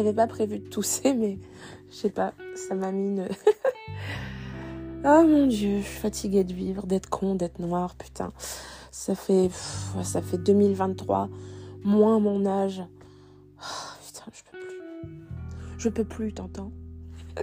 J'avais 0.00 0.14
pas 0.14 0.26
prévu 0.26 0.60
de 0.60 0.66
tousser, 0.66 1.12
mais 1.12 1.38
je 1.90 1.94
sais 1.94 2.08
pas, 2.08 2.32
ça 2.54 2.74
m'a 2.74 2.90
mis 2.90 3.08
une. 3.08 3.28
oh 5.04 5.24
mon 5.26 5.46
dieu, 5.46 5.80
je 5.80 5.82
suis 5.82 6.00
fatiguée 6.00 6.42
de 6.42 6.54
vivre, 6.54 6.86
d'être 6.86 7.10
con, 7.10 7.34
d'être 7.34 7.58
noir, 7.58 7.94
putain. 7.96 8.32
Ça 8.90 9.14
fait, 9.14 9.50
ça 10.02 10.22
fait 10.22 10.38
2023, 10.38 11.28
moins 11.84 12.18
mon 12.18 12.46
âge. 12.46 12.82
Oh, 13.58 13.92
putain, 14.06 14.24
je 14.32 14.42
peux 14.50 14.58
plus. 14.58 15.28
Je 15.76 15.88
peux 15.90 16.04
plus, 16.04 16.32
t'entends 16.32 16.72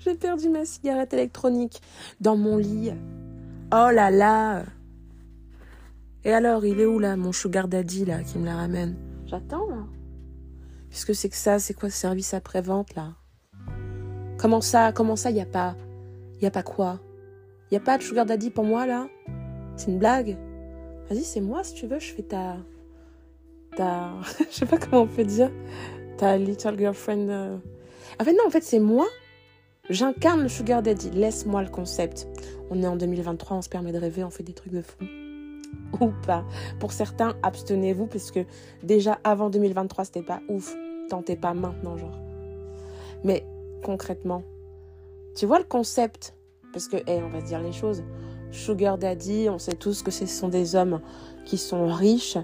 J'ai 0.00 0.16
perdu 0.16 0.50
ma 0.50 0.66
cigarette 0.66 1.14
électronique 1.14 1.80
dans 2.20 2.36
mon 2.36 2.58
lit. 2.58 2.90
Oh 3.72 3.88
là 3.90 4.10
là 4.10 4.64
Et 6.24 6.32
alors, 6.34 6.66
il 6.66 6.78
est 6.78 6.84
où 6.84 6.98
là, 6.98 7.16
mon 7.16 7.32
sugar 7.32 7.68
daddy 7.68 8.04
là, 8.04 8.22
qui 8.22 8.36
me 8.36 8.44
la 8.44 8.56
ramène? 8.56 8.96
J'attends 9.24 9.66
là. 9.70 9.86
Qu'est-ce 10.94 11.06
que 11.06 11.12
c'est 11.12 11.28
que 11.28 11.34
ça 11.34 11.58
C'est 11.58 11.74
quoi 11.74 11.90
ce 11.90 11.96
service 11.96 12.34
après-vente 12.34 12.94
là? 12.94 13.14
Comment 14.38 14.60
ça 14.60 14.92
Comment 14.92 15.16
ça, 15.16 15.32
n'y 15.32 15.40
a 15.40 15.44
pas... 15.44 15.74
Il 16.40 16.46
a 16.46 16.52
pas 16.52 16.62
quoi? 16.62 17.00
N'y 17.72 17.76
a 17.76 17.80
pas 17.80 17.98
de 17.98 18.04
sugar 18.04 18.24
daddy 18.24 18.50
pour 18.50 18.62
moi 18.62 18.86
là? 18.86 19.08
C'est 19.76 19.90
une 19.90 19.98
blague? 19.98 20.38
Vas-y, 21.10 21.24
c'est 21.24 21.40
moi 21.40 21.64
si 21.64 21.74
tu 21.74 21.88
veux, 21.88 21.98
je 21.98 22.14
fais 22.14 22.22
ta... 22.22 22.58
Ta... 23.76 24.12
je 24.48 24.54
sais 24.54 24.66
pas 24.66 24.78
comment 24.78 25.02
on 25.02 25.08
peut 25.08 25.24
dire. 25.24 25.50
Ta 26.16 26.38
little 26.38 26.78
girlfriend... 26.78 27.28
Euh. 27.28 27.56
En 28.20 28.24
fait, 28.24 28.32
non, 28.32 28.46
en 28.46 28.50
fait, 28.50 28.62
c'est 28.62 28.78
moi. 28.78 29.08
J'incarne 29.90 30.42
le 30.42 30.48
sugar 30.48 30.80
daddy. 30.80 31.10
Laisse-moi 31.10 31.64
le 31.64 31.70
concept. 31.70 32.28
On 32.70 32.80
est 32.80 32.86
en 32.86 32.94
2023, 32.94 33.56
on 33.56 33.62
se 33.62 33.68
permet 33.68 33.90
de 33.90 33.98
rêver, 33.98 34.22
on 34.22 34.30
fait 34.30 34.44
des 34.44 34.54
trucs 34.54 34.72
de 34.72 34.82
fou. 34.82 35.04
Ou 36.00 36.12
pas. 36.24 36.44
Pour 36.78 36.92
certains, 36.92 37.34
abstenez-vous 37.42 38.06
parce 38.06 38.30
que 38.30 38.46
déjà 38.84 39.18
avant 39.24 39.50
2023, 39.50 40.04
c'était 40.04 40.22
pas 40.22 40.40
ouf. 40.48 40.76
Tentez 41.08 41.36
pas 41.36 41.54
maintenant, 41.54 41.96
genre. 41.96 42.18
Mais 43.24 43.46
concrètement, 43.82 44.42
tu 45.34 45.46
vois 45.46 45.58
le 45.58 45.64
concept? 45.64 46.34
Parce 46.72 46.88
que, 46.88 46.96
hey, 47.08 47.22
on 47.22 47.28
va 47.28 47.40
se 47.40 47.46
dire 47.46 47.60
les 47.60 47.72
choses. 47.72 48.02
Sugar 48.50 48.98
Daddy, 48.98 49.48
on 49.50 49.58
sait 49.58 49.74
tous 49.74 50.02
que 50.02 50.10
ce 50.10 50.26
sont 50.26 50.48
des 50.48 50.76
hommes 50.76 51.00
qui 51.44 51.58
sont 51.58 51.86
riches, 51.92 52.38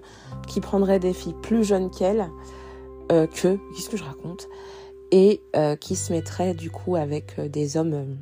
qui 0.48 0.61
prendraient 0.61 0.98
des 0.98 1.12
filles 1.12 1.36
plus 1.41 1.64
jeunes 1.64 1.91
qu'elles, 1.91 2.28
euh, 3.12 3.27
que, 3.27 3.56
qu'est-ce 3.75 3.88
que 3.88 3.97
je 3.97 4.05
raconte? 4.05 4.48
Et 5.12 5.41
euh, 5.56 5.77
qui 5.77 5.97
se 5.97 6.12
mettraient 6.12 6.55
du 6.55 6.70
coup 6.70 6.97
avec 6.97 7.38
euh, 7.38 7.48
des 7.48 7.77
hommes, 7.77 8.19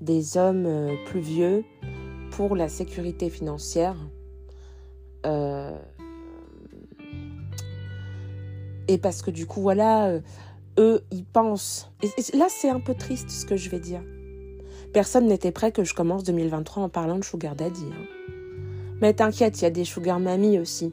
des 0.00 0.36
hommes 0.36 0.96
plus 1.06 1.20
vieux 1.20 1.64
pour 2.30 2.56
la 2.56 2.68
sécurité 2.68 3.30
financière. 3.30 3.96
Et 8.88 8.98
parce 8.98 9.22
que 9.22 9.30
du 9.30 9.46
coup, 9.46 9.60
voilà, 9.60 10.20
eux, 10.78 11.02
ils 11.10 11.24
pensent. 11.24 11.90
Et, 12.02 12.08
là, 12.36 12.46
c'est 12.48 12.68
un 12.68 12.80
peu 12.80 12.94
triste 12.94 13.30
ce 13.30 13.46
que 13.46 13.56
je 13.56 13.70
vais 13.70 13.80
dire. 13.80 14.02
Personne 14.92 15.26
n'était 15.26 15.52
prêt 15.52 15.72
que 15.72 15.84
je 15.84 15.94
commence 15.94 16.24
2023 16.24 16.82
en 16.82 16.88
parlant 16.88 17.18
de 17.18 17.24
Sugar 17.24 17.56
Daddy. 17.56 17.86
Hein. 17.90 18.34
Mais 19.00 19.12
t'inquiète, 19.12 19.60
il 19.60 19.64
y 19.64 19.66
a 19.66 19.70
des 19.70 19.84
Sugar 19.84 20.20
Mamie 20.20 20.58
aussi. 20.58 20.92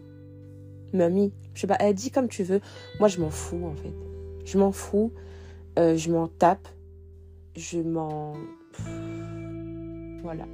Mamie, 0.93 1.31
je 1.53 1.61
sais 1.61 1.67
pas, 1.67 1.77
elle 1.79 1.93
dit 1.93 2.11
comme 2.11 2.27
tu 2.27 2.43
veux. 2.43 2.61
Moi, 2.99 3.07
je 3.07 3.21
m'en 3.21 3.29
fous 3.29 3.65
en 3.65 3.75
fait. 3.75 3.93
Je 4.45 4.57
m'en 4.57 4.71
fous. 4.71 5.11
Euh, 5.79 5.95
je 5.95 6.11
m'en 6.11 6.27
tape. 6.27 6.67
Je 7.55 7.79
m'en. 7.79 8.33
Voilà. 10.23 10.45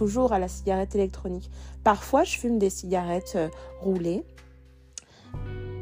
Toujours 0.00 0.32
à 0.32 0.38
la 0.38 0.48
cigarette 0.48 0.94
électronique. 0.94 1.50
Parfois, 1.84 2.24
je 2.24 2.38
fume 2.38 2.58
des 2.58 2.70
cigarettes 2.70 3.34
euh, 3.36 3.50
roulées. 3.82 4.24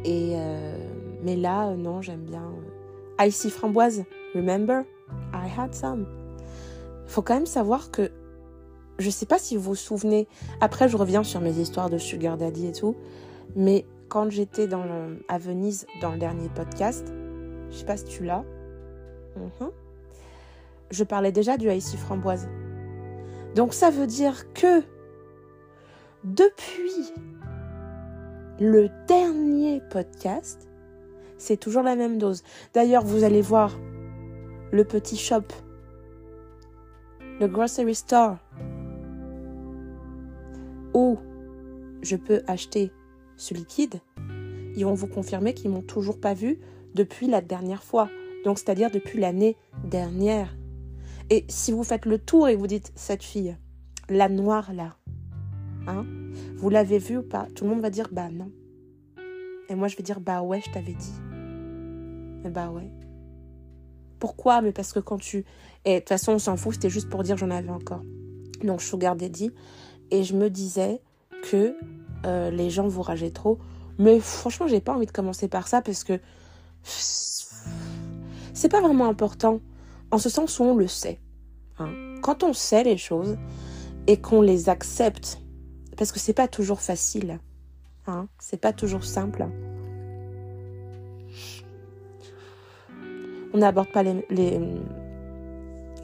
Et 0.05 0.33
euh, 0.35 0.77
mais 1.23 1.37
là, 1.37 1.69
euh, 1.69 1.77
non, 1.77 2.03
j'aime 2.03 2.25
bien. 2.25 2.51
Icy 3.21 3.49
framboise, 3.49 4.03
remember? 4.35 4.83
I 5.33 5.49
had 5.57 5.73
some. 5.73 6.05
Faut 7.07 7.23
quand 7.23 7.35
même 7.35 7.47
savoir 7.47 7.93
que 7.93 8.11
je 8.99 9.09
sais 9.09 9.25
pas 9.25 9.39
si 9.39 9.57
vous 9.57 9.63
vous 9.63 9.75
souvenez. 9.77 10.27
Après, 10.61 10.89
je 10.89 10.97
reviens 10.97 11.23
sur 11.23 11.41
mes 11.41 11.57
histoires 11.57 11.89
de 11.89 11.99
sugar 11.99 12.37
daddy 12.37 12.67
et 12.67 12.73
tout. 12.73 12.97
Mais 13.55 13.87
quand 14.09 14.31
j'étais 14.31 14.67
dans 14.67 14.85
à 15.29 15.39
Venise 15.39 15.87
dans 16.01 16.11
le 16.11 16.19
dernier 16.19 16.49
podcast, 16.49 17.07
je 17.71 17.77
sais 17.77 17.87
pas 17.87 17.97
si 17.97 18.07
tu 18.07 18.25
l'as. 18.25 18.43
Mhm. 19.37 19.71
Je 20.91 21.05
parlais 21.05 21.31
déjà 21.31 21.57
du 21.57 21.71
Icy 21.71 21.97
framboise. 21.97 22.49
Donc 23.59 23.75
ça 23.75 23.91
veut 23.91 24.07
dire 24.07 24.53
que 24.53 24.85
depuis 26.23 27.13
le 28.61 28.89
dernier 29.09 29.83
podcast, 29.91 30.69
c'est 31.39 31.57
toujours 31.57 31.83
la 31.83 31.97
même 31.97 32.19
dose. 32.19 32.45
D'ailleurs, 32.73 33.05
vous 33.05 33.25
allez 33.25 33.43
voir 33.43 33.77
le 34.71 34.85
petit 34.85 35.17
shop, 35.17 35.43
le 37.41 37.49
grocery 37.49 37.97
store, 37.97 38.37
où 40.95 41.19
je 42.03 42.15
peux 42.15 42.43
acheter 42.47 42.93
ce 43.37 43.55
liquide. 43.55 43.99
Ils 44.77 44.85
vont 44.85 44.95
vous 44.95 45.09
confirmer 45.09 45.53
qu'ils 45.53 45.73
m'ont 45.73 45.83
toujours 45.83 46.21
pas 46.21 46.33
vu 46.33 46.61
depuis 46.95 47.27
la 47.27 47.41
dernière 47.41 47.83
fois. 47.83 48.09
Donc, 48.45 48.61
c'est-à-dire 48.61 48.93
depuis 48.93 49.19
l'année 49.19 49.57
dernière. 49.83 50.55
Et 51.31 51.45
si 51.49 51.73
vous 51.73 51.85
faites 51.85 52.07
le 52.07 52.19
tour 52.19 52.49
et 52.49 52.57
vous 52.57 52.67
dites, 52.67 52.93
cette 52.95 53.23
fille, 53.23 53.57
la 54.09 54.29
noire 54.29 54.73
là, 54.73 54.97
hein, 55.87 56.07
vous 56.57 56.71
l'avez 56.71 56.99
vu 56.99 57.19
ou 57.19 57.23
pas 57.23 57.47
Tout 57.55 57.65
le 57.65 57.71
monde 57.71 57.81
va 57.81 57.91
dire 57.91 58.09
bah 58.11 58.31
non. 58.31 58.51
Et 59.69 59.75
moi 59.75 59.89
je 59.89 59.97
vais 59.97 60.03
dire 60.03 60.21
bah 60.21 60.43
ouais, 60.43 60.63
je 60.65 60.71
t'avais 60.71 60.95
dit. 60.95 61.13
Et 62.45 62.49
bah 62.49 62.71
ouais. 62.71 62.91
Pourquoi? 64.19 64.63
Mais 64.63 64.73
parce 64.73 64.93
que 64.93 65.01
quand 65.01 65.19
tu. 65.19 65.45
Et 65.85 65.95
de 65.95 65.99
toute 66.01 66.09
façon, 66.09 66.33
on 66.33 66.39
s'en 66.39 66.57
fout, 66.57 66.75
c'était 66.75 66.91
juste 66.91 67.09
pour 67.09 67.23
dire 67.23 67.37
j'en 67.37 67.51
avais 67.51 67.71
encore. 67.71 68.03
Donc 68.65 68.83
Sugar 68.83 69.15
Daddy. 69.15 69.51
Et 70.11 70.25
je 70.25 70.35
me 70.35 70.49
disais 70.49 71.03
que 71.43 71.77
euh, 72.27 72.51
les 72.51 72.71
gens 72.71 72.89
vous 72.89 73.03
rageaient 73.03 73.31
trop. 73.31 73.59
Mais 73.99 74.19
franchement, 74.21 74.67
j'ai 74.67 74.81
pas 74.81 74.95
envie 74.95 75.07
de 75.07 75.13
commencer 75.13 75.49
par 75.49 75.69
ça 75.69 75.83
parce 75.83 76.05
que. 76.05 76.19
C'est 76.83 78.69
pas 78.69 78.81
vraiment 78.81 79.09
important. 79.09 79.61
En 80.11 80.19
ce 80.19 80.29
sens 80.29 80.59
où 80.59 80.65
on 80.65 80.77
le 80.77 80.87
sait. 80.87 81.21
Hein. 81.79 82.17
Quand 82.23 82.43
on 82.43 82.53
sait 82.53 82.85
les 82.85 82.97
choses 82.97 83.37
et 84.07 84.21
qu'on 84.21 84.41
les 84.41 84.69
accepte 84.69 85.41
parce 85.99 86.13
que 86.13 86.21
c'est 86.21 86.33
pas 86.33 86.49
toujours 86.49 86.81
facile. 86.81 87.41
Hein 88.07 88.29
c'est 88.39 88.61
pas 88.61 88.73
toujours 88.73 89.05
simple. 89.05 89.47
On 93.53 93.59
n'aborde 93.59 93.91
pas 93.91 94.03
les, 94.03 94.25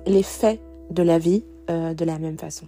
les, 0.06 0.22
faits 0.22 0.60
de 0.90 1.02
la 1.02 1.18
vie 1.18 1.44
euh, 1.70 1.94
de 1.94 2.04
la 2.04 2.18
même 2.18 2.38
façon. 2.38 2.66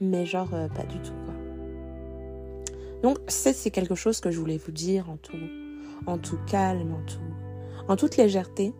Mais 0.00 0.24
genre, 0.26 0.52
euh, 0.54 0.68
pas 0.68 0.84
du 0.84 0.98
tout, 1.00 1.12
Donc, 3.02 3.18
c'est 3.26 3.70
quelque 3.70 3.94
chose 3.94 4.20
que 4.20 4.30
je 4.30 4.38
voulais 4.38 4.58
vous 4.58 4.72
dire 4.72 5.10
en 5.10 5.16
tout, 5.16 5.36
en 6.06 6.18
tout 6.18 6.38
calme, 6.46 6.94
en 6.94 7.04
tout, 7.06 7.88
en 7.88 7.96
toute 7.96 8.16
légèreté. 8.16 8.72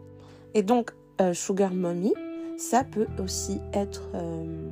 Et 0.54 0.62
donc, 0.62 0.92
euh, 1.20 1.34
Sugar 1.34 1.74
Mommy, 1.74 2.14
ça 2.56 2.84
peut 2.84 3.06
aussi 3.22 3.60
être, 3.72 4.08
euh, 4.14 4.68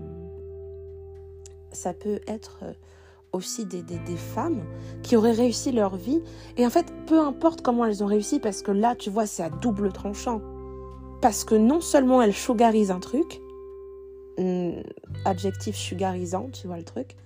ça 1.73 1.93
peut 1.93 2.21
être 2.27 2.61
euh, 2.63 2.73
aussi 3.33 3.65
des, 3.65 3.83
des, 3.83 4.17
femmes 4.17 4.63
qui 5.03 5.17
auraient 5.17 5.33
réussi 5.33 5.73
leur 5.73 5.97
vie. 5.97 6.21
Et 6.57 6.67
en 6.67 6.71
fait, 6.71 6.87
peu 7.07 7.21
importe 7.21 7.63
comment 7.63 7.85
elles 7.85 8.03
ont 8.03 8.07
réussi, 8.09 8.41
parce 8.41 8.63
que 8.63 8.73
là, 8.73 8.95
tu 8.95 9.11
vois, 9.11 9.27
c'est 9.27 9.43
à 9.43 9.51
double 9.51 9.93
tranchant. 9.93 10.41
Parce 11.21 11.45
que 11.45 11.55
non 11.55 11.81
seulement 11.81 12.23
elles 12.23 12.35
sugarisent 12.35 12.91
un 12.91 13.01
truc, 13.01 13.41
hmm, 14.39 14.81
adjectif 15.25 15.77
sugarisant, 15.77 16.49
tu 16.51 16.67
vois 16.67 16.79
le 16.79 16.85
truc, 16.85 17.17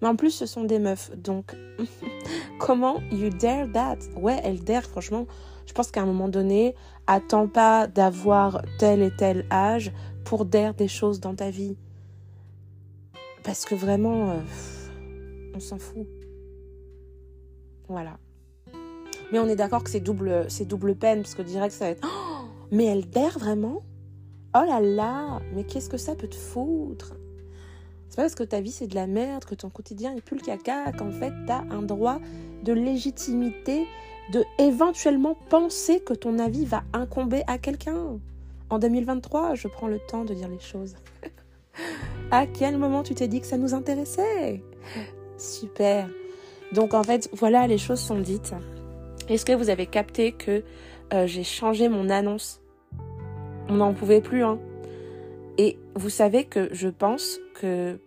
mais 0.00 0.08
en 0.08 0.16
plus, 0.16 0.30
ce 0.30 0.46
sont 0.46 0.64
des 0.64 0.78
meufs. 0.78 1.10
Donc, 1.16 1.56
comment 2.58 3.00
you 3.10 3.30
dare 3.30 3.70
that? 3.72 3.98
Ouais, 4.16 4.40
elles 4.44 4.62
dare, 4.62 4.84
franchement. 4.84 5.26
Je 5.66 5.72
pense 5.72 5.90
qu'à 5.90 6.02
un 6.02 6.06
moment 6.06 6.28
donné, 6.28 6.74
attends 7.06 7.48
pas 7.48 7.86
d'avoir 7.86 8.62
tel 8.78 9.02
et 9.02 9.14
tel 9.14 9.44
âge 9.50 9.92
pour 10.24 10.44
dare 10.44 10.74
des 10.74 10.88
choses 10.88 11.20
dans 11.20 11.34
ta 11.34 11.50
vie. 11.50 11.76
Parce 13.42 13.64
que 13.64 13.74
vraiment, 13.74 14.30
euh, 14.30 14.40
on 15.54 15.60
s'en 15.60 15.78
fout. 15.78 16.06
Voilà. 17.88 18.18
Mais 19.32 19.38
on 19.38 19.48
est 19.48 19.56
d'accord 19.56 19.84
que 19.84 19.90
c'est 19.90 20.00
double, 20.00 20.46
c'est 20.48 20.66
double 20.66 20.94
peine, 20.94 21.22
parce 21.22 21.34
que 21.34 21.42
direct, 21.42 21.74
ça 21.74 21.86
va 21.86 21.90
être. 21.90 22.08
Mais 22.70 22.84
elle 22.84 23.08
dare 23.08 23.38
vraiment? 23.38 23.82
Oh 24.54 24.64
là 24.66 24.80
là 24.80 25.40
Mais 25.54 25.64
qu'est-ce 25.64 25.90
que 25.90 25.98
ça 25.98 26.14
peut 26.14 26.28
te 26.28 26.36
foutre? 26.36 27.14
Parce 28.18 28.34
que 28.34 28.42
ta 28.42 28.60
vie 28.60 28.72
c'est 28.72 28.88
de 28.88 28.96
la 28.96 29.06
merde, 29.06 29.44
que 29.44 29.54
ton 29.54 29.70
quotidien 29.70 30.12
est 30.16 30.20
plus 30.20 30.38
le 30.38 30.42
caca, 30.42 30.90
qu'en 30.90 31.12
fait 31.12 31.32
t'as 31.46 31.62
un 31.70 31.82
droit 31.82 32.18
de 32.64 32.72
légitimité 32.72 33.86
de 34.32 34.42
éventuellement 34.58 35.36
penser 35.48 36.00
que 36.00 36.14
ton 36.14 36.40
avis 36.40 36.64
va 36.64 36.82
incomber 36.92 37.44
à 37.46 37.58
quelqu'un. 37.58 38.18
En 38.70 38.80
2023, 38.80 39.54
je 39.54 39.68
prends 39.68 39.86
le 39.86 40.00
temps 40.00 40.24
de 40.24 40.34
dire 40.34 40.48
les 40.48 40.58
choses. 40.58 40.96
À 42.32 42.48
quel 42.48 42.76
moment 42.76 43.04
tu 43.04 43.14
t'es 43.14 43.28
dit 43.28 43.40
que 43.40 43.46
ça 43.46 43.56
nous 43.56 43.72
intéressait? 43.72 44.64
Super. 45.38 46.08
Donc 46.72 46.94
en 46.94 47.04
fait, 47.04 47.30
voilà, 47.34 47.68
les 47.68 47.78
choses 47.78 48.00
sont 48.00 48.18
dites. 48.18 48.52
Est-ce 49.28 49.46
que 49.46 49.52
vous 49.52 49.70
avez 49.70 49.86
capté 49.86 50.32
que 50.32 50.64
euh, 51.14 51.28
j'ai 51.28 51.44
changé 51.44 51.88
mon 51.88 52.10
annonce? 52.10 52.60
On 53.68 53.74
n'en 53.74 53.94
pouvait 53.94 54.20
plus, 54.20 54.42
hein. 54.42 54.58
Et 55.56 55.78
vous 55.94 56.10
savez 56.10 56.44
que 56.44 56.68
je 56.72 56.88
pense 56.88 57.38
que 57.54 58.00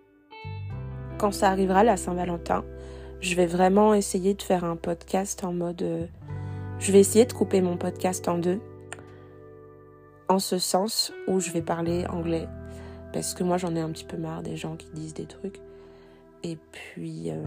quand 1.22 1.32
ça 1.32 1.52
arrivera 1.52 1.84
la 1.84 1.98
Saint-Valentin, 1.98 2.66
je 3.20 3.36
vais 3.36 3.46
vraiment 3.46 3.94
essayer 3.94 4.34
de 4.34 4.42
faire 4.42 4.66
un 4.66 4.76
podcast 4.76 5.44
en 5.44 5.54
mode... 5.54 5.84
Euh, 5.84 6.08
je 6.80 6.92
vais 6.92 7.00
essayer 7.00 7.26
de 7.26 7.34
couper 7.34 7.62
mon 7.62 7.78
podcast 7.78 8.28
en 8.28 8.40
deux. 8.40 8.60
En 10.30 10.40
ce 10.40 10.58
sens 10.58 11.14
où 11.28 11.40
je 11.40 11.52
vais 11.52 11.62
parler 11.62 12.08
anglais. 12.08 12.48
Parce 13.14 13.36
que 13.36 13.44
moi 13.44 13.58
j'en 13.58 13.76
ai 13.76 13.82
un 13.82 13.92
petit 13.92 14.04
peu 14.04 14.18
marre 14.18 14.42
des 14.42 14.58
gens 14.58 14.76
qui 14.76 14.90
disent 14.96 15.14
des 15.14 15.28
trucs. 15.28 15.60
Et 16.42 16.58
puis... 16.72 17.30
Euh, 17.30 17.44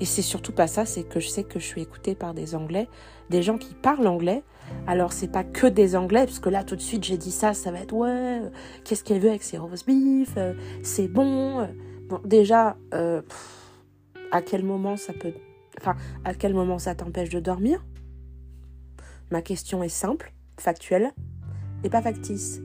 et 0.00 0.06
c'est 0.06 0.22
surtout 0.22 0.52
pas 0.52 0.66
ça, 0.66 0.86
c'est 0.86 1.02
que 1.02 1.20
je 1.20 1.28
sais 1.28 1.44
que 1.44 1.58
je 1.58 1.66
suis 1.66 1.82
écoutée 1.82 2.14
par 2.14 2.32
des 2.32 2.54
Anglais, 2.54 2.88
des 3.28 3.42
gens 3.42 3.58
qui 3.58 3.74
parlent 3.74 4.06
anglais. 4.06 4.44
Alors 4.86 5.12
c'est 5.12 5.30
pas 5.30 5.44
que 5.44 5.66
des 5.66 5.94
Anglais, 5.94 6.24
parce 6.24 6.38
que 6.38 6.48
là 6.48 6.64
tout 6.64 6.76
de 6.76 6.80
suite 6.80 7.04
j'ai 7.04 7.18
dit 7.18 7.32
ça, 7.32 7.52
ça 7.52 7.70
va 7.70 7.80
être 7.80 7.92
ouais, 7.92 8.40
qu'est-ce 8.84 9.04
qu'elle 9.04 9.20
veut 9.20 9.28
avec 9.28 9.42
ses 9.42 9.58
rose 9.58 9.84
beef, 9.84 10.34
euh, 10.38 10.54
c'est 10.82 11.08
bon. 11.08 11.68
Bon, 12.08 12.20
déjà, 12.24 12.76
euh, 12.94 13.20
à 14.32 14.42
quel 14.42 14.64
moment 14.64 14.96
ça 14.96 15.12
peut. 15.12 15.34
Enfin, 15.78 15.94
à 16.24 16.34
quel 16.34 16.54
moment 16.54 16.78
ça 16.78 16.94
t'empêche 16.94 17.28
de 17.28 17.40
dormir? 17.40 17.84
Ma 19.30 19.42
question 19.42 19.82
est 19.82 19.90
simple, 19.90 20.32
factuelle, 20.58 21.12
et 21.84 21.90
pas 21.90 22.00
factice. 22.00 22.60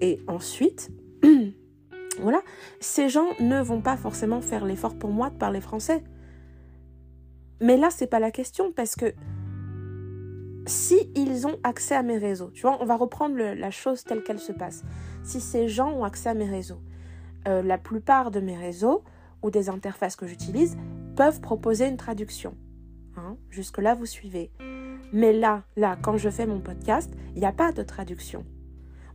Et 0.00 0.20
ensuite, 0.26 0.90
voilà, 2.20 2.40
ces 2.80 3.08
gens 3.08 3.28
ne 3.40 3.62
vont 3.62 3.82
pas 3.82 3.96
forcément 3.96 4.40
faire 4.40 4.64
l'effort 4.64 4.98
pour 4.98 5.10
moi 5.10 5.28
de 5.28 5.36
parler 5.36 5.60
français. 5.60 6.02
Mais 7.60 7.76
là, 7.76 7.90
c'est 7.90 8.06
pas 8.06 8.20
la 8.20 8.30
question 8.30 8.72
parce 8.72 8.96
que 8.96 9.14
si 10.66 11.10
ils 11.14 11.46
ont 11.46 11.58
accès 11.62 11.94
à 11.94 12.02
mes 12.02 12.18
réseaux, 12.18 12.50
tu 12.52 12.62
vois, 12.62 12.78
on 12.80 12.86
va 12.86 12.96
reprendre 12.96 13.36
la 13.36 13.70
chose 13.70 14.02
telle 14.04 14.22
qu'elle 14.22 14.38
se 14.38 14.52
passe. 14.52 14.82
Si 15.24 15.40
ces 15.40 15.68
gens 15.68 15.92
ont 15.92 16.04
accès 16.04 16.30
à 16.30 16.34
mes 16.34 16.48
réseaux, 16.48 16.80
euh, 17.48 17.62
la 17.62 17.78
plupart 17.78 18.30
de 18.30 18.40
mes 18.40 18.56
réseaux 18.56 19.02
ou 19.42 19.50
des 19.50 19.68
interfaces 19.68 20.16
que 20.16 20.26
j'utilise 20.26 20.76
peuvent 21.16 21.40
proposer 21.40 21.86
une 21.86 21.96
traduction. 21.96 22.54
Hein. 23.16 23.36
Jusque-là, 23.50 23.94
vous 23.94 24.06
suivez. 24.06 24.50
Mais 25.12 25.32
là, 25.32 25.64
là, 25.76 25.98
quand 26.00 26.16
je 26.16 26.30
fais 26.30 26.46
mon 26.46 26.60
podcast, 26.60 27.12
il 27.34 27.40
n'y 27.40 27.46
a 27.46 27.52
pas 27.52 27.72
de 27.72 27.82
traduction. 27.82 28.44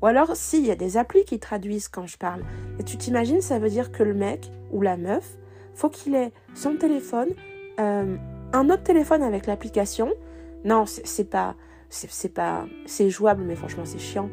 Ou 0.01 0.05
alors, 0.05 0.35
s'il 0.35 0.65
y 0.65 0.71
a 0.71 0.75
des 0.75 0.97
applis 0.97 1.25
qui 1.25 1.39
traduisent 1.39 1.87
quand 1.87 2.05
je 2.05 2.17
parle. 2.17 2.43
Et 2.79 2.83
tu 2.83 2.97
t'imagines, 2.97 3.41
ça 3.41 3.57
veut 3.57 3.69
dire 3.69 3.91
que 3.91 4.03
le 4.03 4.13
mec 4.13 4.51
ou 4.71 4.81
la 4.81 4.97
meuf, 4.97 5.37
faut 5.73 5.89
qu'il 5.89 6.13
ait 6.15 6.33
son 6.53 6.75
téléphone, 6.75 7.29
euh, 7.79 8.15
un 8.53 8.69
autre 8.69 8.83
téléphone 8.83 9.23
avec 9.23 9.47
l'application. 9.47 10.13
Non, 10.65 10.85
c'est 10.85 11.29
pas, 11.29 11.55
c'est 11.89 12.33
pas, 12.33 12.67
c'est 12.85 13.09
jouable, 13.09 13.43
mais 13.43 13.55
franchement, 13.55 13.85
c'est 13.85 13.99
chiant. 13.99 14.29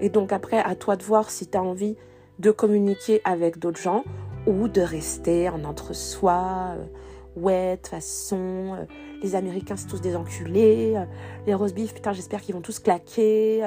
Et 0.00 0.08
donc 0.08 0.32
après, 0.32 0.58
à 0.58 0.74
toi 0.74 0.96
de 0.96 1.02
voir 1.02 1.30
si 1.30 1.46
tu 1.46 1.56
as 1.56 1.62
envie 1.62 1.96
de 2.38 2.50
communiquer 2.50 3.20
avec 3.24 3.58
d'autres 3.58 3.80
gens 3.80 4.04
ou 4.46 4.68
de 4.68 4.80
rester 4.80 5.48
en 5.48 5.64
entre-soi. 5.64 6.76
Euh, 6.76 6.84
ouais, 7.36 7.72
de 7.72 7.76
toute 7.76 7.88
façon, 7.88 8.74
euh, 8.74 8.84
les 9.22 9.34
Américains, 9.34 9.76
c'est 9.76 9.86
tous 9.86 10.00
des 10.00 10.16
enculés. 10.16 10.94
Euh, 10.96 11.04
les 11.46 11.54
rose 11.54 11.74
beef, 11.74 11.94
putain, 11.94 12.12
j'espère 12.12 12.40
qu'ils 12.40 12.54
vont 12.54 12.60
tous 12.60 12.78
claquer, 12.78 13.62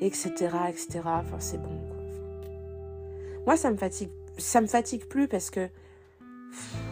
etc., 0.00 0.30
etc. 0.68 1.00
Enfin, 1.04 1.36
c'est 1.38 1.58
bon. 1.58 1.70
Moi, 3.46 3.56
ça 3.56 3.70
me 3.70 3.76
fatigue. 3.76 4.10
Ça 4.38 4.60
me 4.60 4.66
fatigue 4.66 5.04
plus 5.06 5.28
parce 5.28 5.50
que 5.50 5.68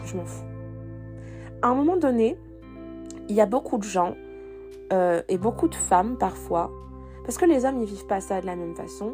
je 0.05 0.15
m'en 0.15 0.25
fous. 0.25 0.45
À 1.61 1.69
un 1.69 1.75
moment 1.75 1.97
donné, 1.97 2.37
il 3.27 3.35
y 3.35 3.41
a 3.41 3.45
beaucoup 3.45 3.77
de 3.77 3.83
gens 3.83 4.15
et 4.91 5.37
beaucoup 5.37 5.67
de 5.67 5.75
femmes 5.75 6.17
parfois, 6.17 6.71
parce 7.23 7.37
que 7.37 7.45
les 7.45 7.65
hommes, 7.65 7.79
ils 7.79 7.87
vivent 7.87 8.07
pas 8.07 8.21
ça 8.21 8.41
de 8.41 8.45
la 8.47 8.55
même 8.55 8.75
façon 8.75 9.13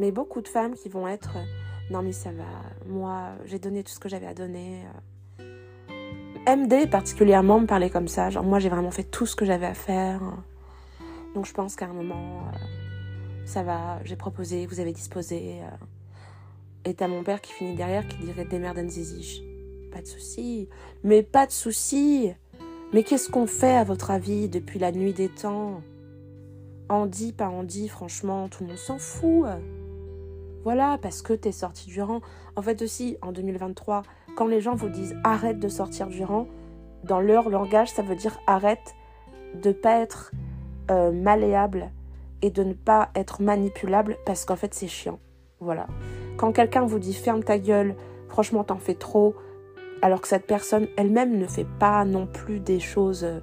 mais 0.00 0.10
beaucoup 0.10 0.40
de 0.40 0.48
femmes 0.48 0.74
qui 0.74 0.88
vont 0.88 1.06
être 1.08 1.36
euh, 1.36 1.44
non 1.90 2.02
mais 2.02 2.12
ça 2.12 2.30
va, 2.32 2.44
moi 2.86 3.32
j'ai 3.46 3.58
donné 3.58 3.82
tout 3.84 3.92
ce 3.92 4.00
que 4.00 4.08
j'avais 4.08 4.26
à 4.26 4.34
donner. 4.34 4.84
Euh. 5.38 6.56
MD 6.56 6.88
particulièrement 6.90 7.60
me 7.60 7.66
parlait 7.66 7.90
comme 7.90 8.08
ça, 8.08 8.30
genre 8.30 8.44
moi 8.44 8.58
j'ai 8.58 8.68
vraiment 8.68 8.90
fait 8.90 9.04
tout 9.04 9.26
ce 9.26 9.36
que 9.36 9.44
j'avais 9.44 9.66
à 9.66 9.74
faire. 9.74 10.20
Donc 11.34 11.46
je 11.46 11.52
pense 11.52 11.76
qu'à 11.76 11.86
un 11.86 11.92
moment 11.92 12.42
euh, 12.46 12.58
ça 13.44 13.62
va, 13.62 14.00
j'ai 14.04 14.16
proposé, 14.16 14.66
vous 14.66 14.80
avez 14.80 14.92
disposé. 14.92 15.60
Et 16.84 16.94
t'as 16.94 17.08
mon 17.08 17.22
père 17.22 17.40
qui 17.40 17.52
finit 17.52 17.74
derrière 17.74 18.06
qui 18.06 18.18
dirait 18.18 18.44
des 18.44 18.58
merdes 18.58 18.78
zizi. 18.88 19.42
Pas 19.90 20.02
de 20.02 20.06
souci, 20.06 20.68
mais 21.02 21.22
pas 21.22 21.46
de 21.46 21.52
souci. 21.52 22.32
Mais 22.92 23.02
qu'est-ce 23.02 23.28
qu'on 23.28 23.46
fait 23.46 23.74
à 23.74 23.84
votre 23.84 24.10
avis 24.10 24.48
depuis 24.48 24.78
la 24.78 24.92
nuit 24.92 25.12
des 25.12 25.28
temps? 25.28 25.80
Andy, 26.88 27.32
pas 27.32 27.48
Andy, 27.48 27.88
franchement, 27.88 28.48
tout 28.48 28.62
le 28.62 28.68
monde 28.68 28.78
s'en 28.78 28.98
fout. 28.98 29.46
Voilà, 30.64 30.98
parce 31.00 31.20
que 31.20 31.34
t'es 31.34 31.52
sorti 31.52 31.88
du 31.88 32.00
rang. 32.00 32.20
En 32.56 32.62
fait 32.62 32.80
aussi, 32.80 33.18
en 33.20 33.32
2023, 33.32 34.02
quand 34.34 34.46
les 34.46 34.60
gens 34.60 34.74
vous 34.74 34.88
disent 34.88 35.14
arrête 35.22 35.58
de 35.58 35.68
sortir 35.68 36.06
du 36.06 36.24
rang, 36.24 36.46
dans 37.04 37.20
leur 37.20 37.50
langage, 37.50 37.90
ça 37.90 38.02
veut 38.02 38.16
dire 38.16 38.38
arrête 38.46 38.94
de 39.62 39.72
pas 39.72 40.00
être 40.00 40.32
euh, 40.90 41.12
malléable 41.12 41.90
et 42.40 42.50
de 42.50 42.64
ne 42.64 42.72
pas 42.72 43.10
être 43.14 43.42
manipulable 43.42 44.16
parce 44.24 44.44
qu'en 44.44 44.56
fait 44.56 44.72
c'est 44.74 44.88
chiant. 44.88 45.18
Voilà. 45.60 45.86
Quand 46.38 46.52
quelqu'un 46.52 46.84
vous 46.84 46.98
dit 46.98 47.14
ferme 47.14 47.44
ta 47.44 47.58
gueule, 47.58 47.94
franchement 48.28 48.64
t'en 48.64 48.78
fais 48.78 48.94
trop, 48.94 49.34
alors 50.02 50.20
que 50.20 50.28
cette 50.28 50.46
personne 50.46 50.88
elle-même 50.96 51.38
ne 51.38 51.46
fait 51.46 51.66
pas 51.78 52.04
non 52.04 52.26
plus 52.26 52.58
des 52.58 52.80
choses. 52.80 53.24
Euh, 53.24 53.40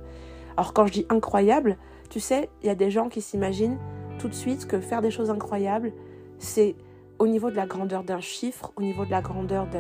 alors 0.58 0.74
quand 0.74 0.88
je 0.88 0.94
dis 0.94 1.06
incroyable, 1.10 1.78
tu 2.10 2.20
sais, 2.20 2.50
il 2.62 2.68
y 2.68 2.70
a 2.70 2.76
des 2.76 2.92
gens 2.92 3.10
qui 3.10 3.22
s'imaginent 3.22 3.78
tout 4.20 4.28
de 4.28 4.34
suite 4.34 4.68
que 4.68 4.80
faire 4.82 5.02
des 5.02 5.12
choses 5.12 5.30
incroyables, 5.30 5.94
c'est 6.40 6.76
au 7.22 7.28
niveau 7.28 7.52
de 7.52 7.56
la 7.56 7.68
grandeur 7.68 8.04
d'un 8.04 8.20
chiffre, 8.20 8.74
au 8.76 8.82
niveau 8.82 9.06
de 9.06 9.12
la 9.12 9.22
grandeur 9.22 9.68
de... 9.68 9.78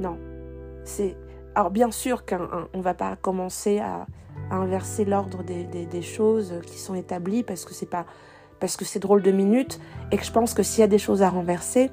Non. 0.00 0.16
C'est... 0.84 1.16
Alors 1.56 1.72
bien 1.72 1.90
sûr 1.90 2.24
qu'on 2.24 2.68
ne 2.72 2.82
va 2.82 2.94
pas 2.94 3.16
commencer 3.16 3.80
à, 3.80 4.06
inverser 4.52 5.04
l'ordre 5.04 5.42
des, 5.42 6.02
choses 6.02 6.54
qui 6.64 6.78
sont 6.78 6.94
établies 6.94 7.42
parce 7.42 7.64
que 7.64 7.74
c'est 7.74 7.90
pas 7.90 8.06
parce 8.60 8.76
que 8.76 8.84
c'est 8.84 9.00
drôle 9.00 9.22
de 9.22 9.32
minutes 9.32 9.80
et 10.12 10.16
que 10.16 10.24
je 10.24 10.30
pense 10.30 10.54
que 10.54 10.62
s'il 10.62 10.80
y 10.80 10.84
a 10.84 10.88
des 10.88 10.98
choses 10.98 11.22
à 11.22 11.28
renverser, 11.28 11.90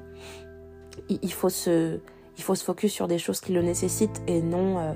il, 1.08 1.32
faut 1.32 1.48
se 1.48 1.98
il 2.36 2.42
faut 2.42 2.54
se 2.54 2.64
focus 2.64 2.92
sur 2.92 3.08
des 3.08 3.18
choses 3.18 3.40
qui 3.40 3.52
le 3.52 3.62
nécessitent 3.62 4.22
et 4.28 4.40
non 4.40 4.78
euh, 4.78 4.92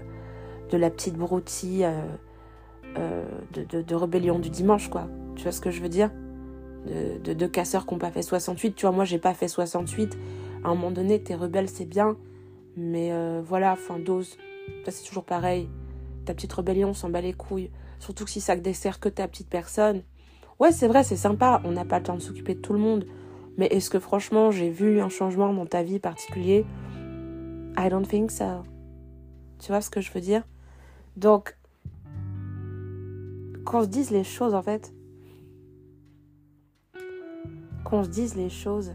de 0.70 0.78
la 0.78 0.90
petite 0.90 1.16
broutille 1.16 1.85
euh, 1.85 2.00
euh, 2.97 3.25
de, 3.52 3.82
de, 3.82 3.94
rébellion 3.97 4.38
du 4.38 4.50
dimanche 4.50 4.88
quoi. 4.88 5.09
Tu 5.35 5.42
vois 5.42 5.52
ce 5.52 5.61
que 5.61 5.73
je 5.73 5.82
veux 5.82 5.88
dire? 5.88 6.11
De, 6.87 7.32
de, 7.32 7.46
casseurs 7.46 7.87
qui 7.87 7.94
n'ont 7.94 8.00
pas 8.00 8.10
fait 8.10 8.22
68. 8.22 8.75
Tu 8.75 8.87
vois, 8.87 8.94
moi, 8.94 9.04
j'ai 9.04 9.18
pas 9.18 9.34
fait 9.34 9.49
68. 9.49 10.16
À 10.64 10.68
un 10.68 10.75
moment 10.75 10.90
donné, 10.90 11.22
t'es 11.22 11.34
rebelle, 11.34 11.68
c'est 11.68 11.84
bien. 11.84 12.16
Mais 12.76 13.12
euh, 13.12 13.42
voilà, 13.44 13.76
fin 13.76 13.99
dose. 13.99 14.37
Ça, 14.84 14.90
c'est 14.90 15.04
toujours 15.04 15.25
pareil. 15.25 15.68
Ta 16.25 16.34
petite 16.34 16.52
rébellion, 16.52 16.94
s'en 16.94 17.10
bat 17.10 17.20
les 17.20 17.32
couilles. 17.32 17.70
Surtout 17.99 18.25
que 18.25 18.30
si 18.30 18.40
ça 18.40 18.56
dessert 18.56 19.00
que 19.00 19.08
ta 19.08 19.28
petite 19.28 19.49
personne. 19.49 20.02
Ouais, 20.58 20.72
c'est 20.72 20.88
vrai, 20.88 21.04
c'est 21.04 21.16
sympa. 21.16 21.60
On 21.64 21.72
n'a 21.72 21.84
pas 21.84 21.99
le 21.99 22.04
temps 22.04 22.14
de 22.14 22.20
s'occuper 22.20 22.54
de 22.54 22.60
tout 22.60 22.72
le 22.72 22.78
monde. 22.78 23.06
Mais 23.56 23.66
est-ce 23.66 23.90
que 23.90 23.99
franchement, 23.99 24.50
j'ai 24.50 24.70
vu 24.70 25.00
un 25.00 25.08
changement 25.08 25.52
dans 25.52 25.66
ta 25.66 25.82
vie 25.82 25.99
particulier? 25.99 26.64
I 27.76 27.88
don't 27.88 28.06
think 28.06 28.30
so. 28.30 28.62
Tu 29.58 29.68
vois 29.68 29.80
ce 29.80 29.90
que 29.90 30.00
je 30.00 30.10
veux 30.12 30.20
dire? 30.20 30.42
Donc, 31.16 31.56
qu'on 33.64 33.82
se 33.82 33.88
dise 33.88 34.10
les 34.10 34.25
choses, 34.25 34.54
en 34.54 34.62
fait, 34.62 34.92
qu'on 37.90 38.04
se 38.04 38.09
dise 38.09 38.37
les 38.37 38.49
choses. 38.49 38.94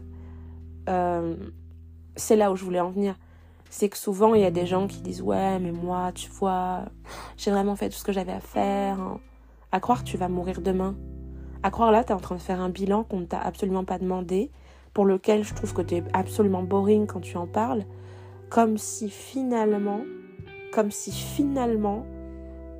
Euh, 0.88 1.36
c'est 2.16 2.36
là 2.36 2.50
où 2.50 2.56
je 2.56 2.64
voulais 2.64 2.80
en 2.80 2.90
venir. 2.90 3.16
C'est 3.68 3.88
que 3.88 3.98
souvent, 3.98 4.34
il 4.34 4.40
y 4.40 4.44
a 4.44 4.50
des 4.50 4.66
gens 4.66 4.86
qui 4.86 5.00
disent 5.00 5.22
Ouais, 5.22 5.58
mais 5.58 5.72
moi, 5.72 6.12
tu 6.14 6.30
vois, 6.30 6.86
j'ai 7.36 7.50
vraiment 7.50 7.76
fait 7.76 7.90
tout 7.90 7.96
ce 7.96 8.04
que 8.04 8.12
j'avais 8.12 8.32
à 8.32 8.40
faire. 8.40 8.98
À 9.72 9.80
croire 9.80 10.04
tu 10.04 10.16
vas 10.16 10.28
mourir 10.28 10.60
demain. 10.60 10.96
À 11.62 11.70
croire 11.70 11.90
là, 11.90 12.04
tu 12.04 12.12
es 12.12 12.14
en 12.14 12.20
train 12.20 12.36
de 12.36 12.40
faire 12.40 12.60
un 12.60 12.70
bilan 12.70 13.04
qu'on 13.04 13.20
ne 13.20 13.26
t'a 13.26 13.40
absolument 13.40 13.84
pas 13.84 13.98
demandé, 13.98 14.50
pour 14.94 15.04
lequel 15.04 15.44
je 15.44 15.52
trouve 15.52 15.74
que 15.74 15.82
tu 15.82 15.96
es 15.96 16.04
absolument 16.12 16.62
boring 16.62 17.06
quand 17.06 17.20
tu 17.20 17.36
en 17.36 17.46
parles. 17.46 17.84
Comme 18.48 18.78
si 18.78 19.10
finalement, 19.10 20.00
comme 20.72 20.90
si 20.90 21.10
finalement, 21.10 22.06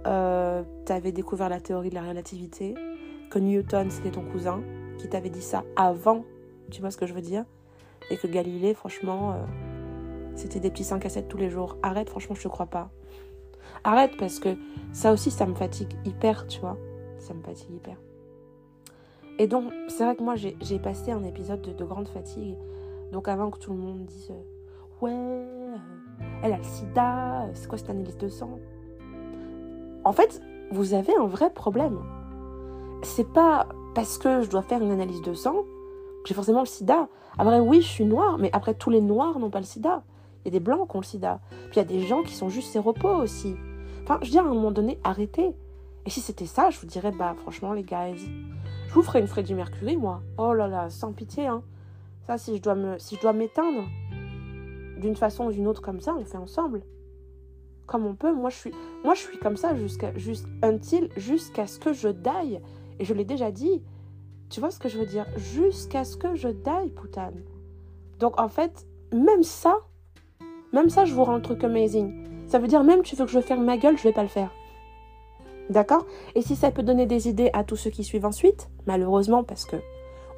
euh, 0.07 0.63
tu 0.87 0.93
avais 0.93 1.11
découvert 1.11 1.49
la 1.49 1.61
théorie 1.61 1.91
de 1.91 1.97
la 1.97 2.03
relativité, 2.03 2.75
que 3.31 3.41
Newton 3.41 3.91
c'était 3.91 4.13
ton 4.13 4.23
cousin, 4.23 4.63
qui 4.99 5.09
t'avait 5.09 5.31
dit 5.31 5.43
ça 5.43 5.65
avant, 5.77 6.25
tu 6.71 6.81
vois 6.81 6.91
ce 6.91 6.97
que 6.97 7.07
je 7.07 7.15
veux 7.15 7.21
dire? 7.21 7.45
Et 8.11 8.17
que 8.17 8.27
Galilée, 8.27 8.75
franchement, 8.75 9.33
euh, 9.33 9.37
c'était 10.35 10.61
des 10.61 10.71
petits 10.71 10.85
5 10.85 11.05
à 11.05 11.09
7 11.09 11.29
tous 11.29 11.39
les 11.39 11.51
jours. 11.51 11.77
Arrête, 11.83 12.09
franchement, 12.09 12.35
je 12.35 12.43
te 12.43 12.49
crois 12.49 12.67
pas. 12.67 12.91
Arrête 13.85 14.17
parce 14.19 14.39
que 14.39 14.57
ça 14.93 15.13
aussi, 15.13 15.31
ça 15.31 15.47
me 15.47 15.55
fatigue 15.55 15.93
hyper, 16.05 16.47
tu 16.47 16.61
vois. 16.61 16.77
Ça 17.19 17.35
me 17.35 17.43
fatigue 17.43 17.71
hyper. 17.71 17.97
Et 19.39 19.47
donc, 19.47 19.73
c'est 19.89 20.05
vrai 20.05 20.17
que 20.17 20.23
moi, 20.23 20.35
j'ai 20.37 20.79
passé 20.79 21.11
un 21.11 21.25
épisode 21.25 21.61
de, 21.61 21.85
grande 21.85 22.09
fatigue. 22.09 22.57
Donc, 23.13 23.29
avant 23.29 23.51
que 23.51 23.59
tout 23.59 23.73
le 23.73 23.79
monde 23.79 24.07
dise, 24.07 24.31
euh, 24.31 24.57
Ouais, 25.03 25.13
euh, 25.13 25.77
elle 26.43 26.55
a 26.55 26.57
le 26.57 26.63
sida, 26.63 27.51
c'est 27.53 27.69
quoi 27.69 27.77
cette 27.77 27.91
analyse 27.91 28.17
de 28.17 28.29
sang? 28.29 28.59
En 30.05 30.13
fait, 30.13 30.41
vous 30.71 30.95
avez 30.95 31.15
un 31.17 31.27
vrai 31.27 31.51
problème. 31.51 31.99
C'est 33.03 33.31
pas 33.31 33.69
parce 33.97 34.19
que 34.19 34.43
je 34.43 34.51
dois 34.51 34.63
faire 34.63 34.83
une 34.83 34.93
analyse 34.93 35.23
de 35.23 35.35
sang 35.35 35.65
j'ai 36.27 36.35
forcément 36.35 36.61
le 36.61 36.67
sida. 36.67 37.09
Après, 37.39 37.61
oui, 37.61 37.81
je 37.81 37.87
suis 37.87 38.05
noire, 38.05 38.37
mais 38.39 38.51
après, 38.53 38.75
tous 38.75 38.91
les 38.91 39.01
noirs 39.01 39.39
n'ont 39.39 39.51
pas 39.51 39.61
le 39.61 39.65
sida. 39.65 40.03
Il 40.45 40.49
y 40.49 40.57
a 40.57 40.59
des 40.59 40.61
blancs 40.61 40.91
qui 40.91 40.97
ont 40.97 41.01
le 41.01 41.05
sida. 41.05 41.41
Puis 41.51 41.75
il 41.75 41.77
y 41.77 41.81
a 41.81 41.85
des 41.85 42.01
gens 42.01 42.23
qui 42.23 42.35
sont 42.35 42.49
juste 42.49 42.73
séropos 42.73 43.15
aussi. 43.15 43.55
Enfin, 44.03 44.19
je 44.23 44.31
dis 44.31 44.39
à 44.39 44.43
un 44.43 44.47
moment 44.53 44.73
donné, 44.73 44.99
arrêtez. 45.05 45.55
Et 46.05 46.11
si 46.11 46.21
c'était 46.21 46.47
ça, 46.47 46.71
je 46.71 46.81
vous 46.81 46.87
dirais, 46.87 47.13
bah 47.13 47.35
franchement, 47.41 47.73
les 47.73 47.85
gars, 47.85 48.13
je 48.15 48.93
vous 48.93 49.03
ferai 49.03 49.21
une 49.21 49.29
Freddie 49.29 49.55
Mercury, 49.55 49.97
moi. 49.97 50.23
Oh 50.39 50.53
là 50.53 50.69
là, 50.69 50.91
sans 50.91 51.13
pitié, 51.13 51.47
hein. 51.47 51.63
Ça, 52.27 52.39
si 52.39 52.57
je 52.57 52.63
dois 52.63 52.75
me, 52.75 52.99
si 52.99 53.17
je 53.17 53.21
dois 53.21 53.33
m'éteindre 53.33 53.85
d'une 54.99 55.15
façon 55.15 55.47
ou 55.47 55.53
d'une 55.53 55.69
autre 55.69 55.83
comme 55.83 56.01
ça, 56.01 56.15
on 56.19 56.25
fait 56.25 56.39
ensemble. 56.39 56.83
Comme 57.87 58.05
on 58.05 58.15
peut. 58.15 58.33
Moi, 58.35 58.51
je 58.51 58.57
suis, 58.57 58.73
moi, 59.05 59.15
je 59.15 59.21
suis 59.21 59.39
comme 59.39 59.57
ça 59.57 59.77
jusqu'à, 59.77 60.13
jusqu'à 60.17 61.67
ce 61.69 61.79
que 61.79 61.93
je 61.93 62.09
daille. 62.09 62.61
Et 62.99 63.05
je 63.05 63.15
l'ai 63.15 63.25
déjà 63.25 63.51
dit. 63.51 63.83
Tu 64.49 64.61
vois 64.61 64.71
ce 64.71 64.79
que 64.79 64.89
je 64.89 64.99
veux 64.99 65.07
dire? 65.07 65.27
Jusqu'à 65.37 66.05
ce 66.05 66.17
que 66.17 66.35
je 66.35 66.49
daille, 66.49 66.91
poutane. 66.91 67.43
Donc, 68.21 68.41
en 68.41 68.49
fait, 68.49 68.87
même 69.13 69.43
ça, 69.43 69.79
même 70.73 70.89
ça, 70.89 71.05
je 71.05 71.15
vous 71.15 71.25
rends 71.25 71.35
un 71.35 71.41
truc 71.41 71.65
amazing. 71.65 72.27
Ça 72.47 72.59
veut 72.59 72.69
dire 72.69 72.85
même 72.85 73.03
tu 73.03 73.17
veux 73.17 73.25
que 73.25 73.31
je 73.31 73.41
ferme 73.41 73.65
ma 73.65 73.77
gueule, 73.77 73.99
je 73.99 74.05
vais 74.05 74.13
pas 74.13 74.23
le 74.23 74.29
faire. 74.29 74.51
D'accord? 75.69 76.07
Et 76.35 76.43
si 76.43 76.55
ça 76.55 76.71
peut 76.71 76.83
donner 76.83 77.07
des 77.07 77.29
idées 77.29 77.51
à 77.53 77.65
tous 77.65 77.77
ceux 77.77 77.91
qui 77.91 78.05
suivent 78.05 78.27
ensuite, 78.27 78.69
malheureusement 78.87 79.43
parce 79.43 79.65
que 79.65 79.77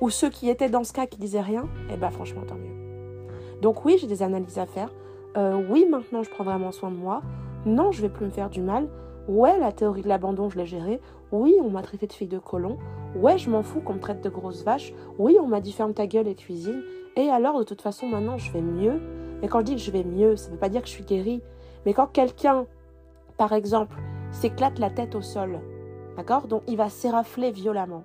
ou 0.01 0.11
ceux 0.11 0.31
qui 0.31 0.49
étaient 0.49 0.71
dans 0.71 0.85
ce 0.85 0.93
cas 0.93 1.07
qui 1.07 1.19
disaient 1.19 1.43
rien, 1.43 1.69
eh 1.93 1.97
ben 1.97 2.11
franchement 2.11 2.43
tant 2.47 2.55
mieux. 2.55 3.29
Donc 3.61 3.85
oui, 3.85 3.99
j'ai 4.01 4.07
des 4.07 4.23
analyses 4.23 4.59
à 4.59 4.67
faire. 4.67 4.91
Euh, 5.37 5.61
oui, 5.69 5.87
maintenant 5.91 6.23
je 6.23 6.31
prends 6.31 6.45
vraiment 6.45 6.73
soin 6.73 6.91
de 6.91 6.97
moi. 6.97 7.21
Non, 7.67 7.93
je 7.93 8.01
vais 8.01 8.09
plus 8.09 8.25
me 8.25 8.31
faire 8.31 8.49
du 8.49 8.63
mal. 8.63 8.89
Ouais, 9.27 9.59
la 9.59 9.73
théorie 9.73 10.03
de 10.03 10.09
l'abandon, 10.09 10.49
je 10.49 10.57
l'ai 10.57 10.67
gérée. 10.67 11.01
Oui, 11.31 11.57
on 11.63 11.71
m'a 11.71 11.83
traité 11.83 12.07
de 12.07 12.13
fille 12.13 12.29
de 12.29 12.39
colon. 12.39 12.79
Ouais, 13.15 13.37
je 13.37 13.51
m'en 13.51 13.63
fous 13.63 13.81
qu'on 13.81 13.95
me 13.95 14.01
traite 14.01 14.23
de 14.23 14.31
grosse 14.31 14.65
vache. 14.65 14.95
Oui, 15.19 15.37
on 15.41 15.47
m'a 15.47 15.61
dit 15.61 15.73
ferme 15.73 15.93
ta 15.93 16.07
gueule 16.07 16.29
et 16.29 16.35
cuisine. 16.35 16.83
Et 17.17 17.29
alors, 17.29 17.59
de 17.59 17.65
toute 17.65 17.83
façon, 17.83 18.07
maintenant, 18.07 18.39
je 18.39 18.51
vais 18.53 18.63
mieux. 18.63 19.01
Mais 19.43 19.49
quand 19.49 19.61
je 19.61 19.65
dis 19.65 19.75
que 19.75 19.81
je 19.81 19.91
vais 19.91 20.05
mieux, 20.05 20.37
ça 20.37 20.49
ne 20.49 20.55
veut 20.55 20.59
pas 20.59 20.69
dire 20.69 20.81
que 20.81 20.89
je 20.89 20.93
suis 20.93 21.05
guérie. 21.05 21.43
Mais 21.85 21.93
quand 21.93 22.07
quelqu'un, 22.07 22.67
par 23.37 23.53
exemple, 23.53 23.97
s'éclate 24.31 24.79
la 24.79 24.91
tête 24.91 25.15
au 25.15 25.23
sol, 25.23 25.61
d'accord 26.17 26.49
Donc 26.49 26.63
il 26.67 26.77
va 26.77 26.89
s'érafler 26.89 27.51
violemment. 27.51 28.05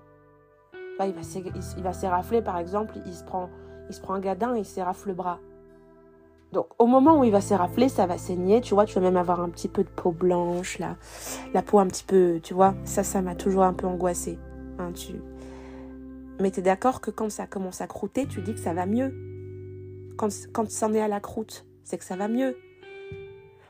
va 0.99 1.07
il 1.07 1.83
va 1.83 1.93
s'érafler, 1.93 2.41
par 2.41 2.57
exemple, 2.57 2.95
il 3.05 3.13
se 3.13 3.23
prend, 3.23 3.49
il 3.89 3.95
se 3.95 4.01
prend 4.01 4.15
un 4.15 4.19
gadin 4.19 4.55
et 4.55 4.59
il 4.59 4.65
s'érafle 4.65 5.09
le 5.09 5.15
bras. 5.15 5.39
Donc 6.53 6.67
au 6.77 6.85
moment 6.85 7.19
où 7.19 7.23
il 7.23 7.31
va 7.31 7.41
s'érafler, 7.41 7.89
ça 7.89 8.05
va 8.05 8.19
saigner, 8.19 8.61
tu 8.61 8.75
vois, 8.75 8.85
tu 8.85 8.93
vas 8.93 9.01
même 9.01 9.17
avoir 9.17 9.41
un 9.41 9.49
petit 9.49 9.67
peu 9.67 9.83
de 9.83 9.89
peau 9.89 10.11
blanche, 10.11 10.77
là, 10.77 10.97
la 11.51 11.63
peau 11.63 11.79
un 11.79 11.87
petit 11.87 12.03
peu, 12.03 12.39
tu 12.43 12.53
vois, 12.53 12.75
ça, 12.85 13.03
ça 13.03 13.23
m'a 13.23 13.33
toujours 13.33 13.63
un 13.63 13.73
peu 13.73 13.87
angoissée. 13.87 14.37
Hein, 14.77 14.91
tu... 14.93 15.13
Mais 16.39 16.51
tu 16.51 16.59
es 16.59 16.63
d'accord 16.63 17.01
que 17.01 17.09
quand 17.09 17.31
ça 17.31 17.47
commence 17.47 17.81
à 17.81 17.87
croûter, 17.87 18.27
tu 18.27 18.41
dis 18.41 18.53
que 18.53 18.59
ça 18.59 18.73
va 18.73 18.85
mieux? 18.85 19.13
Quand, 20.15 20.29
quand 20.53 20.69
ça 20.69 20.87
en 20.87 20.93
est 20.93 21.01
à 21.01 21.07
la 21.07 21.19
croûte, 21.19 21.65
c'est 21.83 21.97
que 21.97 22.05
ça 22.05 22.15
va 22.15 22.27
mieux. 22.27 22.55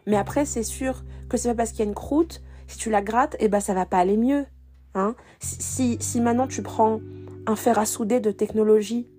Mais 0.05 0.17
après, 0.17 0.43
c'est 0.43 0.63
sûr 0.63 1.03
que 1.29 1.37
c'est 1.37 1.47
pas 1.49 1.55
parce 1.55 1.71
qu'il 1.71 1.79
y 1.79 1.83
a 1.83 1.89
une 1.89 1.95
croûte, 1.95 2.41
si 2.67 2.77
tu 2.77 2.89
la 2.89 3.01
grattes, 3.01 3.37
eh 3.39 3.47
ben 3.47 3.61
ça 3.61 3.73
va 3.73 3.85
pas 3.85 3.97
aller 3.97 4.17
mieux. 4.17 4.45
Hein 4.93 5.15
si, 5.39 5.97
si 6.01 6.19
maintenant 6.19 6.47
tu 6.47 6.61
prends 6.61 6.99
un 7.47 7.55
fer 7.55 7.79
à 7.79 7.85
souder 7.85 8.19
de 8.19 8.31
technologie, 8.31 9.09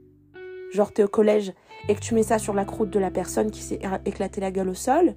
genre 0.70 0.92
tu 0.92 1.00
es 1.00 1.04
au 1.04 1.08
collège, 1.08 1.54
et 1.88 1.94
que 1.94 2.00
tu 2.00 2.14
mets 2.14 2.22
ça 2.22 2.38
sur 2.38 2.54
la 2.54 2.64
croûte 2.64 2.90
de 2.90 2.98
la 2.98 3.10
personne 3.10 3.50
qui 3.50 3.60
s'est 3.60 3.80
éclaté 4.04 4.40
la 4.40 4.50
gueule 4.50 4.68
au 4.68 4.74
sol, 4.74 5.14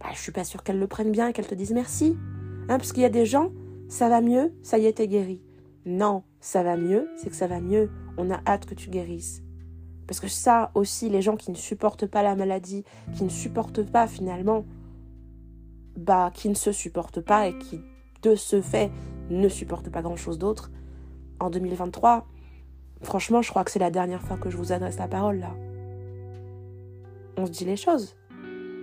bah, 0.00 0.06
je 0.14 0.20
suis 0.20 0.32
pas 0.32 0.44
sûre 0.44 0.62
qu'elle 0.62 0.78
le 0.78 0.86
prenne 0.86 1.10
bien 1.10 1.28
et 1.28 1.32
qu'elle 1.32 1.46
te 1.46 1.54
dise 1.54 1.72
merci. 1.72 2.16
Hein, 2.68 2.78
parce 2.78 2.92
qu'il 2.92 3.02
y 3.02 3.06
a 3.06 3.10
des 3.10 3.26
gens, 3.26 3.50
ça 3.88 4.08
va 4.08 4.20
mieux, 4.20 4.52
ça 4.62 4.78
y 4.78 4.86
est, 4.86 4.94
t'es 4.94 5.08
guéri. 5.08 5.42
Non, 5.86 6.22
ça 6.40 6.62
va 6.62 6.76
mieux, 6.76 7.08
c'est 7.16 7.30
que 7.30 7.36
ça 7.36 7.46
va 7.46 7.60
mieux. 7.60 7.90
On 8.16 8.30
a 8.30 8.40
hâte 8.46 8.66
que 8.66 8.74
tu 8.74 8.90
guérisses. 8.90 9.42
Parce 10.06 10.20
que 10.20 10.28
ça 10.28 10.70
aussi, 10.74 11.08
les 11.08 11.22
gens 11.22 11.36
qui 11.36 11.50
ne 11.50 11.56
supportent 11.56 12.06
pas 12.06 12.22
la 12.22 12.36
maladie, 12.36 12.84
qui 13.14 13.24
ne 13.24 13.28
supportent 13.28 13.82
pas 13.82 14.06
finalement 14.06 14.64
bah, 15.98 16.30
qui 16.32 16.48
ne 16.48 16.54
se 16.54 16.72
supportent 16.72 17.20
pas 17.20 17.48
et 17.48 17.58
qui, 17.58 17.80
de 18.22 18.34
ce 18.34 18.62
fait, 18.62 18.90
ne 19.30 19.48
supportent 19.48 19.90
pas 19.90 20.00
grand-chose 20.02 20.38
d'autre, 20.38 20.70
en 21.40 21.50
2023, 21.50 22.26
franchement, 23.02 23.42
je 23.42 23.50
crois 23.50 23.64
que 23.64 23.70
c'est 23.70 23.78
la 23.78 23.90
dernière 23.90 24.22
fois 24.22 24.36
que 24.36 24.50
je 24.50 24.56
vous 24.56 24.72
adresse 24.72 24.98
la 24.98 25.08
parole 25.08 25.40
là. 25.40 25.54
On 27.38 27.46
se 27.46 27.52
dit 27.52 27.64
les 27.64 27.76
choses. 27.76 28.16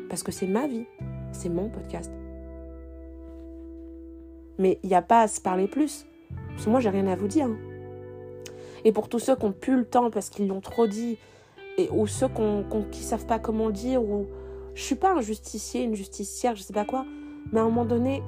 Parce 0.10 0.24
que 0.24 0.32
c'est 0.32 0.48
ma 0.48 0.66
vie. 0.66 0.86
C'est 1.34 1.50
mon 1.50 1.68
podcast. 1.68 2.10
Mais 4.58 4.80
il 4.82 4.88
n'y 4.88 4.96
a 4.96 5.02
pas 5.02 5.24
à 5.24 5.28
se 5.28 5.42
parler 5.42 5.68
plus. 5.68 6.06
Parce 6.52 6.64
que 6.64 6.70
moi, 6.70 6.80
j'ai 6.80 6.90
rien 6.90 7.06
à 7.08 7.18
vous 7.18 7.28
dire. 7.28 7.50
Et 8.86 8.94
pour 8.94 9.10
tous 9.10 9.20
ceux 9.20 9.36
qui 9.36 9.44
n'ont 9.44 9.52
plus 9.52 9.76
le 9.76 9.84
temps 9.84 10.10
parce 10.10 10.30
qu'ils 10.30 10.48
l'ont 10.48 10.62
trop 10.62 10.88
dit, 10.88 11.18
et, 11.78 11.90
ou 11.92 12.08
ceux 12.08 12.30
qui 12.30 12.42
ne 12.42 13.04
savent 13.04 13.26
pas 13.26 13.40
comment 13.40 13.72
dire, 13.72 14.02
ou 14.02 14.28
je 14.74 14.84
suis 14.84 14.96
pas 14.96 15.12
un 15.12 15.22
justicier, 15.22 15.84
une 15.84 15.96
justicière, 15.96 16.56
je 16.56 16.64
sais 16.64 16.72
pas 16.72 16.86
quoi. 16.86 17.06
Mais 17.52 17.60
à 17.60 17.64
un 17.64 17.66
moment 17.66 17.84
donné, 17.84 18.24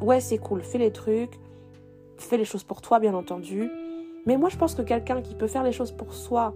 ouais, 0.00 0.20
c'est 0.20 0.38
cool, 0.38 0.62
fais 0.62 0.78
les 0.78 0.90
trucs, 0.90 1.38
fais 2.16 2.38
les 2.38 2.46
choses 2.46 2.64
pour 2.64 2.80
toi, 2.80 2.98
bien 2.98 3.12
entendu. 3.12 3.68
Mais 4.24 4.38
moi, 4.38 4.48
je 4.48 4.56
pense 4.56 4.74
que 4.74 4.80
quelqu'un 4.80 5.20
qui 5.20 5.34
peut 5.34 5.48
faire 5.48 5.64
les 5.64 5.72
choses 5.72 5.92
pour 5.92 6.14
soi. 6.14 6.54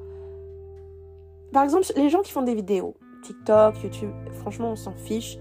Par 1.53 1.65
exemple, 1.65 1.85
les 1.97 2.09
gens 2.09 2.23
qui 2.23 2.33
font 2.33 2.43
des 2.43 2.55
vidéos, 2.55 2.95
TikTok, 3.23 3.83
YouTube, 3.83 4.11
franchement, 4.33 4.73
on 4.73 4.77
s'en 4.77 4.93
fiche. 4.93 5.39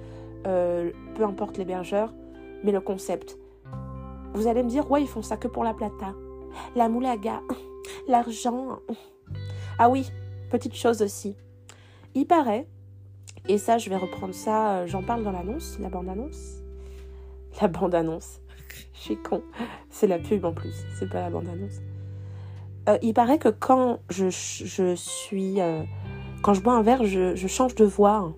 Euh, 0.48 0.92
peu 1.16 1.24
importe 1.24 1.58
l'hébergeur, 1.58 2.14
mais 2.64 2.72
le 2.72 2.80
concept. 2.80 3.38
Vous 4.34 4.48
allez 4.48 4.64
me 4.64 4.70
dire, 4.70 4.90
ouais, 4.90 5.02
ils 5.02 5.08
font 5.08 5.22
ça 5.22 5.38
que 5.38 5.48
pour 5.48 5.64
la 5.64 5.74
plata. 5.74 6.14
La 6.76 6.88
moulaga, 6.88 7.42
l'argent. 8.08 8.80
Ah 9.78 9.90
oui, 9.90 10.10
petite 10.50 10.76
chose 10.76 11.02
aussi. 11.02 11.36
Il 12.16 12.26
paraît 12.26 12.68
et 13.48 13.58
ça, 13.58 13.78
je 13.78 13.90
vais 13.90 13.96
reprendre 13.96 14.34
ça, 14.34 14.78
euh, 14.78 14.88
j'en 14.88 15.02
parle 15.02 15.24
dans 15.24 15.32
l'annonce, 15.32 15.78
la 15.80 15.90
bande-annonce. 15.90 16.62
La 17.62 17.68
bande-annonce. 17.68 18.42
je 18.94 19.00
suis 19.00 19.18
con. 19.18 19.42
C'est 19.90 20.08
la 20.08 20.20
pub 20.20 20.46
en 20.46 20.54
plus, 20.54 20.86
c'est 20.98 21.10
pas 21.10 21.22
la 21.22 21.30
bande-annonce. 21.30 21.80
Euh, 22.88 22.98
il 23.02 23.14
paraît 23.14 23.40
que 23.40 23.50
quand 23.50 24.00
je, 24.10 24.30
je 24.30 24.96
suis. 24.96 25.60
Quand 26.41 26.53
je 26.53 26.62
bois 26.62 26.74
un 26.74 26.81
verre, 26.81 27.03
je, 27.03 27.48
change 27.48 27.75
de 27.75 27.86
voix. 27.86 28.34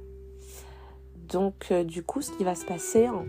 Donc, 1.27 1.71
du 1.73 2.03
coup, 2.03 2.21
ce 2.21 2.31
qui 2.31 2.43
va 2.43 2.55
se 2.55 2.65
passer, 2.65 3.05
hein, 3.05 3.25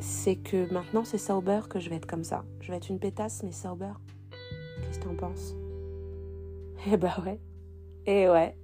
c'est 0.00 0.36
que 0.36 0.72
maintenant, 0.72 1.04
c'est 1.04 1.18
sober 1.18 1.60
que 1.68 1.80
je 1.80 1.90
vais 1.90 1.96
être 1.96 2.06
comme 2.06 2.24
ça. 2.24 2.44
Je 2.60 2.70
vais 2.70 2.76
être 2.76 2.88
une 2.88 2.98
pétasse, 2.98 3.42
mais 3.42 3.52
sober. 3.52 3.92
Qu'est-ce 4.82 4.98
que 4.98 5.04
t'en 5.04 5.16
penses? 5.16 5.54
Eh 6.88 6.96
bah 6.96 7.16
ouais. 7.24 7.40
Eh 8.06 8.28
ouais. 8.28 8.56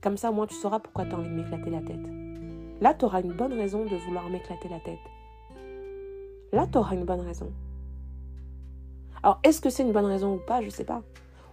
Comme 0.00 0.16
ça, 0.16 0.30
au 0.30 0.34
moins, 0.34 0.46
tu 0.46 0.54
sauras 0.54 0.80
pourquoi 0.80 1.04
tu 1.04 1.12
as 1.12 1.18
envie 1.18 1.28
de 1.28 1.34
m'éclater 1.34 1.70
la 1.70 1.80
tête. 1.80 2.06
Là, 2.80 2.94
tu 2.94 3.04
auras 3.04 3.22
une 3.22 3.32
bonne 3.32 3.52
raison 3.52 3.84
de 3.84 3.96
vouloir 3.96 4.28
m'éclater 4.28 4.68
la 4.68 4.80
tête. 4.80 4.98
Là, 6.52 6.66
tu 6.70 6.78
auras 6.78 6.94
une 6.94 7.04
bonne 7.04 7.20
raison. 7.20 7.52
Alors, 9.22 9.40
est-ce 9.44 9.60
que 9.60 9.70
c'est 9.70 9.82
une 9.82 9.92
bonne 9.92 10.06
raison 10.06 10.34
ou 10.34 10.38
pas? 10.38 10.62
Je 10.62 10.70
sais 10.70 10.84
pas. 10.84 11.02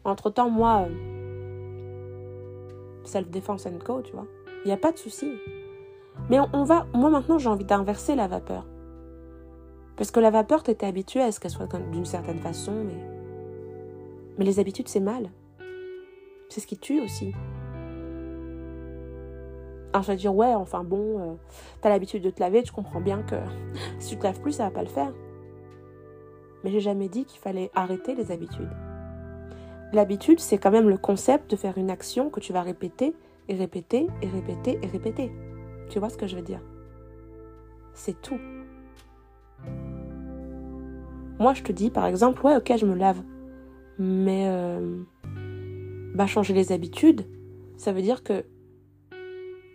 Entre-temps, 0.03 0.49
moi, 0.49 0.87
euh, 0.87 1.22
self-defense 3.03 3.65
and 3.65 3.79
co, 3.83 4.01
tu 4.01 4.13
vois. 4.13 4.27
Il 4.63 4.67
n'y 4.67 4.73
a 4.73 4.77
pas 4.77 4.91
de 4.91 4.97
souci. 4.97 5.31
Mais 6.29 6.37
on, 6.53 6.63
va... 6.63 6.85
Moi, 6.93 7.09
maintenant, 7.09 7.37
j'ai 7.37 7.49
envie 7.49 7.65
d'inverser 7.65 8.15
la 8.15 8.27
vapeur. 8.27 8.65
Parce 9.95 10.11
que 10.11 10.19
la 10.19 10.31
vapeur, 10.31 10.63
tu 10.63 10.71
étais 10.71 10.85
habitué 10.85 11.21
à 11.21 11.31
ce 11.31 11.39
qu'elle 11.39 11.51
soit 11.51 11.67
d'une 11.91 12.05
certaine 12.05 12.39
façon, 12.39 12.73
mais... 12.85 12.97
Mais 14.37 14.45
les 14.45 14.59
habitudes, 14.59 14.87
c'est 14.87 14.99
mal. 14.99 15.29
C'est 16.49 16.59
ce 16.59 16.67
qui 16.67 16.77
tue 16.77 17.01
aussi. 17.01 17.33
Alors 19.93 20.01
je 20.01 20.11
vais 20.11 20.17
dire, 20.17 20.33
ouais, 20.33 20.55
enfin 20.55 20.83
bon, 20.83 21.19
euh, 21.19 21.33
t'as 21.81 21.89
l'habitude 21.89 22.23
de 22.23 22.31
te 22.31 22.39
laver, 22.39 22.63
tu 22.63 22.71
comprends 22.71 22.99
bien 22.99 23.21
que 23.21 23.35
si 23.99 24.09
tu 24.09 24.17
te 24.17 24.23
laves 24.23 24.41
plus, 24.41 24.53
ça 24.53 24.63
va 24.63 24.71
pas 24.71 24.81
le 24.81 24.87
faire. 24.89 25.13
Mais 26.63 26.71
j'ai 26.71 26.79
jamais 26.79 27.09
dit 27.09 27.25
qu'il 27.25 27.39
fallait 27.39 27.69
arrêter 27.75 28.15
les 28.15 28.31
habitudes. 28.31 28.71
L'habitude, 29.93 30.39
c'est 30.39 30.57
quand 30.57 30.71
même 30.71 30.89
le 30.89 30.97
concept 30.97 31.51
de 31.51 31.55
faire 31.55 31.77
une 31.77 31.91
action 31.91 32.31
que 32.31 32.39
tu 32.39 32.51
vas 32.51 32.63
répéter 32.63 33.13
et 33.47 33.55
répéter 33.55 34.07
et 34.23 34.27
répéter 34.27 34.79
et 34.81 34.87
répéter. 34.87 35.31
Tu 35.89 35.99
vois 35.99 36.09
ce 36.09 36.17
que 36.17 36.25
je 36.25 36.35
veux 36.35 36.41
dire? 36.41 36.61
C'est 37.93 38.19
tout. 38.19 38.39
Moi, 41.39 41.53
je 41.53 41.61
te 41.61 41.71
dis, 41.71 41.91
par 41.91 42.07
exemple, 42.07 42.43
ouais, 42.43 42.55
ok, 42.55 42.73
je 42.75 42.87
me 42.87 42.95
lave. 42.95 43.21
Mais 43.99 44.47
euh, 44.47 45.03
bah, 46.15 46.25
changer 46.25 46.55
les 46.55 46.71
habitudes, 46.71 47.27
ça 47.77 47.91
veut 47.91 48.01
dire 48.01 48.23
que 48.23 48.45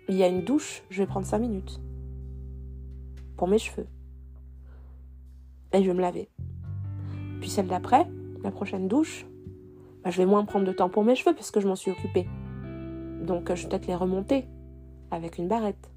il 0.09 0.17
y 0.17 0.25
a 0.25 0.27
une 0.27 0.43
douche, 0.43 0.83
je 0.91 1.03
vais 1.03 1.07
prendre 1.07 1.27
5 1.27 1.39
minutes. 1.39 1.81
Pour 3.37 3.47
mes 3.47 3.59
cheveux. 3.59 3.87
Et 5.73 5.83
je 5.83 5.89
vais 5.89 5.95
me 5.95 6.01
laver. 6.01 6.29
Puis 7.41 7.51
celle 7.51 7.69
d'après, 7.69 8.07
la 8.43 8.51
prochaine 8.51 8.89
douche, 8.89 9.28
bah, 10.09 10.13
je 10.13 10.23
vais 10.23 10.27
moins 10.27 10.47
prendre 10.47 10.65
de 10.65 10.73
temps 10.73 10.89
pour 10.89 11.05
mes 11.05 11.15
cheveux 11.15 11.35
parce 11.35 11.51
que 11.51 11.61
je 11.61 11.69
m'en 11.69 11.77
suis 11.77 11.91
occupée. 11.91 12.27
Donc 13.21 13.55
je 13.55 13.63
vais 13.63 13.69
peut-être 13.69 13.87
les 13.87 13.95
remonter. 13.95 14.47
avec 15.11 15.37
une 15.37 15.49
barrette. 15.49 15.91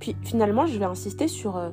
Puis 0.00 0.16
finalement, 0.22 0.66
je 0.66 0.76
vais 0.76 0.84
insister 0.84 1.28
sur 1.28 1.56
euh, 1.56 1.70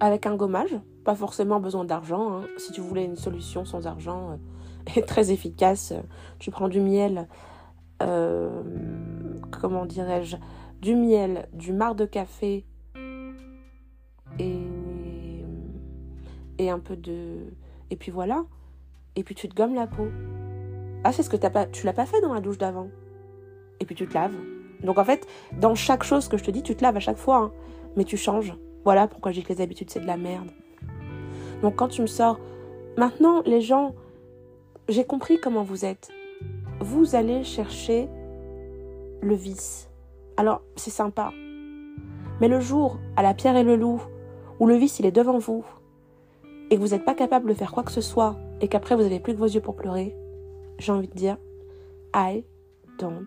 avec 0.00 0.26
un 0.26 0.34
gommage, 0.34 0.76
pas 1.04 1.14
forcément 1.14 1.60
besoin 1.60 1.84
d'argent. 1.84 2.32
Hein. 2.32 2.46
Si 2.56 2.72
tu 2.72 2.80
voulais 2.80 3.04
une 3.04 3.14
solution 3.14 3.64
sans 3.64 3.86
argent 3.86 4.32
euh, 4.32 4.36
et 4.96 5.02
très 5.02 5.30
efficace, 5.30 5.92
euh, 5.92 6.02
tu 6.40 6.50
prends 6.50 6.68
du 6.68 6.80
miel, 6.80 7.28
comment 8.00 9.86
dirais-je, 9.86 10.36
du 10.82 10.96
miel, 10.96 11.48
du 11.52 11.72
marc 11.72 11.94
de 11.94 12.06
café 12.06 12.66
et 14.40 14.58
et 16.58 16.70
un 16.70 16.80
peu 16.80 16.96
de 16.96 17.54
et 17.90 17.96
puis 17.96 18.10
voilà. 18.10 18.46
Et 19.16 19.24
puis 19.24 19.34
tu 19.34 19.48
te 19.48 19.54
gommes 19.54 19.74
la 19.74 19.86
peau. 19.86 20.08
Ah, 21.04 21.12
c'est 21.12 21.22
ce 21.22 21.30
que 21.30 21.36
t'as 21.36 21.50
pas, 21.50 21.66
tu 21.66 21.86
l'as 21.86 21.92
pas 21.92 22.06
fait 22.06 22.20
dans 22.20 22.34
la 22.34 22.40
douche 22.40 22.58
d'avant. 22.58 22.88
Et 23.80 23.84
puis 23.84 23.94
tu 23.94 24.06
te 24.06 24.14
laves. 24.14 24.36
Donc 24.82 24.98
en 24.98 25.04
fait, 25.04 25.26
dans 25.58 25.74
chaque 25.74 26.02
chose 26.02 26.28
que 26.28 26.36
je 26.36 26.44
te 26.44 26.50
dis, 26.50 26.62
tu 26.62 26.76
te 26.76 26.82
laves 26.82 26.96
à 26.96 27.00
chaque 27.00 27.16
fois. 27.16 27.36
Hein. 27.36 27.52
Mais 27.96 28.04
tu 28.04 28.16
changes. 28.16 28.54
Voilà 28.84 29.08
pourquoi 29.08 29.32
je 29.32 29.40
dis 29.40 29.46
que 29.46 29.52
les 29.52 29.60
habitudes, 29.60 29.90
c'est 29.90 30.00
de 30.00 30.06
la 30.06 30.16
merde. 30.16 30.50
Donc 31.62 31.76
quand 31.76 31.88
tu 31.88 32.02
me 32.02 32.06
sors, 32.06 32.38
maintenant, 32.96 33.42
les 33.46 33.60
gens, 33.60 33.94
j'ai 34.88 35.04
compris 35.04 35.40
comment 35.40 35.62
vous 35.62 35.84
êtes. 35.84 36.10
Vous 36.80 37.14
allez 37.16 37.42
chercher 37.42 38.08
le 39.22 39.34
vice. 39.34 39.88
Alors, 40.36 40.62
c'est 40.76 40.90
sympa. 40.90 41.32
Mais 42.40 42.48
le 42.48 42.60
jour, 42.60 42.98
à 43.16 43.22
la 43.22 43.32
pierre 43.32 43.56
et 43.56 43.64
le 43.64 43.76
loup, 43.76 44.02
où 44.60 44.66
le 44.66 44.74
vice, 44.74 44.98
il 45.00 45.06
est 45.06 45.12
devant 45.12 45.38
vous, 45.38 45.64
et 46.70 46.76
que 46.76 46.80
vous 46.80 46.88
n'êtes 46.88 47.04
pas 47.04 47.14
capable 47.14 47.48
de 47.48 47.54
faire 47.54 47.72
quoi 47.72 47.82
que 47.82 47.92
ce 47.92 48.00
soit, 48.00 48.36
et 48.60 48.68
qu'après 48.68 48.94
vous 48.94 49.02
n'avez 49.02 49.20
plus 49.20 49.34
que 49.34 49.38
vos 49.38 49.46
yeux 49.46 49.60
pour 49.60 49.76
pleurer, 49.76 50.14
j'ai 50.78 50.92
envie 50.92 51.08
de 51.08 51.14
dire, 51.14 51.36
I 52.14 52.44
don't 52.98 53.26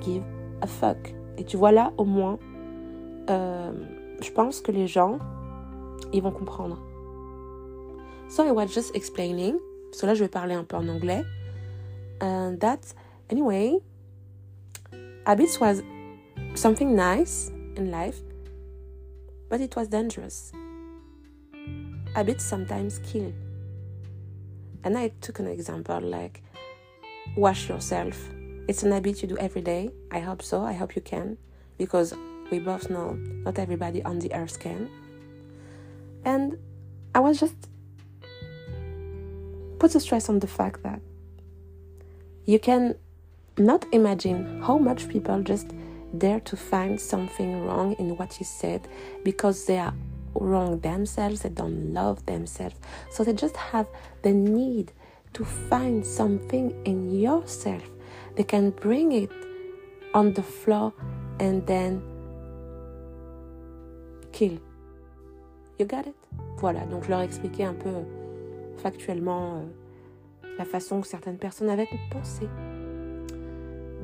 give 0.00 0.22
a 0.60 0.66
fuck. 0.66 1.14
Et 1.38 1.44
tu 1.44 1.56
vois 1.56 1.72
là, 1.72 1.92
au 1.96 2.04
moins, 2.04 2.38
euh, 3.30 3.72
je 4.20 4.30
pense 4.30 4.60
que 4.60 4.72
les 4.72 4.86
gens, 4.86 5.18
ils 6.12 6.22
vont 6.22 6.32
comprendre. 6.32 6.78
So 8.28 8.44
I 8.44 8.50
was 8.50 8.68
just 8.68 8.94
explaining, 8.94 9.56
parce 9.90 10.00
que 10.00 10.06
là 10.06 10.14
je 10.14 10.24
vais 10.24 10.28
parler 10.28 10.54
un 10.54 10.64
peu 10.64 10.76
en 10.76 10.88
anglais, 10.88 11.22
and 12.20 12.56
that, 12.60 12.80
anyway, 13.30 13.78
habits 15.24 15.60
was 15.60 15.82
something 16.54 16.94
nice 16.94 17.52
in 17.76 17.90
life, 17.90 18.20
but 19.48 19.60
it 19.60 19.76
was 19.76 19.86
dangerous. 19.88 20.52
Habits 22.14 22.40
sometimes 22.40 22.98
kill. 23.00 23.32
And 24.86 24.96
I 24.96 25.08
took 25.20 25.40
an 25.40 25.48
example 25.48 26.00
like 26.00 26.44
wash 27.36 27.68
yourself. 27.68 28.16
It's 28.68 28.84
an 28.84 28.92
habit 28.92 29.20
you 29.20 29.26
do 29.26 29.36
every 29.36 29.60
day. 29.60 29.90
I 30.12 30.20
hope 30.20 30.42
so. 30.42 30.64
I 30.64 30.74
hope 30.74 30.94
you 30.94 31.02
can. 31.02 31.38
Because 31.76 32.14
we 32.52 32.60
both 32.60 32.88
know 32.88 33.14
not 33.44 33.58
everybody 33.58 34.04
on 34.04 34.20
the 34.20 34.32
earth 34.32 34.60
can. 34.60 34.88
And 36.24 36.56
I 37.16 37.18
was 37.18 37.40
just 37.40 37.56
put 39.80 39.92
a 39.96 39.98
stress 39.98 40.28
on 40.28 40.38
the 40.38 40.46
fact 40.46 40.84
that 40.84 41.00
you 42.44 42.60
can 42.60 42.94
not 43.58 43.86
imagine 43.92 44.62
how 44.62 44.78
much 44.78 45.08
people 45.08 45.42
just 45.42 45.66
dare 46.16 46.38
to 46.38 46.56
find 46.56 47.00
something 47.00 47.66
wrong 47.66 47.94
in 47.94 48.16
what 48.16 48.38
you 48.38 48.46
said 48.46 48.86
because 49.24 49.66
they 49.66 49.78
are 49.78 49.94
wrong 50.40 50.80
themselves, 50.80 51.42
they 51.42 51.50
don't 51.50 51.92
love 51.92 52.24
themselves. 52.26 52.76
So 53.10 53.24
they 53.24 53.32
just 53.32 53.56
have 53.56 53.86
the 54.22 54.32
need 54.32 54.92
to 55.34 55.44
find 55.44 56.04
something 56.04 56.74
in 56.84 57.10
yourself. 57.10 57.82
They 58.36 58.44
can 58.44 58.70
bring 58.70 59.12
it 59.12 59.30
on 60.14 60.32
the 60.34 60.42
floor 60.42 60.92
and 61.38 61.66
then 61.66 62.02
kill. 64.32 64.58
You 65.78 65.86
got 65.86 66.06
it? 66.06 66.14
Voilà, 66.58 66.86
donc 66.86 67.08
leur 67.08 67.20
expliquais 67.20 67.64
un 67.64 67.74
peu 67.74 67.90
factuellement 68.78 69.56
euh, 69.56 69.62
la 70.58 70.64
façon 70.64 71.00
que 71.02 71.06
certaines 71.06 71.38
personnes 71.38 71.68
avaient 71.68 71.88
pensé. 72.10 72.48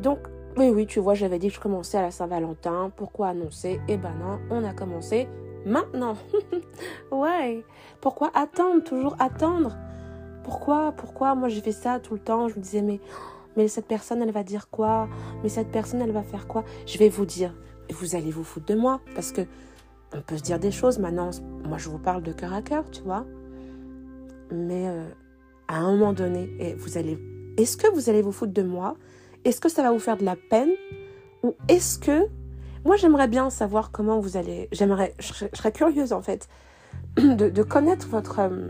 Donc, 0.02 0.18
oui, 0.56 0.68
oui, 0.68 0.86
tu 0.86 1.00
vois, 1.00 1.14
j'avais 1.14 1.38
dit 1.38 1.48
que 1.48 1.54
je 1.54 1.60
commençais 1.60 1.96
à 1.96 2.02
la 2.02 2.10
Saint-Valentin. 2.10 2.92
Pourquoi 2.94 3.28
annoncer? 3.28 3.80
Eh 3.88 3.96
ben 3.96 4.12
non, 4.20 4.38
on 4.50 4.64
a 4.64 4.74
commencé 4.74 5.28
maintenant. 5.66 6.16
ouais. 7.10 7.64
Pourquoi 8.00 8.30
attendre, 8.34 8.82
toujours 8.82 9.16
attendre? 9.18 9.76
Pourquoi, 10.44 10.92
pourquoi? 10.92 11.34
Moi, 11.34 11.48
j'ai 11.48 11.60
fait 11.60 11.72
ça 11.72 12.00
tout 12.00 12.14
le 12.14 12.20
temps. 12.20 12.48
Je 12.48 12.56
me 12.56 12.62
disais, 12.62 12.82
mais, 12.82 13.00
mais 13.56 13.68
cette 13.68 13.86
personne, 13.86 14.22
elle 14.22 14.32
va 14.32 14.42
dire 14.42 14.68
quoi? 14.70 15.08
Mais 15.42 15.48
cette 15.48 15.70
personne, 15.70 16.00
elle 16.00 16.12
va 16.12 16.22
faire 16.22 16.46
quoi? 16.46 16.64
Je 16.86 16.98
vais 16.98 17.08
vous 17.08 17.26
dire. 17.26 17.54
Vous 17.90 18.16
allez 18.16 18.30
vous 18.30 18.44
foutre 18.44 18.66
de 18.66 18.74
moi 18.74 19.00
parce 19.14 19.32
que 19.32 19.42
on 20.14 20.20
peut 20.20 20.36
se 20.36 20.42
dire 20.42 20.58
des 20.58 20.70
choses 20.70 20.98
maintenant. 20.98 21.30
Moi, 21.66 21.78
je 21.78 21.88
vous 21.88 21.98
parle 21.98 22.22
de 22.22 22.32
cœur 22.32 22.52
à 22.52 22.62
cœur, 22.62 22.90
tu 22.90 23.02
vois. 23.02 23.24
Mais 24.50 24.88
euh, 24.88 25.08
à 25.68 25.78
un 25.78 25.92
moment 25.92 26.12
donné, 26.12 26.54
et 26.58 26.74
vous 26.74 26.98
allez, 26.98 27.18
est-ce 27.56 27.76
que 27.76 27.90
vous 27.92 28.10
allez 28.10 28.22
vous 28.22 28.32
foutre 28.32 28.52
de 28.52 28.62
moi? 28.62 28.96
Est-ce 29.44 29.60
que 29.60 29.68
ça 29.68 29.82
va 29.82 29.90
vous 29.90 29.98
faire 29.98 30.16
de 30.16 30.24
la 30.24 30.36
peine? 30.36 30.70
Ou 31.42 31.54
est-ce 31.68 31.98
que 31.98 32.28
moi, 32.84 32.96
j'aimerais 32.96 33.28
bien 33.28 33.50
savoir 33.50 33.90
comment 33.90 34.18
vous 34.18 34.36
allez. 34.36 34.68
J'aimerais, 34.72 35.14
je, 35.18 35.32
serais 35.32 35.72
curieuse 35.72 36.12
en 36.12 36.22
fait 36.22 36.48
de, 37.16 37.62
connaître 37.62 38.08
votre, 38.08 38.40
euh, 38.40 38.68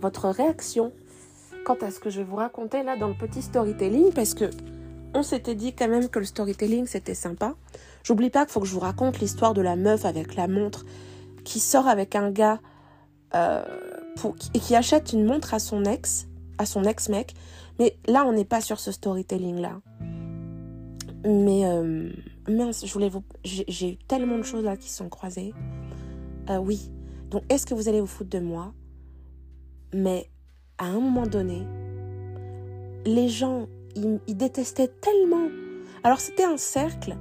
votre 0.00 0.28
réaction 0.28 0.92
quant 1.64 1.76
à 1.82 1.90
ce 1.90 2.00
que 2.00 2.10
je 2.10 2.18
vais 2.18 2.24
vous 2.24 2.36
raconter 2.36 2.82
là 2.82 2.96
dans 2.96 3.08
le 3.08 3.14
petit 3.14 3.42
storytelling 3.42 4.12
parce 4.12 4.34
que 4.34 4.50
on 5.14 5.22
s'était 5.22 5.54
dit 5.54 5.74
quand 5.74 5.88
même 5.88 6.08
que 6.08 6.18
le 6.18 6.24
storytelling 6.24 6.86
c'était 6.86 7.14
sympa. 7.14 7.54
J'oublie 8.02 8.30
pas 8.30 8.44
qu'il 8.44 8.52
faut 8.52 8.60
que 8.60 8.66
je 8.66 8.72
vous 8.72 8.80
raconte 8.80 9.20
l'histoire 9.20 9.54
de 9.54 9.60
la 9.60 9.76
meuf 9.76 10.04
avec 10.04 10.34
la 10.34 10.48
montre 10.48 10.84
qui 11.44 11.60
sort 11.60 11.86
avec 11.86 12.14
un 12.14 12.30
gars 12.30 12.60
euh, 13.34 13.62
et 14.54 14.58
qui 14.58 14.74
achète 14.74 15.12
une 15.12 15.24
montre 15.24 15.54
à 15.54 15.58
son 15.58 15.84
ex, 15.84 16.26
à 16.58 16.66
son 16.66 16.84
ex-mec. 16.84 17.34
Mais 17.78 17.96
là, 18.06 18.24
on 18.26 18.32
n'est 18.32 18.44
pas 18.44 18.60
sur 18.60 18.80
ce 18.80 18.92
storytelling 18.92 19.60
là. 19.60 19.80
Mais 21.24 21.66
euh, 21.66 22.10
mince, 22.50 22.86
je 22.86 22.92
voulais 22.92 23.08
vous. 23.08 23.22
J'ai 23.44 23.92
eu 23.92 23.96
tellement 23.96 24.38
de 24.38 24.42
choses 24.42 24.64
là 24.64 24.76
qui 24.76 24.88
sont 24.88 25.08
croisées. 25.08 25.54
Euh, 26.48 26.58
oui. 26.58 26.90
Donc, 27.30 27.42
est-ce 27.48 27.66
que 27.66 27.74
vous 27.74 27.88
allez 27.88 28.00
vous 28.00 28.06
foutre 28.06 28.30
de 28.30 28.40
moi? 28.40 28.72
Mais 29.94 30.28
à 30.78 30.86
un 30.86 31.00
moment 31.00 31.26
donné, 31.26 31.66
les 33.04 33.28
gens, 33.28 33.68
ils, 33.94 34.36
détestaient 34.36 34.88
tellement. 34.88 35.48
Alors, 36.02 36.20
c'était 36.20 36.44
un 36.44 36.56
cercle. 36.56 37.16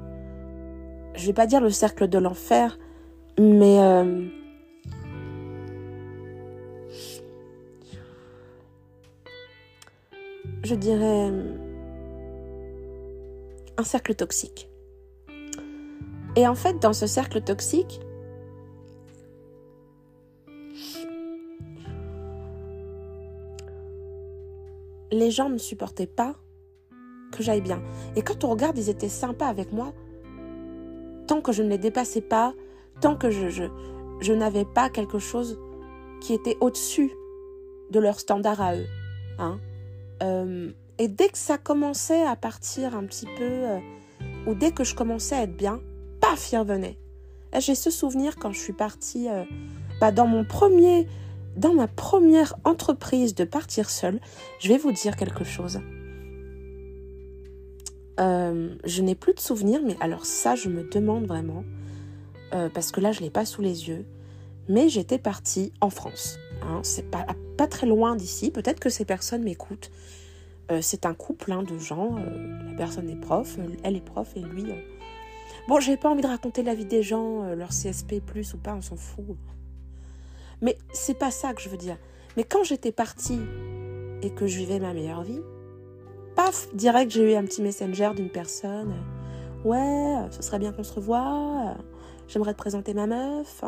Je 1.15 1.25
vais 1.25 1.33
pas 1.33 1.47
dire 1.47 1.61
le 1.61 1.69
cercle 1.69 2.07
de 2.07 2.17
l'enfer, 2.17 2.77
mais. 3.39 3.79
Euh, 3.79 4.25
je 10.63 10.75
dirais 10.75 11.31
un 13.77 13.83
cercle 13.83 14.13
toxique. 14.13 14.68
Et 16.39 16.47
en 16.47 16.55
fait, 16.55 16.79
dans 16.79 16.93
ce 16.93 17.05
cercle 17.05 17.41
toxique, 17.41 17.99
les 25.11 25.31
gens 25.31 25.49
ne 25.49 25.57
supportaient 25.57 26.07
pas 26.07 26.37
que 27.33 27.43
j'aille 27.43 27.59
bien. 27.59 27.81
Et 28.15 28.21
quand 28.21 28.45
on 28.45 28.51
regarde, 28.51 28.77
ils 28.77 28.87
étaient 28.87 29.09
sympas 29.09 29.47
avec 29.47 29.73
moi. 29.73 29.91
Tant 31.27 31.41
que 31.41 31.51
je 31.51 31.61
ne 31.61 31.67
les 31.67 31.77
dépassais 31.77 32.21
pas, 32.21 32.53
tant 33.01 33.17
que 33.17 33.29
je, 33.29 34.31
n'avais 34.31 34.63
pas 34.63 34.89
quelque 34.89 35.19
chose 35.19 35.59
qui 36.21 36.33
était 36.33 36.55
au-dessus 36.61 37.11
de 37.91 37.99
leur 37.99 38.17
standard 38.17 38.61
à 38.61 38.77
eux. 38.77 38.87
Hein. 39.39 39.59
Euh, 40.23 40.71
et 40.99 41.09
dès 41.09 41.27
que 41.27 41.37
ça 41.37 41.57
commençait 41.57 42.25
à 42.25 42.37
partir 42.37 42.95
un 42.95 43.03
petit 43.03 43.25
peu, 43.25 43.43
euh, 43.43 43.79
ou 44.47 44.53
dès 44.53 44.71
que 44.71 44.85
je 44.85 44.95
commençais 44.95 45.35
à 45.35 45.41
être 45.41 45.57
bien, 45.57 45.81
paf, 46.29 46.53
il. 46.53 46.95
J'ai 47.59 47.75
ce 47.75 47.89
souvenir 47.89 48.35
quand 48.35 48.51
je 48.51 48.59
suis 48.59 48.73
partie 48.73 49.27
euh, 49.29 49.43
bah, 49.99 50.11
dans 50.11 50.27
mon 50.27 50.43
premier, 50.43 51.07
dans 51.55 51.73
ma 51.73 51.87
première 51.87 52.55
entreprise 52.63 53.33
de 53.35 53.43
partir 53.43 53.89
seule. 53.89 54.19
Je 54.59 54.69
vais 54.69 54.77
vous 54.77 54.91
dire 54.91 55.15
quelque 55.15 55.43
chose. 55.43 55.79
Euh, 58.19 58.75
je 58.83 59.01
n'ai 59.01 59.15
plus 59.15 59.33
de 59.33 59.39
souvenirs, 59.39 59.81
mais 59.83 59.95
alors 60.01 60.25
ça, 60.25 60.55
je 60.55 60.69
me 60.69 60.83
demande 60.83 61.25
vraiment, 61.25 61.63
parce 62.73 62.91
que 62.91 62.99
là, 62.99 63.11
je 63.11 63.21
l'ai 63.21 63.29
pas 63.29 63.45
sous 63.45 63.61
les 63.61 63.87
yeux. 63.87 64.05
Mais 64.67 64.89
j'étais 64.89 65.17
partie 65.17 65.73
en 65.81 65.89
France. 65.89 66.37
Hein, 66.61 66.81
c'est 66.83 67.09
pas, 67.09 67.25
pas 67.57 67.65
très 67.65 67.87
loin 67.87 68.15
d'ici. 68.15 68.51
Peut-être 68.51 68.79
que 68.79 68.89
ces 68.89 69.05
personnes 69.05 69.43
m'écoutent. 69.43 69.89
Euh, 70.71 70.79
c'est 70.81 71.05
un 71.05 71.13
couple 71.13 71.51
hein, 71.51 71.63
de 71.63 71.77
gens. 71.77 72.15
Euh, 72.17 72.69
la 72.69 72.73
personne 72.75 73.09
est 73.09 73.19
prof, 73.19 73.57
euh, 73.57 73.67
elle 73.83 73.95
est 73.95 74.05
prof 74.05 74.31
et 74.35 74.41
lui. 74.41 74.65
Bon, 75.69 75.79
j'ai 75.79 75.97
pas 75.97 76.09
envie 76.09 76.23
de 76.23 76.27
raconter 76.27 76.63
la 76.63 76.73
vie 76.73 76.85
des 76.85 77.03
gens, 77.03 77.43
leur 77.53 77.69
CSP 77.69 78.21
plus 78.25 78.55
ou 78.55 78.57
pas, 78.57 78.73
on 78.73 78.81
s'en 78.81 78.95
fout. 78.95 79.37
Mais 80.63 80.75
c'est 80.93 81.13
pas 81.13 81.29
ça 81.29 81.53
que 81.53 81.61
je 81.61 81.69
veux 81.69 81.77
dire. 81.77 81.95
Mais 82.35 82.43
quand 82.43 82.63
j'étais 82.63 82.91
partie 82.91 83.39
et 84.23 84.31
que 84.31 84.47
je 84.47 84.57
vivais 84.57 84.79
ma 84.79 84.95
meilleure 84.95 85.21
vie, 85.21 85.41
paf, 86.35 86.73
direct 86.73 87.11
j'ai 87.11 87.33
eu 87.33 87.35
un 87.35 87.43
petit 87.43 87.61
messenger 87.61 88.09
d'une 88.15 88.31
personne. 88.31 88.95
Ouais, 89.63 90.15
ce 90.31 90.41
serait 90.41 90.57
bien 90.57 90.71
qu'on 90.71 90.81
se 90.81 90.91
revoie. 90.91 91.77
J'aimerais 92.27 92.53
te 92.53 92.57
présenter 92.57 92.95
ma 92.95 93.05
meuf. 93.05 93.63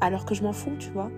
Alors 0.00 0.24
que 0.24 0.34
je 0.34 0.42
m'en 0.42 0.52
fous, 0.52 0.74
tu 0.80 0.90
vois. 0.90 1.12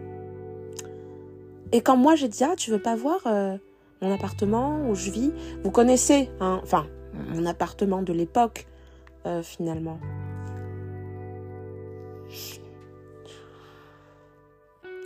Et 1.73 1.81
quand 1.81 1.97
moi 1.97 2.17
j'ai 2.17 2.29
dit, 2.29 2.45
ah, 2.45 2.55
tu 2.55 2.71
veux 2.71 2.83
pas 2.83 2.97
voir 2.97 3.21
euh, 3.25 3.57
mon 4.03 4.13
appartement 4.13 4.87
où 4.91 4.95
je 4.95 5.11
vis? 5.11 5.33
Vous 5.65 5.71
connaissez, 5.71 6.29
hein, 6.39 6.61
enfin, 6.63 6.87
mon 7.31 7.47
appartement 7.47 8.03
de 8.03 8.13
l'époque, 8.13 8.67
euh, 9.27 9.43
finalement. 9.43 9.99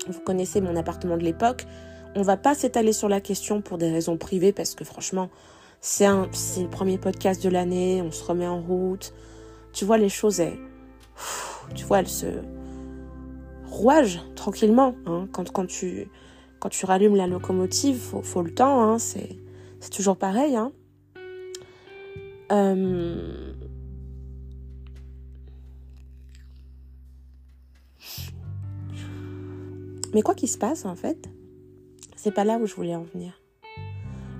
Vous 0.08 0.20
connaissez 0.20 0.60
mon 0.60 0.76
appartement 0.76 1.16
de 1.16 1.24
l'époque. 1.24 1.66
On 2.14 2.22
va 2.22 2.36
pas 2.36 2.54
s'étaler 2.54 2.92
sur 2.92 3.08
la 3.08 3.20
question 3.20 3.60
pour 3.60 3.78
des 3.78 3.90
raisons 3.90 4.16
privées 4.16 4.52
parce 4.52 4.74
que 4.74 4.84
franchement, 4.84 5.30
c'est 5.80 6.06
le 6.06 6.68
premier 6.70 6.98
podcast 6.98 7.42
de 7.42 7.48
l'année, 7.48 8.02
on 8.02 8.10
se 8.10 8.24
remet 8.24 8.46
en 8.46 8.60
route. 8.60 9.12
Tu 9.72 9.84
vois, 9.84 9.98
les 9.98 10.08
choses, 10.08 10.40
elles, 10.40 10.58
tu 11.74 11.84
vois, 11.84 12.00
elles 12.00 12.08
se 12.08 12.26
rouagent 13.66 14.20
tranquillement. 14.34 14.94
Hein, 15.06 15.28
quand, 15.32 15.66
tu, 15.66 16.08
quand 16.60 16.68
tu 16.68 16.86
rallumes 16.86 17.16
la 17.16 17.26
locomotive, 17.26 17.98
faut, 17.98 18.22
faut 18.22 18.42
le 18.42 18.54
temps, 18.54 18.82
hein, 18.82 18.98
c'est 18.98 19.36
toujours 19.90 20.16
pareil. 20.16 20.56
Hein. 20.56 20.72
Euh, 22.52 23.45
mais 30.14 30.22
quoi 30.22 30.34
qu'il 30.34 30.48
se 30.48 30.58
passe, 30.58 30.84
en 30.84 30.96
fait, 30.96 31.28
c'est 32.16 32.32
pas 32.32 32.44
là 32.44 32.58
où 32.58 32.66
je 32.66 32.74
voulais 32.74 32.94
en 32.94 33.02
venir. 33.02 33.40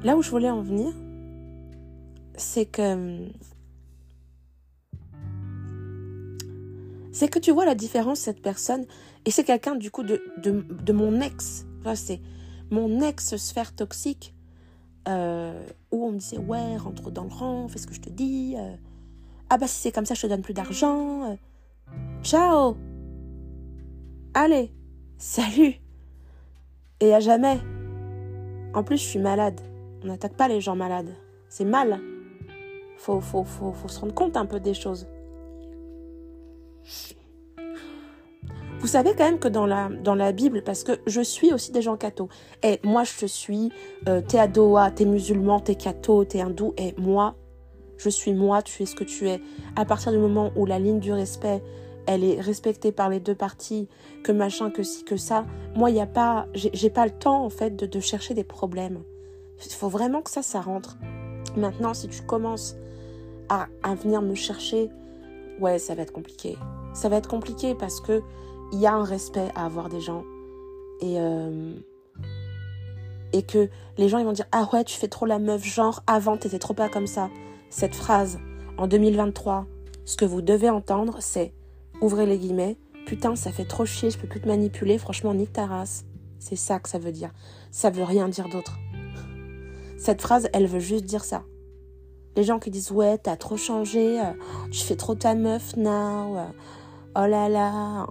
Là 0.02 0.16
où 0.16 0.22
je 0.22 0.30
voulais 0.30 0.50
en 0.50 0.62
venir, 0.62 0.92
c'est 2.36 2.66
que 2.66 3.28
c'est 7.12 7.28
que 7.28 7.38
tu 7.38 7.50
vois 7.50 7.64
la 7.64 7.74
différence 7.74 8.18
cette 8.20 8.42
personne 8.42 8.84
et 9.24 9.30
c'est 9.30 9.44
quelqu'un 9.44 9.74
du 9.74 9.90
coup 9.90 10.02
de, 10.02 10.22
de, 10.38 10.92
mon 10.92 11.20
ex 11.20 11.64
c'est 11.94 12.20
mon 12.70 13.00
ex 13.00 13.36
sphère 13.36 13.74
toxique 13.74 14.34
euh, 15.08 15.64
où 15.90 16.04
on 16.04 16.12
me 16.12 16.18
disait 16.18 16.36
ouais 16.36 16.76
rentre 16.76 17.10
dans 17.10 17.24
le 17.24 17.30
rang 17.30 17.68
fais 17.68 17.78
ce 17.78 17.86
que 17.86 17.94
je 17.94 18.02
te 18.02 18.10
dis 18.10 18.54
euh. 18.58 18.76
ah 19.48 19.56
bah 19.56 19.66
si 19.66 19.80
c'est 19.80 19.92
comme 19.92 20.04
ça 20.04 20.12
je 20.14 20.22
te 20.22 20.26
donne 20.26 20.42
plus 20.42 20.52
d'argent 20.52 21.30
euh. 21.30 21.36
ciao 22.22 22.76
allez 24.34 24.70
salut. 25.18 25.80
Et 27.00 27.14
à 27.14 27.20
jamais. 27.20 27.58
En 28.74 28.82
plus 28.82 28.98
je 28.98 29.04
suis 29.04 29.18
malade. 29.18 29.60
On 30.02 30.08
n'attaque 30.08 30.36
pas 30.36 30.48
les 30.48 30.60
gens 30.60 30.76
malades. 30.76 31.14
C'est 31.48 31.64
mal. 31.64 32.00
Faut, 32.98 33.20
faut, 33.20 33.44
faut, 33.44 33.72
faut 33.72 33.88
se 33.88 34.00
rendre 34.00 34.14
compte 34.14 34.36
un 34.36 34.46
peu 34.46 34.60
des 34.60 34.74
choses. 34.74 35.06
Vous 38.78 38.86
savez 38.86 39.14
quand 39.16 39.24
même 39.24 39.38
que 39.38 39.48
dans 39.48 39.66
la, 39.66 39.88
dans 39.88 40.14
la 40.14 40.32
Bible, 40.32 40.62
parce 40.62 40.84
que 40.84 40.92
je 41.06 41.20
suis 41.20 41.52
aussi 41.52 41.72
des 41.72 41.82
gens 41.82 41.96
cathos, 41.96 42.28
et 42.62 42.78
moi 42.84 43.04
je 43.04 43.18
te 43.18 43.26
suis, 43.26 43.72
euh, 44.06 44.20
t'es 44.20 44.38
adoa, 44.38 44.90
t'es 44.90 45.06
musulman, 45.06 45.60
t'es 45.60 45.74
catho, 45.74 46.24
t'es 46.24 46.40
hindou, 46.40 46.74
et 46.76 46.94
moi, 46.98 47.34
je 47.96 48.10
suis 48.10 48.34
moi, 48.34 48.62
tu 48.62 48.82
es 48.82 48.86
ce 48.86 48.94
que 48.94 49.04
tu 49.04 49.28
es. 49.28 49.40
À 49.74 49.84
partir 49.84 50.12
du 50.12 50.18
moment 50.18 50.52
où 50.56 50.66
la 50.66 50.78
ligne 50.78 51.00
du 51.00 51.12
respect, 51.12 51.62
elle 52.06 52.24
est 52.24 52.40
respectée 52.40 52.92
par 52.92 53.08
les 53.08 53.20
deux 53.20 53.34
parties, 53.34 53.88
que 54.22 54.32
machin, 54.32 54.70
que 54.70 54.82
ci, 54.82 55.04
que 55.04 55.16
ça, 55.16 55.46
moi, 55.74 55.90
il 55.90 56.00
a 56.00 56.06
pas, 56.06 56.46
j'ai 56.54 56.90
pas 56.90 57.04
le 57.04 57.12
temps 57.12 57.44
en 57.44 57.50
fait 57.50 57.76
de, 57.76 57.86
de 57.86 58.00
chercher 58.00 58.34
des 58.34 58.44
problèmes. 58.44 59.02
Il 59.64 59.72
faut 59.72 59.88
vraiment 59.88 60.22
que 60.22 60.30
ça, 60.30 60.42
ça 60.42 60.60
rentre. 60.60 60.96
Maintenant, 61.56 61.94
si 61.94 62.08
tu 62.08 62.22
commences 62.22 62.76
à, 63.48 63.68
venir 64.02 64.22
me 64.22 64.34
chercher, 64.34 64.90
ouais, 65.60 65.78
ça 65.78 65.94
va 65.94 66.02
être 66.02 66.12
compliqué. 66.12 66.56
Ça 66.94 67.08
va 67.08 67.16
être 67.16 67.28
compliqué 67.28 67.74
parce 67.74 68.00
que 68.00 68.22
il 68.72 68.80
y 68.80 68.86
a 68.86 68.94
un 68.94 69.04
respect 69.04 69.48
à 69.54 69.64
avoir 69.64 69.88
des 69.88 70.00
gens 70.00 70.24
et 71.00 71.20
euh, 71.20 71.72
et 73.32 73.42
que 73.42 73.68
les 73.96 74.08
gens 74.08 74.18
ils 74.18 74.24
vont 74.24 74.32
dire 74.32 74.48
ah 74.50 74.68
ouais 74.72 74.82
tu 74.82 74.96
fais 74.98 75.06
trop 75.06 75.24
la 75.24 75.38
meuf 75.38 75.64
genre 75.64 76.02
avant 76.08 76.36
t'étais 76.36 76.58
trop 76.58 76.74
pas 76.74 76.88
comme 76.88 77.06
ça. 77.06 77.30
Cette 77.70 77.94
phrase 77.94 78.38
en 78.76 78.88
2023, 78.88 79.66
ce 80.04 80.16
que 80.16 80.24
vous 80.24 80.42
devez 80.42 80.68
entendre 80.68 81.18
c'est 81.20 81.52
ouvrez 82.00 82.26
les 82.26 82.38
guillemets 82.38 82.76
putain 83.06 83.36
ça 83.36 83.52
fait 83.52 83.64
trop 83.64 83.86
chier 83.86 84.10
je 84.10 84.18
peux 84.18 84.26
plus 84.26 84.40
te 84.40 84.48
manipuler 84.48 84.98
franchement 84.98 85.34
nique 85.34 85.52
ta 85.52 85.66
race. 85.66 86.04
C'est 86.38 86.56
ça 86.56 86.78
que 86.78 86.88
ça 86.88 86.98
veut 86.98 87.12
dire. 87.12 87.32
Ça 87.70 87.90
veut 87.90 88.04
rien 88.04 88.28
dire 88.28 88.48
d'autre. 88.48 88.78
Cette 89.98 90.20
phrase 90.20 90.48
elle 90.52 90.66
veut 90.66 90.80
juste 90.80 91.04
dire 91.04 91.24
ça. 91.24 91.44
Les 92.36 92.44
gens 92.44 92.58
qui 92.58 92.70
disent 92.70 92.90
ouais, 92.90 93.16
t'as 93.16 93.36
trop 93.36 93.56
changé, 93.56 94.20
euh, 94.20 94.32
tu 94.70 94.84
fais 94.84 94.96
trop 94.96 95.14
ta 95.14 95.34
meuf 95.34 95.74
now, 95.76 96.36
euh, 96.36 96.44
oh 97.16 97.26
là 97.26 97.48
là. 97.48 98.06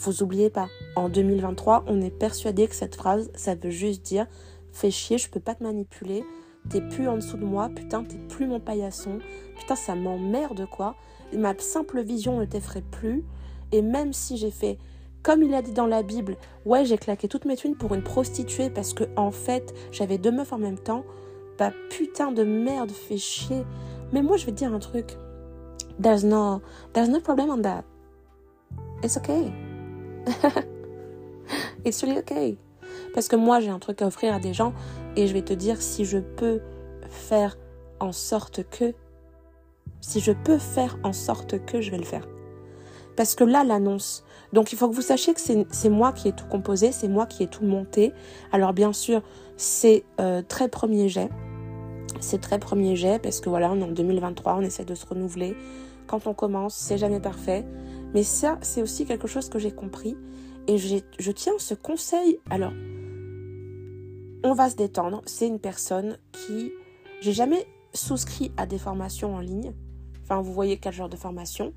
Vous 0.00 0.22
oubliez 0.22 0.50
pas, 0.50 0.68
en 0.96 1.08
2023, 1.08 1.84
on 1.86 2.00
est 2.00 2.10
persuadé 2.10 2.66
que 2.66 2.74
cette 2.74 2.96
phrase, 2.96 3.30
ça 3.34 3.54
veut 3.54 3.70
juste 3.70 4.02
dire 4.02 4.26
fais 4.72 4.90
chier, 4.90 5.18
je 5.18 5.30
peux 5.30 5.40
pas 5.40 5.54
te 5.54 5.62
manipuler, 5.62 6.24
t'es 6.68 6.80
plus 6.80 7.08
en 7.08 7.16
dessous 7.16 7.36
de 7.36 7.44
moi, 7.44 7.68
putain, 7.68 8.02
t'es 8.04 8.18
plus 8.28 8.46
mon 8.46 8.60
paillasson, 8.60 9.20
putain, 9.58 9.76
ça 9.76 9.94
m'emmerde 9.94 10.66
quoi. 10.68 10.96
Ma 11.36 11.54
simple 11.58 12.00
vision 12.02 12.38
ne 12.38 12.44
t'effraie 12.44 12.84
plus, 12.90 13.24
et 13.72 13.82
même 13.82 14.12
si 14.12 14.36
j'ai 14.36 14.50
fait 14.50 14.78
comme 15.24 15.42
il 15.42 15.54
a 15.54 15.62
dit 15.62 15.72
dans 15.72 15.86
la 15.86 16.02
Bible, 16.02 16.36
ouais, 16.66 16.84
j'ai 16.84 16.98
claqué 16.98 17.28
toutes 17.28 17.46
mes 17.46 17.56
thunes 17.56 17.76
pour 17.76 17.94
une 17.94 18.02
prostituée 18.02 18.68
parce 18.68 18.92
que 18.92 19.04
en 19.16 19.30
fait, 19.30 19.74
j'avais 19.90 20.18
deux 20.18 20.30
meufs 20.30 20.52
en 20.52 20.58
même 20.58 20.78
temps. 20.78 21.02
Bah 21.58 21.72
putain 21.88 22.30
de 22.30 22.44
merde, 22.44 22.90
fait 22.90 23.16
chier. 23.16 23.64
Mais 24.12 24.20
moi, 24.20 24.36
je 24.36 24.44
vais 24.44 24.52
te 24.52 24.58
dire 24.58 24.74
un 24.74 24.78
truc. 24.78 25.16
There's 26.00 26.24
no, 26.24 26.60
there's 26.92 27.08
no 27.08 27.20
problem 27.20 27.48
on 27.48 27.62
that. 27.62 27.84
It's 29.02 29.16
okay. 29.16 29.50
It's 31.86 32.02
really 32.02 32.18
okay. 32.18 32.58
Parce 33.14 33.28
que 33.28 33.36
moi, 33.36 33.60
j'ai 33.60 33.70
un 33.70 33.78
truc 33.78 34.02
à 34.02 34.06
offrir 34.06 34.34
à 34.34 34.40
des 34.40 34.52
gens 34.52 34.74
et 35.16 35.26
je 35.26 35.32
vais 35.32 35.42
te 35.42 35.54
dire 35.54 35.80
si 35.80 36.04
je 36.04 36.18
peux 36.18 36.60
faire 37.08 37.56
en 37.98 38.12
sorte 38.12 38.68
que, 38.68 38.92
si 40.00 40.20
je 40.20 40.32
peux 40.32 40.58
faire 40.58 40.98
en 41.02 41.12
sorte 41.12 41.64
que, 41.64 41.80
je 41.80 41.90
vais 41.90 41.98
le 41.98 42.04
faire. 42.04 42.26
Parce 43.16 43.34
que 43.34 43.44
là, 43.44 43.64
l'annonce. 43.64 44.24
Donc, 44.52 44.72
il 44.72 44.78
faut 44.78 44.88
que 44.88 44.94
vous 44.94 45.02
sachiez 45.02 45.34
que 45.34 45.40
c'est 45.40 45.88
moi 45.88 46.12
qui 46.12 46.28
ai 46.28 46.32
tout 46.32 46.46
composé, 46.46 46.92
c'est 46.92 47.08
moi 47.08 47.26
qui 47.26 47.44
ai 47.44 47.46
tout 47.46 47.64
monté. 47.64 48.12
Alors, 48.52 48.72
bien 48.72 48.92
sûr, 48.92 49.22
c'est 49.56 50.04
euh, 50.20 50.42
très 50.46 50.68
premier 50.68 51.08
jet. 51.08 51.28
C'est 52.20 52.40
très 52.40 52.58
premier 52.58 52.96
jet 52.96 53.20
parce 53.20 53.40
que 53.40 53.48
voilà, 53.48 53.70
on 53.72 53.80
est 53.80 53.84
en 53.84 53.92
2023, 53.92 54.56
on 54.56 54.60
essaie 54.62 54.84
de 54.84 54.94
se 54.94 55.06
renouveler. 55.06 55.56
Quand 56.06 56.26
on 56.26 56.34
commence, 56.34 56.74
c'est 56.74 56.98
jamais 56.98 57.20
parfait. 57.20 57.64
Mais 58.14 58.22
ça, 58.22 58.58
c'est 58.62 58.82
aussi 58.82 59.06
quelque 59.06 59.26
chose 59.26 59.48
que 59.48 59.58
j'ai 59.58 59.72
compris. 59.72 60.16
Et 60.66 60.78
je 60.78 61.30
tiens 61.32 61.52
ce 61.58 61.74
conseil. 61.74 62.38
Alors, 62.50 62.72
on 64.44 64.52
va 64.52 64.70
se 64.70 64.76
détendre. 64.76 65.22
C'est 65.26 65.46
une 65.46 65.58
personne 65.58 66.18
qui. 66.32 66.72
J'ai 67.20 67.32
jamais 67.32 67.66
souscrit 67.94 68.52
à 68.56 68.66
des 68.66 68.78
formations 68.78 69.34
en 69.34 69.40
ligne. 69.40 69.72
Enfin, 70.22 70.40
vous 70.40 70.52
voyez 70.52 70.78
quel 70.78 70.92
genre 70.92 71.08
de 71.08 71.16
formation. 71.16 71.72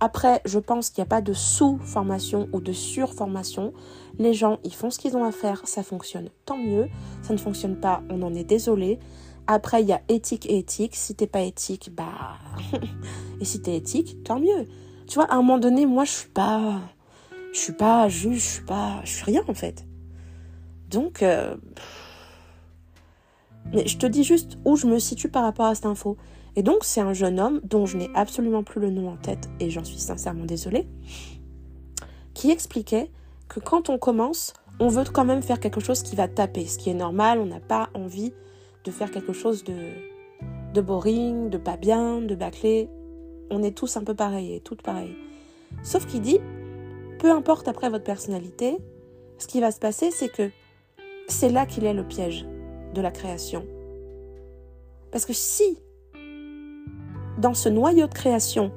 Après, 0.00 0.40
je 0.44 0.58
pense 0.58 0.90
qu'il 0.90 1.02
n'y 1.02 1.06
a 1.06 1.08
pas 1.08 1.20
de 1.20 1.32
sous-formation 1.32 2.48
ou 2.52 2.60
de 2.60 2.72
sur-formation. 2.72 3.72
Les 4.18 4.34
gens, 4.34 4.58
ils 4.64 4.74
font 4.74 4.90
ce 4.90 4.98
qu'ils 4.98 5.16
ont 5.16 5.24
à 5.24 5.32
faire, 5.32 5.62
ça 5.64 5.82
fonctionne, 5.82 6.28
tant 6.44 6.58
mieux. 6.58 6.88
Ça 7.22 7.32
ne 7.32 7.38
fonctionne 7.38 7.76
pas, 7.76 8.02
on 8.10 8.22
en 8.22 8.34
est 8.34 8.44
désolé. 8.44 8.98
Après, 9.46 9.82
il 9.82 9.88
y 9.88 9.92
a 9.92 10.02
éthique 10.08 10.46
et 10.46 10.58
éthique. 10.58 10.96
Si 10.96 11.14
t'es 11.14 11.26
pas 11.26 11.42
éthique, 11.42 11.90
bah. 11.94 12.38
et 13.40 13.44
si 13.44 13.62
t'es 13.62 13.76
éthique, 13.76 14.24
tant 14.24 14.40
mieux. 14.40 14.66
Tu 15.06 15.14
vois, 15.14 15.26
à 15.26 15.34
un 15.34 15.38
moment 15.38 15.58
donné, 15.58 15.86
moi, 15.86 16.04
je 16.04 16.10
suis 16.10 16.30
pas. 16.30 16.80
Je 17.52 17.58
suis 17.58 17.72
pas 17.72 18.08
juge, 18.08 18.40
je 18.40 18.48
suis 18.54 18.64
pas. 18.64 19.00
Je 19.04 19.12
suis 19.12 19.24
rien, 19.24 19.42
en 19.48 19.54
fait. 19.54 19.86
Donc. 20.90 21.22
Euh, 21.22 21.56
mais 23.72 23.86
je 23.86 23.98
te 23.98 24.06
dis 24.06 24.24
juste 24.24 24.58
où 24.64 24.76
je 24.76 24.86
me 24.86 24.98
situe 24.98 25.28
par 25.28 25.42
rapport 25.42 25.66
à 25.66 25.74
cette 25.74 25.86
info. 25.86 26.16
Et 26.56 26.62
donc, 26.62 26.78
c'est 26.82 27.00
un 27.00 27.12
jeune 27.12 27.40
homme 27.40 27.60
dont 27.64 27.86
je 27.86 27.96
n'ai 27.96 28.10
absolument 28.14 28.62
plus 28.62 28.80
le 28.80 28.90
nom 28.90 29.10
en 29.10 29.16
tête, 29.16 29.48
et 29.60 29.70
j'en 29.70 29.84
suis 29.84 29.98
sincèrement 29.98 30.44
désolée, 30.44 30.86
qui 32.32 32.50
expliquait 32.50 33.10
que 33.48 33.60
quand 33.60 33.90
on 33.90 33.98
commence, 33.98 34.52
on 34.80 34.88
veut 34.88 35.04
quand 35.04 35.24
même 35.24 35.42
faire 35.42 35.60
quelque 35.60 35.80
chose 35.80 36.02
qui 36.02 36.16
va 36.16 36.28
taper, 36.28 36.66
ce 36.66 36.78
qui 36.78 36.90
est 36.90 36.94
normal, 36.94 37.40
on 37.40 37.46
n'a 37.46 37.60
pas 37.60 37.90
envie 37.94 38.32
de 38.84 38.90
faire 38.90 39.10
quelque 39.10 39.32
chose 39.32 39.64
de, 39.64 39.74
de 40.74 40.80
boring, 40.80 41.50
de 41.50 41.58
pas 41.58 41.76
bien, 41.76 42.20
de 42.20 42.34
bâclé. 42.34 42.88
On 43.50 43.62
est 43.62 43.76
tous 43.76 43.96
un 43.96 44.04
peu 44.04 44.14
pareils 44.14 44.60
toutes 44.62 44.82
pareilles. 44.82 45.16
Sauf 45.82 46.06
qu'il 46.06 46.20
dit, 46.20 46.38
peu 47.18 47.30
importe 47.30 47.68
après 47.68 47.90
votre 47.90 48.04
personnalité, 48.04 48.78
ce 49.38 49.46
qui 49.46 49.60
va 49.60 49.70
se 49.70 49.78
passer, 49.78 50.10
c'est 50.10 50.28
que 50.28 50.50
c'est 51.28 51.48
là 51.48 51.66
qu'il 51.66 51.84
est 51.84 51.94
le 51.94 52.06
piège 52.06 52.46
de 52.94 53.02
la 53.02 53.10
création. 53.10 53.66
Parce 55.10 55.26
que 55.26 55.32
si, 55.32 55.78
dans 57.38 57.54
ce 57.54 57.68
noyau 57.68 58.06
de 58.06 58.14
création, 58.14 58.72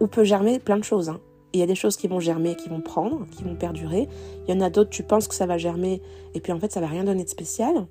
où 0.00 0.06
peut 0.06 0.24
germer 0.24 0.58
plein 0.58 0.78
de 0.78 0.84
choses, 0.84 1.10
hein, 1.10 1.20
il 1.52 1.60
y 1.60 1.62
a 1.62 1.66
des 1.66 1.74
choses 1.74 1.96
qui 1.96 2.08
vont 2.08 2.20
germer, 2.20 2.54
qui 2.56 2.68
vont 2.68 2.80
prendre, 2.80 3.26
qui 3.30 3.44
vont 3.44 3.56
perdurer. 3.56 4.08
Il 4.46 4.54
y 4.54 4.56
en 4.56 4.60
a 4.60 4.70
d'autres, 4.70 4.90
tu 4.90 5.02
penses 5.02 5.28
que 5.28 5.34
ça 5.34 5.46
va 5.46 5.58
germer, 5.58 6.00
et 6.34 6.40
puis 6.40 6.52
en 6.52 6.60
fait, 6.60 6.72
ça 6.72 6.80
va 6.80 6.86
rien 6.86 7.04
donner 7.04 7.24
de 7.24 7.28
spécial. 7.28 7.86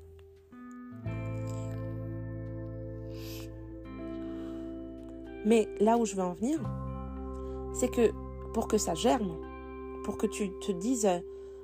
Mais 5.45 5.67
là 5.79 5.97
où 5.97 6.05
je 6.05 6.15
veux 6.15 6.23
en 6.23 6.34
venir, 6.34 6.60
c'est 7.73 7.89
que 7.89 8.12
pour 8.53 8.67
que 8.67 8.77
ça 8.77 8.93
germe, 8.93 9.36
pour 10.03 10.17
que 10.17 10.27
tu 10.27 10.51
te 10.60 10.71
dises, 10.71 11.05
euh, 11.05 11.19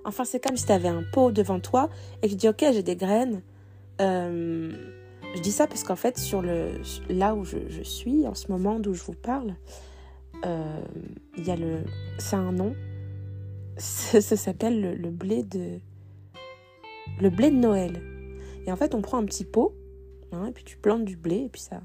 enfin 0.06 0.24
c'est 0.24 0.40
comme 0.40 0.56
si 0.56 0.66
tu 0.66 0.72
avais 0.72 0.88
un 0.88 1.04
pot 1.14 1.32
devant 1.32 1.60
toi 1.60 1.90
et 2.22 2.28
que 2.28 2.32
tu 2.32 2.36
dis 2.36 2.50
ok 2.50 2.66
j'ai 2.72 2.84
des 2.84 2.96
graines. 2.96 3.42
Euh, 4.02 4.72
je 5.36 5.42
dis 5.42 5.52
ça 5.52 5.68
parce 5.68 5.84
qu'en 5.84 5.96
fait 5.96 6.18
sur 6.18 6.42
le 6.42 6.72
là 7.10 7.36
où 7.36 7.44
je, 7.44 7.58
suis 7.84 8.28
en 8.28 8.34
ce 8.34 8.52
moment 8.52 8.80
d'où 8.80 8.94
je 8.94 9.04
vous 9.04 9.14
parle, 9.14 9.56
euh, 10.46 10.82
il 11.38 11.46
y 11.46 11.52
a 11.52 11.56
le, 11.56 11.80
c'est 12.18 12.36
un 12.36 12.52
nom, 12.52 12.76
ça, 13.78 14.22
s'appelle 14.22 15.00
le, 15.00 15.10
blé 15.10 15.44
de, 15.44 15.80
le 17.22 17.30
blé 17.30 17.52
de 17.52 17.56
Noël. 17.56 18.02
Et 18.66 18.72
en 18.72 18.76
fait 18.76 18.96
on 18.96 19.02
prend 19.02 19.18
un 19.18 19.26
petit 19.26 19.46
pot, 19.46 19.76
hein, 20.32 20.48
et 20.48 20.52
puis 20.52 20.64
tu 20.64 20.78
plantes 20.78 21.06
du 21.06 21.16
blé 21.16 21.38
et 21.38 21.50
puis 21.50 21.62
ça, 21.62 21.82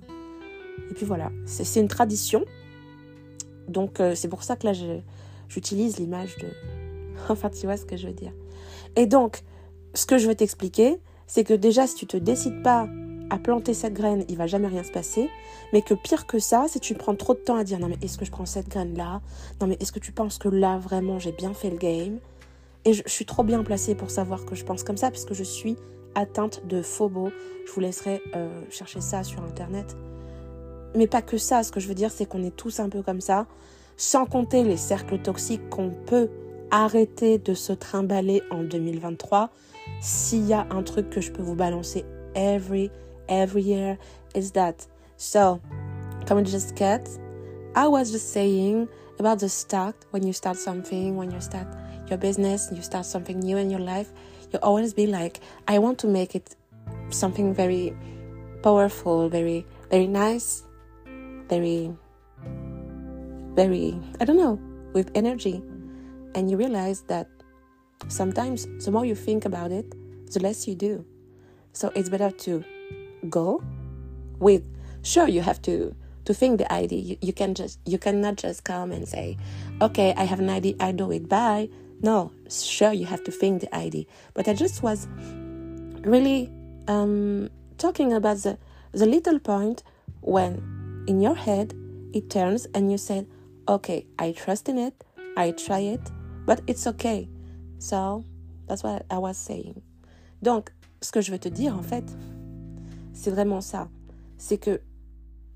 et 0.90 0.94
puis 0.94 1.06
voilà, 1.06 1.30
c'est 1.44 1.80
une 1.80 1.88
tradition. 1.88 2.44
Donc 3.68 4.02
c'est 4.14 4.28
pour 4.28 4.42
ça 4.42 4.56
que 4.56 4.66
là 4.66 4.72
j'utilise 5.48 5.98
l'image 5.98 6.36
de... 6.38 6.48
Enfin, 7.28 7.50
tu 7.50 7.66
vois 7.66 7.76
ce 7.76 7.84
que 7.84 7.96
je 7.96 8.06
veux 8.06 8.14
dire. 8.14 8.32
Et 8.96 9.06
donc, 9.06 9.42
ce 9.94 10.06
que 10.06 10.18
je 10.18 10.26
veux 10.26 10.34
t'expliquer, 10.34 10.98
c'est 11.30 11.44
que 11.44 11.54
déjà, 11.54 11.86
si 11.86 11.94
tu 11.94 12.08
te 12.08 12.16
décides 12.16 12.60
pas 12.64 12.88
à 13.30 13.38
planter 13.38 13.72
cette 13.72 13.94
graine, 13.94 14.24
il 14.28 14.36
va 14.36 14.48
jamais 14.48 14.66
rien 14.66 14.82
se 14.82 14.90
passer. 14.90 15.30
Mais 15.72 15.80
que 15.80 15.94
pire 15.94 16.26
que 16.26 16.40
ça, 16.40 16.66
si 16.66 16.80
tu 16.80 16.94
prends 16.94 17.14
trop 17.14 17.34
de 17.34 17.38
temps 17.38 17.54
à 17.54 17.62
dire 17.62 17.78
non 17.78 17.86
mais 17.86 17.98
est-ce 18.02 18.18
que 18.18 18.24
je 18.24 18.32
prends 18.32 18.46
cette 18.46 18.68
graine 18.68 18.96
là 18.96 19.20
Non 19.60 19.68
mais 19.68 19.76
est-ce 19.78 19.92
que 19.92 20.00
tu 20.00 20.10
penses 20.10 20.38
que 20.38 20.48
là 20.48 20.78
vraiment 20.78 21.20
j'ai 21.20 21.30
bien 21.30 21.54
fait 21.54 21.70
le 21.70 21.76
game? 21.76 22.18
Et 22.84 22.94
je, 22.94 23.04
suis 23.06 23.26
trop 23.26 23.44
bien 23.44 23.62
placée 23.62 23.94
pour 23.94 24.10
savoir 24.10 24.44
que 24.44 24.56
je 24.56 24.64
pense 24.64 24.82
comme 24.82 24.96
ça 24.96 25.12
puisque 25.12 25.32
je 25.32 25.44
suis 25.44 25.76
atteinte 26.16 26.66
de 26.66 26.82
phobo. 26.82 27.30
Je 27.64 27.72
vous 27.72 27.80
laisserai 27.80 28.20
euh, 28.34 28.48
chercher 28.68 29.00
ça 29.00 29.22
sur 29.22 29.40
internet. 29.44 29.96
Mais 30.96 31.06
pas 31.06 31.22
que 31.22 31.38
ça. 31.38 31.62
Ce 31.62 31.70
que 31.70 31.78
je 31.78 31.86
veux 31.86 31.94
dire, 31.94 32.10
c'est 32.10 32.26
qu'on 32.26 32.42
est 32.42 32.56
tous 32.56 32.80
un 32.80 32.88
peu 32.88 33.02
comme 33.02 33.20
ça 33.20 33.46
sans 33.96 34.26
compter 34.26 34.64
les 34.64 34.76
cercles 34.76 35.20
toxiques 35.20 35.68
qu'on 35.70 35.90
peut 35.90 36.28
arrêter 36.72 37.38
de 37.38 37.54
se 37.54 37.72
trimballer 37.72 38.42
en 38.50 38.64
2023. 38.64 39.50
S'il 40.00 40.46
y 40.46 40.52
a 40.52 40.66
un 40.70 40.82
truc 40.82 41.10
que 41.10 41.20
je 41.20 41.30
peux 41.30 41.42
vous 41.42 41.56
balancer 41.56 42.04
every, 42.34 42.90
every 43.28 43.62
year, 43.62 43.98
is 44.34 44.52
that. 44.52 44.86
So, 45.16 45.60
come 46.26 46.44
just 46.44 46.74
get. 46.76 47.08
I 47.74 47.86
was 47.86 48.10
just 48.10 48.32
saying 48.32 48.88
about 49.18 49.40
the 49.40 49.48
start, 49.48 49.94
when 50.10 50.26
you 50.26 50.32
start 50.32 50.56
something, 50.56 51.16
when 51.16 51.30
you 51.30 51.40
start 51.40 51.66
your 52.08 52.18
business, 52.18 52.70
you 52.72 52.82
start 52.82 53.06
something 53.06 53.38
new 53.40 53.56
in 53.56 53.70
your 53.70 53.80
life, 53.80 54.12
you 54.52 54.58
always 54.62 54.94
be 54.94 55.06
like, 55.06 55.40
I 55.68 55.78
want 55.78 55.98
to 56.00 56.06
make 56.06 56.34
it 56.34 56.56
something 57.10 57.54
very 57.54 57.94
powerful, 58.62 59.28
very, 59.28 59.66
very 59.90 60.06
nice, 60.06 60.64
very 61.48 61.92
very, 63.54 63.98
I 64.20 64.24
don't 64.24 64.38
know, 64.38 64.58
with 64.92 65.10
energy. 65.14 65.62
And 66.34 66.50
you 66.50 66.56
realize 66.56 67.02
that 67.08 67.28
sometimes 68.08 68.66
the 68.84 68.90
more 68.90 69.04
you 69.04 69.14
think 69.14 69.44
about 69.44 69.72
it, 69.72 69.94
the 70.32 70.40
less 70.40 70.66
you 70.66 70.74
do. 70.74 71.04
So 71.72 71.92
it's 71.94 72.08
better 72.08 72.30
to 72.30 72.64
go 73.28 73.62
with, 74.38 74.62
sure, 75.02 75.28
you 75.28 75.40
have 75.42 75.60
to 75.62 75.94
to 76.26 76.34
think 76.34 76.58
the 76.58 76.70
idea. 76.72 76.98
You, 76.98 77.16
you 77.20 77.32
can 77.32 77.54
just 77.54 77.78
you 77.86 77.98
cannot 77.98 78.36
just 78.36 78.64
come 78.64 78.92
and 78.92 79.08
say, 79.08 79.36
okay, 79.80 80.14
I 80.16 80.24
have 80.24 80.40
an 80.40 80.50
idea, 80.50 80.74
I 80.80 80.92
do 80.92 81.10
it. 81.12 81.28
Bye. 81.28 81.68
No, 82.02 82.32
sure, 82.48 82.92
you 82.92 83.06
have 83.06 83.22
to 83.24 83.30
think 83.30 83.60
the 83.60 83.74
idea. 83.74 84.04
But 84.34 84.48
I 84.48 84.54
just 84.54 84.82
was 84.82 85.06
really 86.02 86.50
um, 86.88 87.50
talking 87.78 88.12
about 88.12 88.38
the 88.38 88.58
the 88.92 89.06
little 89.06 89.38
point 89.38 89.82
when 90.20 91.04
in 91.06 91.20
your 91.20 91.34
head 91.34 91.74
it 92.12 92.30
turns 92.30 92.66
and 92.74 92.90
you 92.90 92.98
said, 92.98 93.26
okay, 93.68 94.06
I 94.18 94.32
trust 94.32 94.68
in 94.68 94.78
it, 94.78 95.04
I 95.36 95.52
try 95.52 95.80
it, 95.80 96.00
but 96.44 96.60
it's 96.66 96.86
okay. 96.86 97.28
So, 97.80 98.22
that's 98.68 98.84
what 98.84 99.02
I 99.10 99.16
was 99.16 99.34
saying. 99.34 99.82
Donc, 100.42 100.70
ce 101.00 101.10
que 101.10 101.20
je 101.20 101.32
veux 101.32 101.38
te 101.38 101.48
dire, 101.48 101.76
en 101.76 101.82
fait, 101.82 102.04
c'est 103.14 103.30
vraiment 103.30 103.62
ça. 103.62 103.88
C'est 104.36 104.58
que 104.58 104.80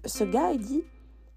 ce 0.07 0.25
gars, 0.25 0.53
il 0.53 0.61
dit, 0.61 0.83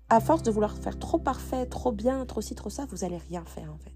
à 0.09 0.21
force 0.21 0.43
de 0.43 0.51
vouloir 0.51 0.77
faire 0.77 0.97
trop 0.97 1.19
parfait, 1.19 1.65
trop 1.65 1.91
bien, 1.91 2.25
trop 2.25 2.39
ci, 2.41 2.55
trop 2.55 2.69
ça, 2.69 2.85
vous 2.89 3.03
allez 3.03 3.17
rien 3.17 3.43
faire, 3.43 3.73
en 3.73 3.77
fait. 3.77 3.93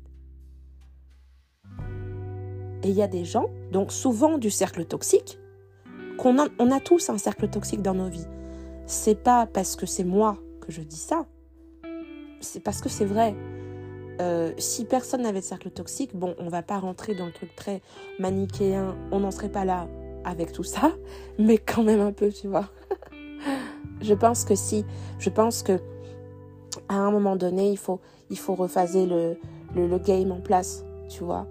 Et 2.83 2.89
il 2.89 2.95
y 2.95 3.01
a 3.01 3.07
des 3.07 3.23
gens, 3.23 3.45
donc 3.71 3.91
souvent 3.91 4.37
du 4.37 4.49
cercle 4.49 4.85
toxique, 4.85 5.39
qu'on 6.17 6.35
on 6.59 6.71
a 6.71 6.79
tous 6.81 7.09
un 7.09 7.17
cercle 7.17 7.47
toxique 7.47 7.81
dans 7.81 7.93
nos 7.93 8.09
vies. 8.09 8.27
C'est 8.85 9.15
pas 9.15 9.45
parce 9.45 9.77
que 9.77 9.85
c'est 9.85 10.03
moi 10.03 10.37
que 10.59 10.71
je 10.71 10.81
dis 10.81 10.97
ça, 10.97 11.25
c'est 12.41 12.59
parce 12.59 12.81
que 12.81 12.89
c'est 12.89 13.05
vrai. 13.05 13.35
Euh, 14.21 14.51
si 14.59 14.85
personne 14.85 15.23
n'avait 15.23 15.39
de 15.39 15.45
cercle 15.45 15.71
toxique, 15.71 16.15
bon, 16.15 16.35
on 16.37 16.47
va 16.47 16.61
pas 16.61 16.77
rentrer 16.77 17.15
dans 17.15 17.25
le 17.25 17.31
truc 17.31 17.55
très 17.55 17.81
manichéen, 18.19 18.95
on 19.11 19.21
n'en 19.21 19.31
serait 19.31 19.49
pas 19.49 19.65
là 19.65 19.87
avec 20.23 20.51
tout 20.51 20.63
ça, 20.63 20.93
mais 21.39 21.57
quand 21.57 21.83
même 21.83 22.01
un 22.01 22.11
peu, 22.11 22.29
tu 22.29 22.47
vois. 22.47 22.69
je 24.01 24.13
pense 24.13 24.45
que 24.45 24.53
si, 24.53 24.85
je 25.17 25.29
pense 25.29 25.63
que 25.63 25.79
à 26.87 26.95
un 26.95 27.09
moment 27.09 27.35
donné, 27.35 27.71
il 27.71 27.77
faut, 27.77 27.99
il 28.29 28.37
faut 28.37 28.53
rephaser 28.53 29.07
le, 29.07 29.37
le, 29.75 29.97
game 29.97 30.31
en 30.31 30.39
place, 30.39 30.85
tu 31.09 31.23
vois. 31.23 31.47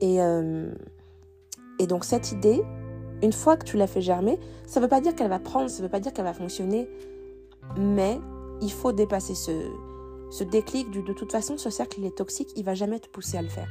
Et, 0.00 0.22
euh, 0.22 0.72
et 1.78 1.86
donc 1.86 2.04
cette 2.04 2.32
idée, 2.32 2.62
une 3.22 3.32
fois 3.32 3.56
que 3.56 3.64
tu 3.64 3.76
l'as 3.76 3.86
fait 3.86 4.00
germer, 4.00 4.38
ça 4.66 4.80
ne 4.80 4.84
veut 4.84 4.88
pas 4.88 5.00
dire 5.02 5.14
qu'elle 5.14 5.28
va 5.28 5.38
prendre, 5.38 5.68
ça 5.68 5.82
ne 5.82 5.86
veut 5.86 5.90
pas 5.90 6.00
dire 6.00 6.14
qu'elle 6.14 6.24
va 6.24 6.34
fonctionner, 6.34 6.88
mais 7.76 8.18
il 8.62 8.72
faut 8.72 8.92
dépasser 8.92 9.34
ce, 9.34 9.52
ce 10.34 10.42
déclic 10.42 10.90
du 10.90 11.00
de 11.00 11.12
toute 11.12 11.30
façon 11.30 11.56
ce 11.56 11.70
cercle 11.70 12.00
il 12.00 12.06
est 12.06 12.16
toxique, 12.16 12.50
il 12.56 12.64
va 12.64 12.74
jamais 12.74 12.98
te 12.98 13.06
pousser 13.08 13.36
à 13.36 13.42
le 13.42 13.48
faire. 13.48 13.68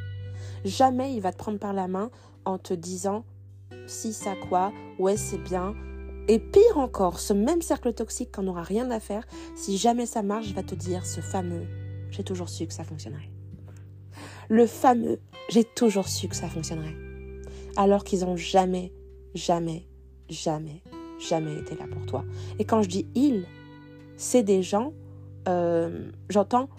Jamais 0.64 1.14
il 1.14 1.20
va 1.20 1.34
te 1.34 1.38
prendre 1.38 1.60
par 1.60 1.74
la 1.74 1.90
main 1.90 2.10
en 2.46 2.58
te 2.58 2.74
disant 2.74 3.26
si 3.86 4.14
ça 4.14 4.36
quoi, 4.48 4.72
ouais 4.98 5.18
c'est 5.18 5.44
bien. 5.44 5.76
Et 6.30 6.40
pire 6.40 6.78
encore, 6.78 7.20
ce 7.20 7.34
même 7.34 7.62
cercle 7.62 7.94
toxique 7.94 8.32
qu'on 8.32 8.44
n'aura 8.44 8.64
rien 8.64 8.90
à 8.92 9.02
faire, 9.02 9.26
si 9.58 9.78
jamais 9.78 10.06
ça 10.06 10.24
marche, 10.24 10.54
va 10.54 10.64
te 10.64 10.74
dire 10.74 11.06
ce 11.06 11.20
fameux 11.20 11.68
j'ai 12.12 12.24
toujours 12.24 12.48
su 12.48 12.66
que 12.66 12.74
ça 12.74 12.86
fonctionnerait. 12.86 13.30
Le 14.48 14.66
fameux 14.66 15.20
j'ai 15.50 15.66
toujours 15.66 16.08
su 16.08 16.30
que 16.30 16.36
ça 16.36 16.48
fonctionnerait. 16.48 16.96
Alors 17.76 18.06
qu'ils 18.06 18.24
ont 18.24 18.38
jamais, 18.38 18.94
jamais, 19.36 19.90
jamais, 20.30 20.82
jamais 21.20 21.60
été 21.60 21.76
là 21.76 21.88
pour 21.92 22.06
toi. 22.06 22.24
Et 22.58 22.64
quand 22.64 22.84
je 22.84 22.88
dis 22.88 23.06
ils, 23.16 23.46
c'est 24.16 24.44
des 24.44 24.64
gens, 24.64 24.94
euh, 25.48 26.10
j'entends 26.30 26.70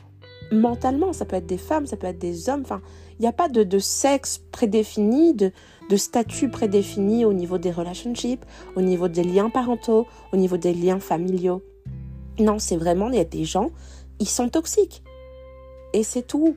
mentalement, 0.53 1.13
ça 1.13 1.25
peut 1.25 1.37
être 1.37 1.47
des 1.47 1.59
femmes, 1.59 1.87
ça 1.87 1.97
peut 1.97 2.07
être 2.07 2.19
des 2.19 2.49
hommes, 2.49 2.63
enfin, 2.63 2.81
il 3.19 3.23
n'y 3.23 3.29
a 3.29 3.33
pas 3.33 3.49
de, 3.49 3.79
sexe 3.79 4.39
prédéfini, 4.53 5.35
de, 5.35 5.53
de 5.91 5.97
statut 5.97 6.49
prédéfini 6.49 7.25
au 7.25 7.33
niveau 7.33 7.59
des 7.59 7.71
relationships, 7.71 8.45
au 8.77 8.83
niveau 8.83 9.09
des 9.09 9.23
liens 9.23 9.51
parentaux, 9.51 10.07
au 10.33 10.37
niveau 10.37 10.57
des 10.57 10.75
liens 10.75 11.01
familiaux. 11.01 11.63
Non, 12.39 12.59
c'est 12.59 12.77
vraiment, 12.77 13.09
il 13.11 13.17
y 13.17 13.21
a 13.21 13.25
des 13.25 13.45
gens, 13.45 13.71
ils 14.19 14.29
sont 14.29 14.49
toxiques. 14.49 15.03
Et 15.93 16.03
c'est 16.03 16.27
tout. 16.27 16.57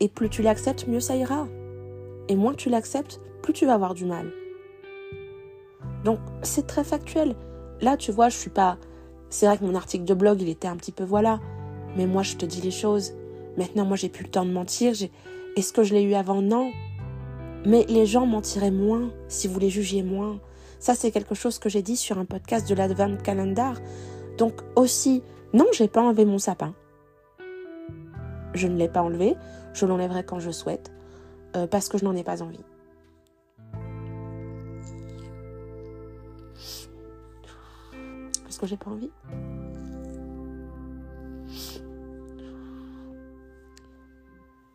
Et 0.00 0.08
plus 0.08 0.28
tu 0.28 0.42
l'acceptes, 0.42 0.86
mieux 0.86 1.00
ça 1.00 1.16
ira. 1.16 1.48
Et 2.28 2.36
moins 2.36 2.54
tu 2.54 2.68
l'acceptes, 2.68 3.20
plus 3.42 3.54
tu 3.54 3.64
vas 3.64 3.74
avoir 3.74 3.94
du 3.94 4.04
mal. 4.04 4.30
Donc, 6.04 6.18
c'est 6.42 6.66
très 6.66 6.84
factuel. 6.84 7.34
Là, 7.80 7.96
tu 7.96 8.12
vois, 8.12 8.28
je 8.28 8.36
suis 8.36 8.50
pas 8.50 8.76
c'est 9.30 9.46
vrai 9.46 9.58
que 9.58 9.64
mon 9.64 9.74
article 9.74 10.04
de 10.04 10.14
blog, 10.14 10.40
il 10.40 10.48
était 10.48 10.68
un 10.68 10.76
petit 10.76 10.92
peu 10.92 11.04
voilà. 11.04 11.40
Mais 11.96 12.06
moi, 12.06 12.22
je 12.22 12.36
te 12.36 12.46
dis 12.46 12.60
les 12.60 12.70
choses. 12.70 13.12
Maintenant, 13.56 13.84
moi, 13.84 13.96
j'ai 13.96 14.08
plus 14.08 14.24
le 14.24 14.30
temps 14.30 14.44
de 14.44 14.52
mentir. 14.52 14.92
Est-ce 15.56 15.72
que 15.72 15.82
je 15.82 15.94
l'ai 15.94 16.02
eu 16.02 16.14
avant? 16.14 16.42
Non. 16.42 16.70
Mais 17.64 17.84
les 17.88 18.06
gens 18.06 18.26
mentiraient 18.26 18.70
moins 18.70 19.10
si 19.28 19.48
vous 19.48 19.58
les 19.58 19.70
jugiez 19.70 20.02
moins. 20.02 20.38
Ça, 20.78 20.94
c'est 20.94 21.10
quelque 21.10 21.34
chose 21.34 21.58
que 21.58 21.68
j'ai 21.68 21.82
dit 21.82 21.96
sur 21.96 22.18
un 22.18 22.24
podcast 22.24 22.68
de 22.68 22.74
l'Advent 22.74 23.16
Calendar. 23.22 23.80
Donc 24.38 24.60
aussi, 24.76 25.22
non, 25.52 25.66
j'ai 25.72 25.88
pas 25.88 26.02
enlevé 26.02 26.24
mon 26.24 26.38
sapin. 26.38 26.74
Je 28.54 28.68
ne 28.68 28.76
l'ai 28.76 28.88
pas 28.88 29.02
enlevé. 29.02 29.34
Je 29.72 29.86
l'enlèverai 29.86 30.24
quand 30.24 30.38
je 30.38 30.50
souhaite. 30.50 30.92
Euh, 31.56 31.66
parce 31.66 31.88
que 31.88 31.98
je 31.98 32.04
n'en 32.04 32.14
ai 32.14 32.22
pas 32.22 32.42
envie. 32.42 32.64
Que 38.58 38.66
j'ai 38.66 38.76
pas 38.76 38.90
envie. 38.90 39.10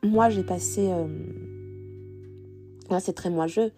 Moi, 0.03 0.29
j'ai 0.29 0.43
passé. 0.43 0.89
Euh, 0.91 1.07
là, 2.89 2.99
c'est 2.99 3.13
très 3.13 3.29
moi-je. 3.29 3.69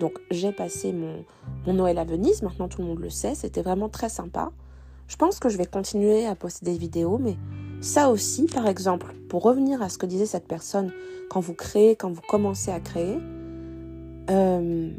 Donc, 0.00 0.18
j'ai 0.30 0.52
passé 0.52 0.92
mon, 0.92 1.24
mon 1.66 1.74
Noël 1.74 1.98
à 1.98 2.04
Venise. 2.04 2.42
Maintenant, 2.42 2.68
tout 2.68 2.80
le 2.82 2.88
monde 2.88 3.00
le 3.00 3.10
sait. 3.10 3.34
C'était 3.34 3.62
vraiment 3.62 3.88
très 3.88 4.08
sympa. 4.08 4.52
Je 5.08 5.16
pense 5.16 5.38
que 5.38 5.48
je 5.48 5.58
vais 5.58 5.66
continuer 5.66 6.26
à 6.26 6.34
poster 6.34 6.64
des 6.64 6.78
vidéos, 6.78 7.18
mais 7.18 7.36
ça 7.80 8.08
aussi, 8.08 8.46
par 8.46 8.66
exemple, 8.66 9.14
pour 9.28 9.42
revenir 9.42 9.82
à 9.82 9.88
ce 9.88 9.98
que 9.98 10.06
disait 10.06 10.26
cette 10.26 10.48
personne, 10.48 10.92
quand 11.28 11.40
vous 11.40 11.54
créez, 11.54 11.96
quand 11.96 12.10
vous 12.10 12.22
commencez 12.22 12.70
à 12.70 12.80
créer, 12.80 13.18
euh, 14.30 14.90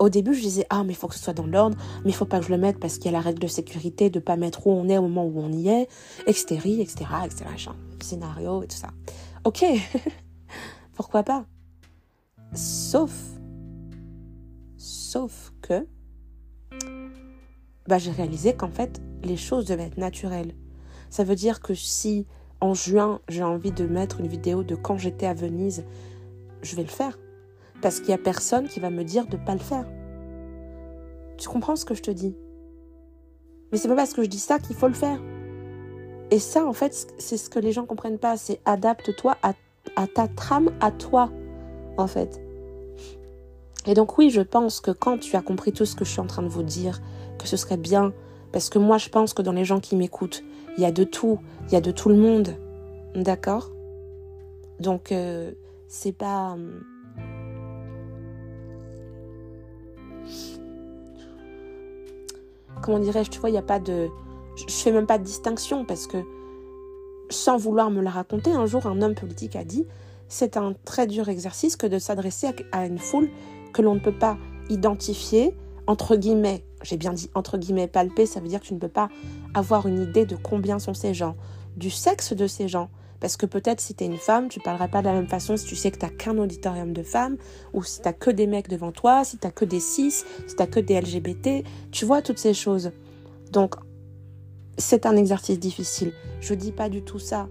au 0.00 0.08
début, 0.08 0.34
je 0.34 0.40
disais, 0.40 0.66
ah, 0.70 0.82
mais 0.82 0.94
il 0.94 0.96
faut 0.96 1.08
que 1.08 1.14
ce 1.14 1.22
soit 1.22 1.34
dans 1.34 1.46
l'ordre, 1.46 1.76
mais 2.04 2.10
il 2.10 2.14
faut 2.14 2.24
pas 2.24 2.40
que 2.40 2.46
je 2.46 2.50
le 2.50 2.58
mette 2.58 2.80
parce 2.80 2.94
qu'il 2.96 3.04
y 3.04 3.08
a 3.08 3.12
la 3.12 3.20
règle 3.20 3.38
de 3.38 3.46
sécurité 3.46 4.08
de 4.08 4.18
pas 4.18 4.36
mettre 4.36 4.66
où 4.66 4.70
on 4.70 4.88
est 4.88 4.96
au 4.96 5.02
moment 5.02 5.26
où 5.26 5.38
on 5.38 5.52
y 5.52 5.68
est, 5.68 5.88
etc., 6.26 6.80
etc., 6.80 7.04
etc., 7.24 7.44
scénario 8.00 8.62
et 8.62 8.66
tout 8.66 8.76
ça. 8.76 8.88
Ok, 9.44 9.62
pourquoi 10.94 11.22
pas? 11.22 11.44
Sauf, 12.54 13.12
sauf 14.78 15.52
que, 15.60 15.86
bah, 17.86 17.98
j'ai 17.98 18.10
réalisé 18.10 18.54
qu'en 18.54 18.70
fait, 18.70 19.02
les 19.22 19.36
choses 19.36 19.66
devaient 19.66 19.84
être 19.84 19.98
naturelles. 19.98 20.54
Ça 21.10 21.24
veut 21.24 21.36
dire 21.36 21.60
que 21.60 21.74
si 21.74 22.26
en 22.62 22.72
juin, 22.72 23.20
j'ai 23.28 23.42
envie 23.42 23.72
de 23.72 23.86
mettre 23.86 24.20
une 24.20 24.28
vidéo 24.28 24.62
de 24.62 24.76
quand 24.76 24.96
j'étais 24.96 25.26
à 25.26 25.34
Venise, 25.34 25.84
je 26.62 26.76
vais 26.76 26.82
le 26.82 26.88
faire. 26.88 27.18
Parce 27.82 28.00
qu'il 28.00 28.08
n'y 28.08 28.14
a 28.14 28.18
personne 28.18 28.68
qui 28.68 28.80
va 28.80 28.90
me 28.90 29.04
dire 29.04 29.26
de 29.26 29.36
ne 29.36 29.44
pas 29.44 29.54
le 29.54 29.60
faire. 29.60 29.86
Tu 31.38 31.48
comprends 31.48 31.76
ce 31.76 31.84
que 31.84 31.94
je 31.94 32.02
te 32.02 32.10
dis? 32.10 32.36
Mais 33.72 33.78
c'est 33.78 33.88
pas 33.88 33.96
parce 33.96 34.12
que 34.12 34.22
je 34.22 34.28
dis 34.28 34.38
ça 34.38 34.58
qu'il 34.58 34.76
faut 34.76 34.88
le 34.88 34.94
faire. 34.94 35.20
Et 36.30 36.38
ça, 36.38 36.64
en 36.64 36.72
fait, 36.72 37.14
c'est 37.18 37.36
ce 37.36 37.48
que 37.48 37.58
les 37.58 37.72
gens 37.72 37.86
comprennent 37.86 38.18
pas. 38.18 38.36
C'est 38.36 38.60
adapte-toi 38.64 39.36
à, 39.42 39.54
à 39.96 40.06
ta 40.06 40.28
trame, 40.28 40.70
à 40.80 40.90
toi, 40.90 41.30
en 41.96 42.06
fait. 42.06 42.40
Et 43.86 43.94
donc 43.94 44.18
oui, 44.18 44.30
je 44.30 44.42
pense 44.42 44.80
que 44.80 44.90
quand 44.90 45.18
tu 45.18 45.36
as 45.36 45.42
compris 45.42 45.72
tout 45.72 45.86
ce 45.86 45.96
que 45.96 46.04
je 46.04 46.10
suis 46.10 46.20
en 46.20 46.26
train 46.26 46.42
de 46.42 46.48
vous 46.48 46.62
dire, 46.62 47.00
que 47.38 47.46
ce 47.48 47.56
serait 47.56 47.78
bien, 47.78 48.12
parce 48.52 48.68
que 48.68 48.78
moi 48.78 48.98
je 48.98 49.08
pense 49.08 49.32
que 49.32 49.42
dans 49.42 49.52
les 49.52 49.64
gens 49.64 49.80
qui 49.80 49.96
m'écoutent, 49.96 50.44
il 50.76 50.82
y 50.82 50.86
a 50.86 50.92
de 50.92 51.04
tout, 51.04 51.38
il 51.68 51.72
y 51.72 51.76
a 51.76 51.80
de 51.80 51.90
tout 51.90 52.10
le 52.10 52.16
monde, 52.16 52.56
d'accord? 53.14 53.70
Donc 54.80 55.12
euh, 55.12 55.52
c'est 55.88 56.12
pas... 56.12 56.56
comment 62.82 62.98
dirais-je, 62.98 63.30
tu 63.30 63.40
vois, 63.40 63.50
il 63.50 63.52
n'y 63.52 63.58
a 63.58 63.62
pas 63.62 63.78
de... 63.78 64.08
Je 64.56 64.72
fais 64.72 64.92
même 64.92 65.06
pas 65.06 65.18
de 65.18 65.24
distinction 65.24 65.84
parce 65.84 66.06
que 66.06 66.18
sans 67.30 67.56
vouloir 67.56 67.90
me 67.90 68.02
la 68.02 68.10
raconter, 68.10 68.52
un 68.52 68.66
jour 68.66 68.86
un 68.86 69.00
homme 69.00 69.14
politique 69.14 69.56
a 69.56 69.64
dit, 69.64 69.86
c'est 70.28 70.56
un 70.56 70.74
très 70.84 71.06
dur 71.06 71.28
exercice 71.28 71.76
que 71.76 71.86
de 71.86 71.98
s'adresser 71.98 72.48
à 72.72 72.86
une 72.86 72.98
foule 72.98 73.30
que 73.72 73.82
l'on 73.82 73.94
ne 73.94 74.00
peut 74.00 74.16
pas 74.16 74.36
identifier, 74.68 75.56
entre 75.86 76.16
guillemets, 76.16 76.64
j'ai 76.82 76.96
bien 76.96 77.12
dit 77.12 77.30
entre 77.34 77.58
guillemets 77.58 77.88
palper, 77.88 78.26
ça 78.26 78.40
veut 78.40 78.48
dire 78.48 78.60
que 78.60 78.66
tu 78.66 78.74
ne 78.74 78.78
peux 78.78 78.88
pas 78.88 79.08
avoir 79.54 79.86
une 79.86 80.00
idée 80.00 80.26
de 80.26 80.36
combien 80.36 80.78
sont 80.78 80.94
ces 80.94 81.14
gens, 81.14 81.36
du 81.76 81.90
sexe 81.90 82.32
de 82.32 82.46
ces 82.46 82.68
gens. 82.68 82.90
Parce 83.20 83.36
que 83.36 83.46
peut-être 83.46 83.80
si 83.80 83.94
tu 83.94 84.04
es 84.04 84.06
une 84.06 84.16
femme, 84.16 84.48
tu 84.48 84.60
parleras 84.60 84.88
pas 84.88 85.02
de 85.02 85.06
la 85.06 85.12
même 85.12 85.28
façon 85.28 85.56
si 85.56 85.66
tu 85.66 85.76
sais 85.76 85.90
que 85.90 85.98
tu 85.98 86.08
qu'un 86.16 86.38
auditorium 86.38 86.92
de 86.92 87.02
femmes, 87.02 87.36
ou 87.74 87.84
si 87.84 88.00
tu 88.00 88.12
que 88.12 88.30
des 88.30 88.46
mecs 88.46 88.68
devant 88.68 88.92
toi, 88.92 89.24
si 89.24 89.38
tu 89.38 89.50
que 89.50 89.64
des 89.64 89.80
cis, 89.80 90.10
si 90.10 90.56
tu 90.56 90.66
que 90.66 90.80
des 90.80 91.00
LGBT. 91.00 91.64
Tu 91.90 92.04
vois 92.06 92.22
toutes 92.22 92.38
ces 92.38 92.54
choses. 92.54 92.92
Donc, 93.52 93.74
c'est 94.78 95.06
un 95.06 95.16
exercice 95.16 95.58
difficile. 95.58 96.12
Je 96.40 96.54
dis 96.54 96.72
pas 96.72 96.88
du 96.88 97.02
tout 97.02 97.18
ça 97.18 97.48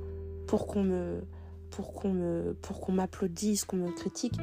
pour 0.48 0.66
qu'on 0.66 0.84
me 0.84 1.22
pour 1.70 1.94
qu'on 1.94 2.10
me 2.10 2.58
pour 2.62 2.82
qu'on 2.82 2.92
m'applaudisse, 2.92 3.64
qu'on 3.64 3.78
me 3.78 3.92
critique, 3.92 4.34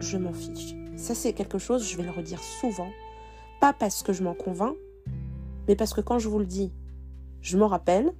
je 0.00 0.18
m'en 0.18 0.32
fiche. 0.32 0.74
Ça 0.96 1.14
c'est 1.14 1.32
quelque 1.32 1.58
chose, 1.58 1.88
je 1.88 1.96
vais 1.96 2.02
le 2.02 2.10
redire 2.10 2.40
souvent, 2.60 2.90
pas 3.60 3.72
parce 3.72 4.02
que 4.02 4.12
je 4.12 4.22
m'en 4.22 4.34
convainc, 4.34 4.76
mais 5.66 5.74
parce 5.74 5.94
que 5.94 6.02
quand 6.02 6.18
je 6.18 6.28
vous 6.28 6.38
le 6.38 6.46
dis, 6.46 6.72
je 7.40 7.56
m'en 7.56 7.66
rappelle, 7.66 8.12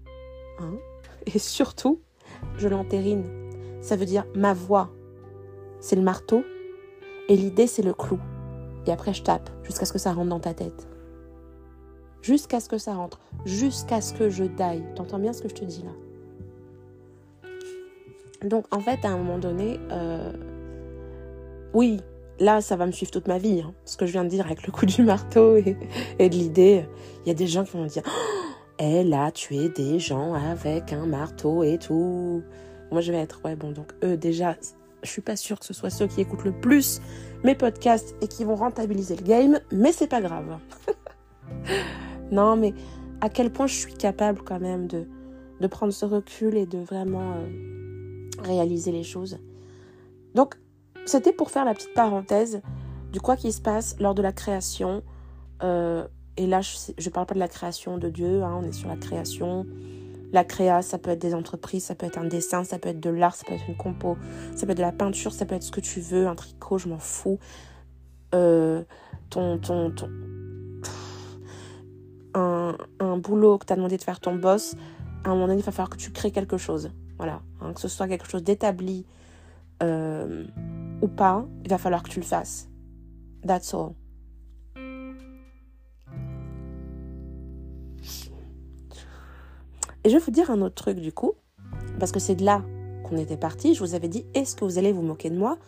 hein, 0.59 0.74
et 1.27 1.38
surtout, 1.38 2.00
je 2.57 2.68
l'entérine. 2.68 3.24
Ça 3.80 3.96
veut 3.96 4.07
dire 4.07 4.24
ma 4.35 4.54
voix, 4.54 4.90
c'est 5.80 5.96
le 5.96 6.02
marteau, 6.02 6.42
et 7.28 7.37
l'idée 7.37 7.66
c'est 7.66 7.83
le 7.83 7.94
clou. 7.94 8.18
Et 8.87 8.92
après 8.92 9.14
je 9.14 9.22
tape 9.22 9.50
jusqu'à 9.62 9.85
ce 9.85 9.92
que 9.92 9.98
ça 9.98 10.12
rentre 10.12 10.30
dans 10.30 10.40
ta 10.40 10.54
tête. 10.54 10.88
Jusqu'à 12.22 12.61
ce 12.61 12.68
que 12.68 12.78
ça 12.78 12.94
rentre, 12.94 13.20
jusqu'à 13.44 14.00
ce 14.00 14.14
que 14.14 14.30
je 14.30 14.44
daille. 14.44 14.85
T'entends 14.94 15.18
bien 15.18 15.33
ce 15.33 15.42
que 15.42 15.48
je 15.48 15.54
te 15.54 15.64
dis 15.64 15.83
là? 15.83 15.90
Donc 18.48 18.66
en 18.74 18.80
fait, 18.80 19.04
à 19.04 19.09
un 19.09 19.16
moment 19.16 19.38
donné, 19.38 19.78
euh, 19.90 20.33
oui, 21.72 22.00
là, 22.38 22.61
ça 22.61 22.76
va 22.76 22.87
me 22.87 22.92
suivre 22.92 23.11
toute 23.11 23.28
ma 23.28 23.38
vie. 23.38 23.61
Hein, 23.61 23.72
ce 23.85 23.96
que 23.96 24.07
je 24.07 24.12
viens 24.12 24.24
de 24.24 24.28
dire 24.28 24.46
avec 24.46 24.66
le 24.66 24.72
coup 24.72 24.87
du 24.87 25.02
marteau 25.02 25.57
et, 25.57 25.76
de 26.18 26.35
l'idée. 26.35 26.87
Il 27.24 27.28
y 27.28 27.30
a 27.30 27.35
des 27.35 27.46
gens 27.46 27.64
qui 27.64 27.72
vont 27.72 27.85
me 27.85 27.88
dire 27.88 28.02
Elle 28.78 29.14
a 29.14 29.30
tué 29.30 29.68
des 29.68 29.98
gens 29.98 30.34
avec 30.34 30.92
un 30.92 31.06
marteau 31.06 31.62
et 31.62 31.78
tout. 31.78 32.42
Moi, 32.90 33.00
je 33.00 33.12
vais 33.12 33.18
être 33.18 33.40
Ouais, 33.44 33.56
bon, 33.56 33.72
donc 33.72 33.92
eux, 34.02 34.16
déjà, 34.16 34.56
je 35.02 35.10
suis 35.10 35.22
pas 35.22 35.37
sûre 35.37 35.60
que 35.60 35.66
ce 35.66 35.74
soit 35.74 35.90
ceux 35.90 36.06
qui 36.06 36.20
écoutent 36.20 36.44
le 36.44 36.52
plus 36.52 37.00
mes 37.44 37.54
podcasts 37.54 38.16
et 38.20 38.28
qui 38.28 38.42
vont 38.44 38.56
rentabiliser 38.56 39.16
le 39.16 39.22
game, 39.22 39.60
mais 39.70 39.92
c'est 39.92 40.08
pas 40.08 40.20
grave. 40.20 40.58
non, 42.32 42.56
mais 42.56 42.74
à 43.20 43.28
quel 43.28 43.52
point 43.52 43.66
je 43.66 43.74
suis 43.74 43.94
capable 43.94 44.42
quand 44.42 44.60
même 44.60 44.87
de, 44.87 45.06
de 45.60 45.66
prendre 45.66 45.92
ce 45.92 46.06
recul 46.06 46.56
et 46.56 46.66
de 46.66 46.78
vraiment 46.78 47.34
euh, 47.34 48.42
réaliser 48.42 48.92
les 48.92 49.02
choses. 49.02 49.38
Donc, 50.34 50.56
c'était 51.06 51.32
pour 51.32 51.50
faire 51.50 51.64
la 51.64 51.74
petite 51.74 51.94
parenthèse 51.94 52.62
du 53.12 53.20
quoi 53.20 53.37
qui 53.37 53.52
se 53.52 53.60
passe 53.60 53.96
lors 54.00 54.14
de 54.14 54.22
la 54.22 54.32
création. 54.32 55.02
Euh, 55.62 56.06
et 56.37 56.47
là, 56.47 56.61
je 56.61 56.92
ne 56.92 57.11
parle 57.11 57.27
pas 57.27 57.35
de 57.35 57.38
la 57.38 57.49
création 57.49 57.99
de 57.99 58.09
Dieu, 58.09 58.42
hein, 58.42 58.61
on 58.61 58.66
est 58.66 58.73
sur 58.73 58.88
la 58.88 58.97
création. 58.97 59.66
La 60.33 60.42
créa, 60.42 60.83
ça 60.83 60.99
peut 60.99 61.11
être 61.11 61.20
des 61.20 61.35
entreprises, 61.35 61.85
ça 61.85 61.94
peut 61.94 62.07
être 62.07 62.18
un 62.18 62.25
dessin, 62.25 62.64
ça 62.64 62.81
peut 62.81 62.88
être 62.88 62.99
de 62.99 63.11
l'art, 63.11 63.37
ça 63.37 63.44
peut 63.47 63.55
être 63.55 63.68
une 63.68 63.77
compo, 63.77 64.16
ça 64.57 64.66
peut 64.66 64.73
être 64.73 64.79
de 64.79 64.83
la 64.83 64.90
peinture, 64.90 65.33
ça 65.33 65.47
peut 65.47 65.55
être 65.55 65.62
ce 65.62 65.70
que 65.70 65.81
tu 65.81 66.01
veux, 66.01 66.27
un 66.27 66.35
tricot, 66.35 66.79
je 66.79 66.88
m'en 66.88 66.99
fous. 66.99 67.38
Euh, 68.35 68.83
ton, 69.31 69.59
ton, 69.59 69.92
ton, 69.92 70.11
un, 72.35 72.77
un 72.99 73.16
boulot 73.16 73.59
que 73.59 73.66
tu 73.66 73.73
as 73.73 73.77
demandé 73.77 73.97
de 73.97 74.03
faire 74.03 74.18
ton 74.18 74.35
boss, 74.35 74.75
à 75.23 75.31
un 75.31 75.35
moment 75.35 75.47
donné, 75.47 75.61
il 75.61 75.64
va 75.64 75.70
falloir 75.70 75.90
que 75.90 75.97
tu 75.97 76.11
crées 76.11 76.33
quelque 76.33 76.59
chose. 76.59 76.90
Voilà, 77.16 77.42
hein, 77.61 77.73
que 77.73 77.81
ce 77.81 77.87
soit 77.87 78.09
quelque 78.09 78.29
chose 78.29 78.42
d'établi. 78.42 79.07
Euh, 79.83 80.47
ou 81.03 81.09
pas, 81.09 81.44
il 81.64 81.70
va 81.70 81.79
falloir 81.79 82.03
que 82.03 82.09
tu 82.09 82.20
le 82.20 82.25
fasses. 82.25 82.68
That's 83.47 83.75
all. 83.75 83.92
Et 90.04 90.10
je 90.10 90.14
vais 90.14 90.20
vous 90.20 90.30
dire 90.30 90.50
un 90.50 90.60
autre 90.62 90.74
truc 90.74 91.00
du 91.00 91.12
coup, 91.12 91.32
parce 91.98 92.12
que 92.12 92.20
c'est 92.20 92.34
de 92.34 92.44
là 92.44 92.62
qu'on 93.04 93.16
était 93.16 93.36
parti. 93.36 93.74
Je 93.74 93.80
vous 93.80 93.94
avais 93.94 94.08
dit, 94.08 94.26
est-ce 94.34 94.56
que 94.56 94.64
vous 94.64 94.78
allez 94.78 94.92
vous 94.92 95.02
moquer 95.02 95.30
de 95.30 95.36
moi 95.36 95.58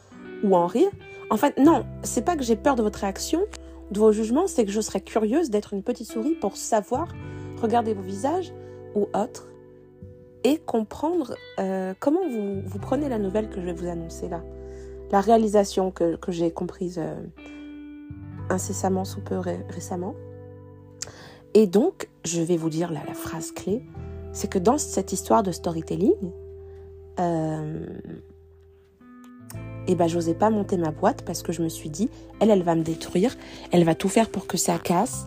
ou 0.43 0.57
en 0.57 0.67
rire? 0.67 0.91
En 1.31 1.37
fait, 1.37 1.59
non, 1.59 1.85
c'est 2.03 2.25
pas 2.25 2.37
que 2.37 2.45
j'ai 2.45 2.57
peur 2.57 2.77
de 2.77 2.83
votre 2.83 3.01
réaction, 3.01 3.41
de 3.91 3.99
vos 3.99 4.13
jugements, 4.13 4.47
c'est 4.47 4.65
que 4.65 4.71
je 4.71 4.81
serais 4.81 5.01
curieuse 5.01 5.51
d'être 5.51 5.73
une 5.73 5.83
petite 5.83 6.09
souris 6.09 6.35
pour 6.35 6.57
savoir, 6.57 7.09
regarder 7.61 7.95
vos 7.95 8.03
visages 8.03 8.53
ou 8.95 9.09
autres 9.15 9.49
et 10.45 10.59
comprendre 10.59 11.35
euh, 11.59 11.95
comment 11.99 12.29
vous, 12.29 12.61
vous 12.65 12.79
prenez 12.79 13.09
la 13.09 13.19
nouvelle 13.19 13.49
que 13.49 13.61
je 13.61 13.67
vais 13.67 13.73
vous 13.73 13.89
annoncer 13.89 14.29
là 14.29 14.43
la 15.11 15.21
réalisation 15.21 15.91
que, 15.91 16.19
j'ai 16.29 16.51
comprise 16.51 16.99
euh, 16.99 17.15
incessamment 18.51 19.05
sous 19.05 19.21
peu 19.21 19.39
récemment. 19.69 20.15
Et 21.55 21.67
donc, 21.67 22.09
je 22.25 22.43
vais 22.43 22.57
vous 22.57 22.71
dire 22.71 22.93
la 22.93 23.15
phrase 23.15 23.53
clé, 23.53 23.83
c'est 24.37 24.49
que 24.49 24.59
dans 24.59 24.77
cette 24.77 25.13
histoire 25.13 25.43
de 25.43 25.51
storytelling, 25.51 26.13
euh, 27.19 27.87
et 29.89 29.93
eh 29.93 29.95
ben 29.95 30.09
j'osais 30.09 30.35
pas 30.35 30.51
monter 30.51 30.77
ma 30.77 30.91
boîte 30.91 31.23
parce 31.25 31.43
que 31.43 31.53
je 31.53 31.63
me 31.63 31.69
suis 31.69 31.89
dit, 31.89 32.11
elle, 32.41 32.51
elle 32.51 32.63
va 32.63 32.75
me 32.75 32.83
détruire, 32.83 33.35
elle 33.71 33.85
va 33.85 33.95
tout 33.95 34.11
faire 34.11 34.29
pour 34.29 34.47
que 34.47 34.59
ça 34.59 34.79
casse, 34.79 35.27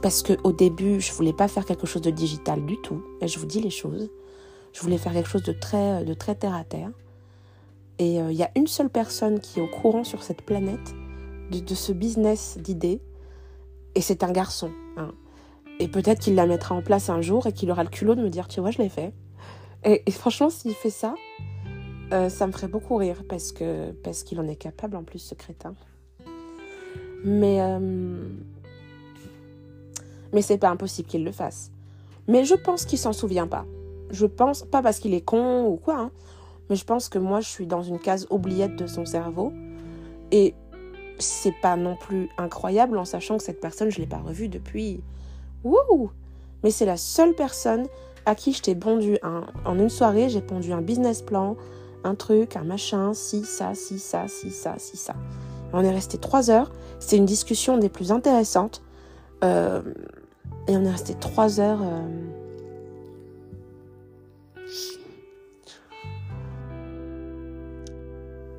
parce 0.00 0.22
que 0.22 0.32
au 0.42 0.52
début, 0.52 1.00
je 1.00 1.12
voulais 1.12 1.34
pas 1.34 1.48
faire 1.48 1.66
quelque 1.66 1.86
chose 1.86 2.00
de 2.00 2.10
digital 2.10 2.64
du 2.64 2.80
tout, 2.80 3.02
je 3.20 3.38
vous 3.38 3.46
dis 3.46 3.60
les 3.60 3.70
choses. 3.70 4.08
Je 4.72 4.80
voulais 4.80 4.98
faire 4.98 5.12
quelque 5.12 5.28
chose 5.28 5.42
de 5.42 5.52
très, 5.52 6.34
terre 6.34 6.54
à 6.54 6.62
terre. 6.62 6.90
Et 7.98 8.16
il 8.16 8.20
euh, 8.20 8.32
y 8.32 8.42
a 8.42 8.50
une 8.56 8.66
seule 8.66 8.90
personne 8.90 9.40
qui 9.40 9.58
est 9.58 9.62
au 9.62 9.68
courant 9.68 10.04
sur 10.04 10.22
cette 10.22 10.42
planète 10.42 10.94
de, 11.50 11.74
ce 11.74 11.92
business 11.92 12.58
d'idées, 12.58 13.00
et 13.94 14.00
c'est 14.00 14.22
un 14.22 14.32
garçon. 14.32 14.70
Et 15.78 15.88
peut-être 15.88 16.20
qu'il 16.20 16.34
la 16.34 16.46
mettra 16.46 16.74
en 16.74 16.82
place 16.82 17.10
un 17.10 17.20
jour 17.20 17.46
et 17.46 17.52
qu'il 17.52 17.70
aura 17.70 17.84
le 17.84 17.90
culot 17.90 18.14
de 18.14 18.22
me 18.22 18.30
dire, 18.30 18.48
tu 18.48 18.60
vois, 18.60 18.70
je 18.70 18.78
l'ai 18.78 18.88
fait. 18.88 19.12
Et, 19.84 20.10
franchement, 20.10 20.50
s'il 20.50 20.74
fait 20.74 20.90
ça, 20.90 21.14
euh, 22.12 22.28
ça 22.28 22.46
me 22.46 22.52
ferait 22.52 22.68
beaucoup 22.68 22.96
rire 22.96 23.22
parce 23.28 23.52
que 23.52 23.92
parce 23.92 24.24
qu'il 24.24 24.40
en 24.40 24.48
est 24.48 24.56
capable 24.56 24.96
en 24.96 25.04
plus, 25.04 25.20
ce 25.20 25.34
crétin. 25.34 25.74
Mais 27.24 27.60
euh, 27.60 28.28
mais 30.32 30.42
c'est 30.42 30.58
pas 30.58 30.70
impossible 30.70 31.08
qu'il 31.08 31.24
le 31.24 31.32
fasse. 31.32 31.70
Mais 32.26 32.44
je 32.44 32.54
pense 32.54 32.84
qu'il 32.84 32.98
s'en 32.98 33.12
souvient 33.12 33.46
pas. 33.46 33.64
Je 34.10 34.26
pense 34.26 34.62
pas 34.62 34.82
parce 34.82 34.98
qu'il 34.98 35.14
est 35.14 35.24
con 35.24 35.66
ou 35.66 35.76
quoi. 35.76 35.98
Hein. 35.98 36.10
Mais 36.68 36.76
je 36.76 36.84
pense 36.84 37.08
que 37.08 37.18
moi, 37.18 37.40
je 37.40 37.48
suis 37.48 37.66
dans 37.66 37.82
une 37.82 37.98
case 37.98 38.26
oubliette 38.30 38.76
de 38.76 38.86
son 38.86 39.04
cerveau. 39.04 39.52
Et 40.32 40.54
c'est 41.18 41.54
pas 41.62 41.76
non 41.76 41.96
plus 41.96 42.28
incroyable 42.38 42.98
en 42.98 43.04
sachant 43.04 43.38
que 43.38 43.44
cette 43.44 43.60
personne, 43.60 43.90
je 43.90 44.00
l'ai 44.00 44.06
pas 44.06 44.18
revue 44.18 44.48
depuis. 44.48 45.00
Wouh 45.66 46.10
Mais 46.62 46.70
c'est 46.70 46.86
la 46.86 46.96
seule 46.96 47.34
personne 47.34 47.86
à 48.24 48.34
qui 48.34 48.52
je 48.52 48.62
t'ai 48.62 48.74
pondu 48.74 49.18
un, 49.22 49.44
en 49.64 49.78
une 49.78 49.88
soirée, 49.88 50.28
j'ai 50.28 50.40
pondu 50.40 50.72
un 50.72 50.80
business 50.80 51.22
plan, 51.22 51.56
un 52.04 52.14
truc, 52.14 52.56
un 52.56 52.64
machin, 52.64 53.14
si, 53.14 53.44
ça, 53.44 53.74
si, 53.74 53.98
ça, 53.98 54.28
si, 54.28 54.50
ça, 54.50 54.74
si, 54.78 54.96
ça. 54.96 55.14
On 55.72 55.82
est 55.82 55.90
resté 55.90 56.18
trois 56.18 56.50
heures. 56.50 56.70
C'est 56.98 57.16
une 57.16 57.26
discussion 57.26 57.78
des 57.78 57.88
plus 57.88 58.12
intéressantes. 58.12 58.82
Euh, 59.44 59.82
et 60.68 60.76
on 60.76 60.84
est 60.84 60.90
resté 60.90 61.14
trois 61.14 61.60
heures. 61.60 61.82
Euh, 61.82 62.08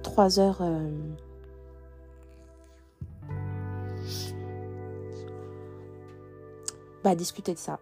trois 0.03 0.39
heures. 0.39 0.59
Euh, 0.61 0.89
bah, 7.03 7.15
discuter 7.15 7.53
de 7.53 7.59
ça. 7.59 7.79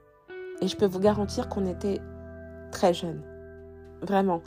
Et 0.61 0.67
je 0.67 0.75
peux 0.75 0.85
vous 0.85 0.99
garantir 0.99 1.49
qu'on 1.49 1.65
était 1.65 1.99
très 2.71 2.93
jeunes. 2.93 3.21
Vraiment. 4.01 4.41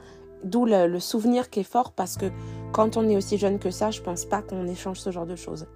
D'où 0.45 0.65
le, 0.65 0.99
souvenir 1.01 1.51
qui 1.51 1.61
est 1.61 1.65
fort 1.65 1.93
parce 1.93 2.17
que 2.17 2.27
quand 2.73 2.97
on 2.97 3.09
est 3.09 3.17
aussi 3.17 3.39
jeune 3.39 3.59
que 3.59 3.71
ça, 3.71 3.91
je 3.91 4.01
pense 4.01 4.25
pas 4.25 4.43
qu'on 4.43 4.67
échange 4.67 5.01
ce 5.01 5.11
genre 5.11 5.27
de 5.27 5.37
choses. 5.37 5.67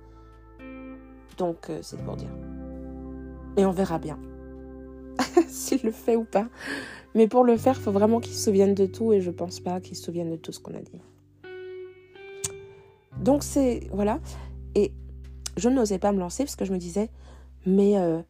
Donc, 1.36 1.68
euh, 1.68 1.80
c'est 1.82 2.02
pour 2.04 2.16
dire. 2.16 2.30
Et 3.56 3.66
on 3.66 3.72
verra 3.72 3.98
bien 3.98 4.18
s'il 5.48 5.82
le 5.82 5.90
fait 5.90 6.16
ou 6.16 6.24
pas. 6.24 6.46
Mais 7.14 7.28
pour 7.28 7.44
le 7.44 7.56
faire, 7.56 7.74
il 7.76 7.82
faut 7.82 7.92
vraiment 7.92 8.20
qu'il 8.20 8.34
se 8.34 8.44
souvienne 8.44 8.74
de 8.74 8.86
tout 8.86 9.12
et 9.12 9.20
je 9.20 9.30
pense 9.30 9.60
pas 9.60 9.80
qu'il 9.80 9.96
se 9.96 10.04
souvienne 10.04 10.30
de 10.30 10.36
tout 10.36 10.52
ce 10.52 10.60
qu'on 10.60 10.74
a 10.74 10.80
dit. 10.80 11.00
Donc 13.20 13.42
c'est 13.42 13.88
voilà 13.92 14.20
et 14.74 14.92
je 15.56 15.68
n'osais 15.68 15.98
pas 15.98 16.12
me 16.12 16.18
lancer 16.18 16.44
parce 16.44 16.56
que 16.56 16.64
je 16.64 16.72
me 16.72 16.78
disais 16.78 17.10
mais 17.66 17.98
euh, 17.98 18.20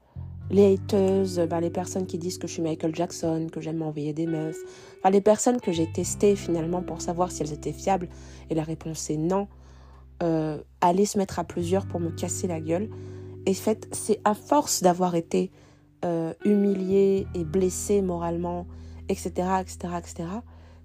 les 0.52 0.74
haters, 0.74 1.46
bah, 1.48 1.60
les 1.60 1.70
personnes 1.70 2.06
qui 2.06 2.18
disent 2.18 2.38
que 2.38 2.46
je 2.46 2.52
suis 2.52 2.62
Michael 2.62 2.94
Jackson, 2.94 3.48
que 3.50 3.60
j'aime 3.60 3.78
m'envoyer 3.78 4.12
des 4.12 4.26
meufs, 4.26 4.58
enfin 4.98 5.10
les 5.10 5.22
personnes 5.22 5.60
que 5.60 5.72
j'ai 5.72 5.90
testées 5.90 6.36
finalement 6.36 6.82
pour 6.82 7.00
savoir 7.00 7.32
si 7.32 7.42
elles 7.42 7.52
étaient 7.52 7.72
fiables, 7.72 8.08
et 8.50 8.54
la 8.54 8.62
réponse 8.62 9.08
est 9.08 9.16
non, 9.16 9.48
euh, 10.22 10.58
aller 10.82 11.06
se 11.06 11.16
mettre 11.16 11.38
à 11.38 11.44
plusieurs 11.44 11.86
pour 11.86 12.00
me 12.00 12.10
casser 12.10 12.46
la 12.46 12.60
gueule. 12.60 12.90
Et 13.46 13.54
fait, 13.54 13.88
c'est 13.92 14.20
à 14.24 14.34
force 14.34 14.82
d'avoir 14.82 15.14
été 15.14 15.50
euh, 16.04 16.34
humilié 16.44 17.26
et 17.34 17.44
blessé 17.44 18.02
moralement, 18.02 18.66
etc., 19.08 19.30
etc., 19.60 19.94
etc., 19.98 20.28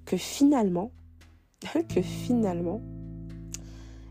que 0.05 0.15
finalement, 0.15 0.91
que 1.93 2.01
finalement, 2.01 2.82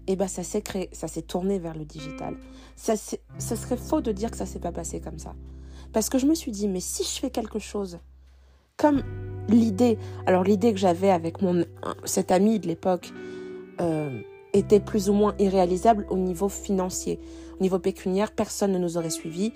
eh 0.07 0.17
ben 0.17 0.29
ça 0.29 0.43
s'est 0.43 0.63
créé, 0.63 0.91
ça 0.93 1.09
s'est 1.09 1.23
tourné 1.23 1.59
vers 1.59 1.75
le 1.75 1.85
digital. 1.85 2.37
Ça, 2.77 2.97
serait 2.97 3.77
faux 3.77 4.01
de 4.01 4.13
dire 4.13 4.31
que 4.31 4.37
ça 4.37 4.47
s'est 4.47 4.59
pas 4.59 4.73
passé 4.73 5.01
comme 5.01 5.19
ça. 5.19 5.35
Parce 5.93 6.09
que 6.09 6.19
je 6.19 6.27
me 6.27 6.35
suis 6.35 6.53
dit, 6.53 6.69
mais 6.69 6.81
si 6.81 7.05
je 7.05 7.21
fais 7.21 7.31
quelque 7.31 7.59
chose, 7.59 7.99
comme 8.77 9.03
l'idée, 9.49 9.99
alors 10.27 10.45
l'idée 10.45 10.73
que 10.73 10.79
j'avais 10.79 11.11
avec 11.11 11.41
mon 11.41 11.65
cet 12.05 12.31
ami 12.31 12.59
de 12.59 12.67
l'époque 12.67 13.13
euh, 13.81 14.21
était 14.53 14.81
plus 14.81 15.09
ou 15.09 15.15
moins 15.15 15.35
irréalisable 15.39 16.07
au 16.11 16.17
niveau 16.17 16.49
financier, 16.49 17.19
au 17.59 17.63
niveau 17.63 17.79
pécuniaire, 17.79 18.33
personne 18.33 18.73
ne 18.73 18.79
nous 18.79 18.99
aurait 18.99 19.11
suivis. 19.11 19.53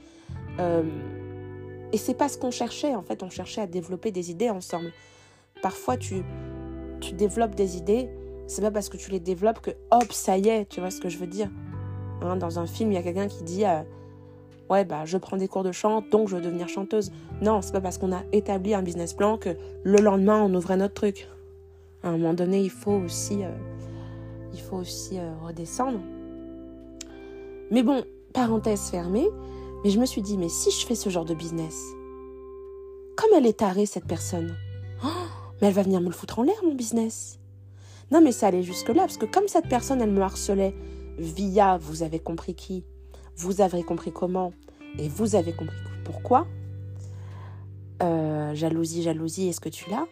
Euh, 0.59 0.83
et 1.93 1.99
c'est 1.99 2.15
pas 2.15 2.29
ce 2.29 2.39
qu'on 2.39 2.51
cherchait 2.51 2.95
en 2.95 3.03
fait, 3.03 3.23
on 3.23 3.31
cherchait 3.31 3.61
à 3.61 3.67
développer 3.67 4.11
des 4.11 4.31
idées 4.31 4.51
ensemble. 4.51 4.93
Parfois 5.63 5.97
tu 5.97 6.23
tu 7.01 7.13
développes 7.13 7.55
des 7.55 7.77
idées 7.77 8.09
c'est 8.51 8.63
pas 8.63 8.73
parce 8.73 8.89
que 8.89 8.97
tu 8.97 9.13
les 9.13 9.21
développes 9.21 9.61
que 9.61 9.71
hop, 9.93 10.13
ça 10.13 10.37
y 10.37 10.49
est, 10.49 10.69
tu 10.69 10.81
vois 10.81 10.91
ce 10.91 11.01
que 11.01 11.09
je 11.09 11.19
veux 11.19 11.29
dire. 11.29 11.49
Hein, 12.23 12.37
dans 12.37 12.59
un 12.59 12.67
film, 12.67 12.93
il 12.93 12.95
y 12.95 12.99
a 12.99 13.03
quelqu'un 13.03 13.29
qui 13.29 13.43
dit 13.43 13.65
euh, 13.65 13.83
Ouais, 14.69 14.85
bah, 14.85 15.05
je 15.05 15.19
prends 15.19 15.37
des 15.37 15.49
cours 15.49 15.65
de 15.65 15.73
chant, 15.73 16.03
donc 16.11 16.29
je 16.29 16.37
veux 16.37 16.43
devenir 16.43 16.69
chanteuse. 16.69 17.11
Non, 17.43 17.61
c'est 17.63 17.73
pas 17.73 17.81
parce 17.81 17.99
qu'on 17.99 18.13
a 18.13 18.23
établi 18.33 18.75
un 18.75 18.83
business 18.83 19.15
plan 19.15 19.37
que 19.37 19.57
le 19.83 19.99
lendemain, 19.99 20.41
on 20.43 20.55
ouvrait 20.55 20.77
notre 20.77 20.95
truc. 20.95 21.29
À 22.03 22.09
un 22.09 22.13
moment 22.13 22.35
donné, 22.35 22.61
il 22.61 22.71
faut 22.71 22.93
aussi, 22.93 23.43
euh, 23.43 23.51
il 24.53 24.61
faut 24.61 24.77
aussi 24.77 25.19
euh, 25.19 25.33
redescendre. 25.45 25.99
Mais 27.71 27.83
bon, 27.83 28.05
parenthèse 28.33 28.91
fermée, 28.91 29.29
mais 29.83 29.91
je 29.91 29.99
me 29.99 30.07
suis 30.07 30.23
dit 30.23 30.39
Mais 30.39 30.49
si 30.49 30.71
je 30.71 30.87
fais 30.87 30.95
ce 30.95 31.11
genre 31.11 31.25
de 31.25 31.35
business, 31.35 31.77
comme 33.17 33.31
elle 33.37 33.47
est 33.47 33.59
tarée, 33.59 33.87
cette 33.87 34.07
personne, 34.07 34.55
oh, 35.05 35.09
mais 35.61 35.69
elle 35.69 35.75
va 35.75 35.83
venir 35.83 36.01
me 36.01 36.07
le 36.07 36.13
foutre 36.13 36.39
en 36.39 36.43
l'air, 36.43 36.57
mon 36.65 36.75
business. 36.75 37.39
Non, 38.13 38.21
mais 38.21 38.33
ça 38.33 38.49
allait 38.49 38.63
jusque-là, 38.63 39.03
parce 39.03 39.19
que 39.19 39.27
comme 39.27 39.49
cette 39.49 39.69
personne, 39.69 40.01
elle 40.01 40.11
me 40.11 40.23
harcelait 40.23 40.75
via 41.21 41.79
vous 41.79 42.03
avez 42.03 42.19
compris 42.19 42.55
qui, 42.55 42.85
vous 43.37 43.61
avez 43.61 43.83
compris 43.83 44.13
comment, 44.13 44.53
et 44.99 45.09
vous 45.09 45.37
avez 45.37 45.53
compris 45.53 45.77
pourquoi, 46.05 46.47
euh, 48.03 48.55
jalousie, 48.55 49.03
jalousie, 49.03 49.49
est-ce 49.49 49.61
que 49.61 49.69
tu 49.69 49.89
l'as? 49.91 50.07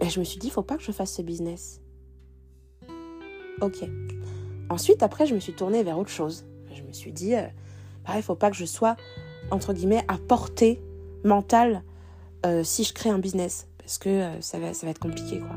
Et 0.00 0.08
je 0.08 0.20
me 0.20 0.24
suis 0.24 0.38
dit, 0.38 0.46
il 0.46 0.50
faut 0.50 0.62
pas 0.62 0.76
que 0.76 0.82
je 0.82 0.92
fasse 0.92 1.12
ce 1.12 1.22
business. 1.22 1.80
Ok. 3.60 3.84
Ensuite, 4.70 5.02
après, 5.02 5.26
je 5.26 5.34
me 5.34 5.40
suis 5.40 5.54
tournée 5.54 5.82
vers 5.82 5.98
autre 5.98 6.10
chose. 6.10 6.46
Je 6.72 6.82
me 6.82 6.92
suis 6.92 7.10
dit, 7.10 7.34
euh, 7.34 7.46
pareil, 8.04 8.20
il 8.20 8.24
faut 8.24 8.36
pas 8.36 8.50
que 8.50 8.56
je 8.56 8.64
sois, 8.64 8.96
entre 9.50 9.72
guillemets, 9.72 10.04
à 10.06 10.18
portée 10.18 10.80
mentale 11.24 11.82
euh, 12.46 12.62
si 12.62 12.84
je 12.84 12.92
crée 12.92 13.10
un 13.10 13.18
business 13.18 13.66
parce 13.78 13.98
que 13.98 14.08
euh, 14.08 14.40
ça, 14.40 14.58
va, 14.58 14.74
ça 14.74 14.86
va 14.86 14.90
être 14.90 15.00
compliqué 15.00 15.40
quoi. 15.40 15.56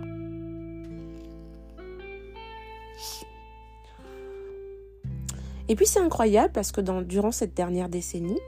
Et 5.72 5.76
puis 5.76 5.86
c'est 5.86 6.02
incroyable 6.02 6.52
parce 6.52 6.74
que 6.74 6.82
durant 6.82 7.32
cette 7.32 7.54
dernière 7.54 7.88
décennie, 7.88 8.42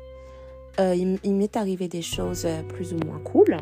euh, 0.82 0.94
il, 0.94 1.34
m'est 1.34 1.56
arrivé 1.56 1.88
des 1.88 2.02
choses 2.02 2.46
euh, 2.46 2.64
plus 2.64 2.94
ou 2.94 2.98
moins 2.98 3.20
cool. 3.20 3.56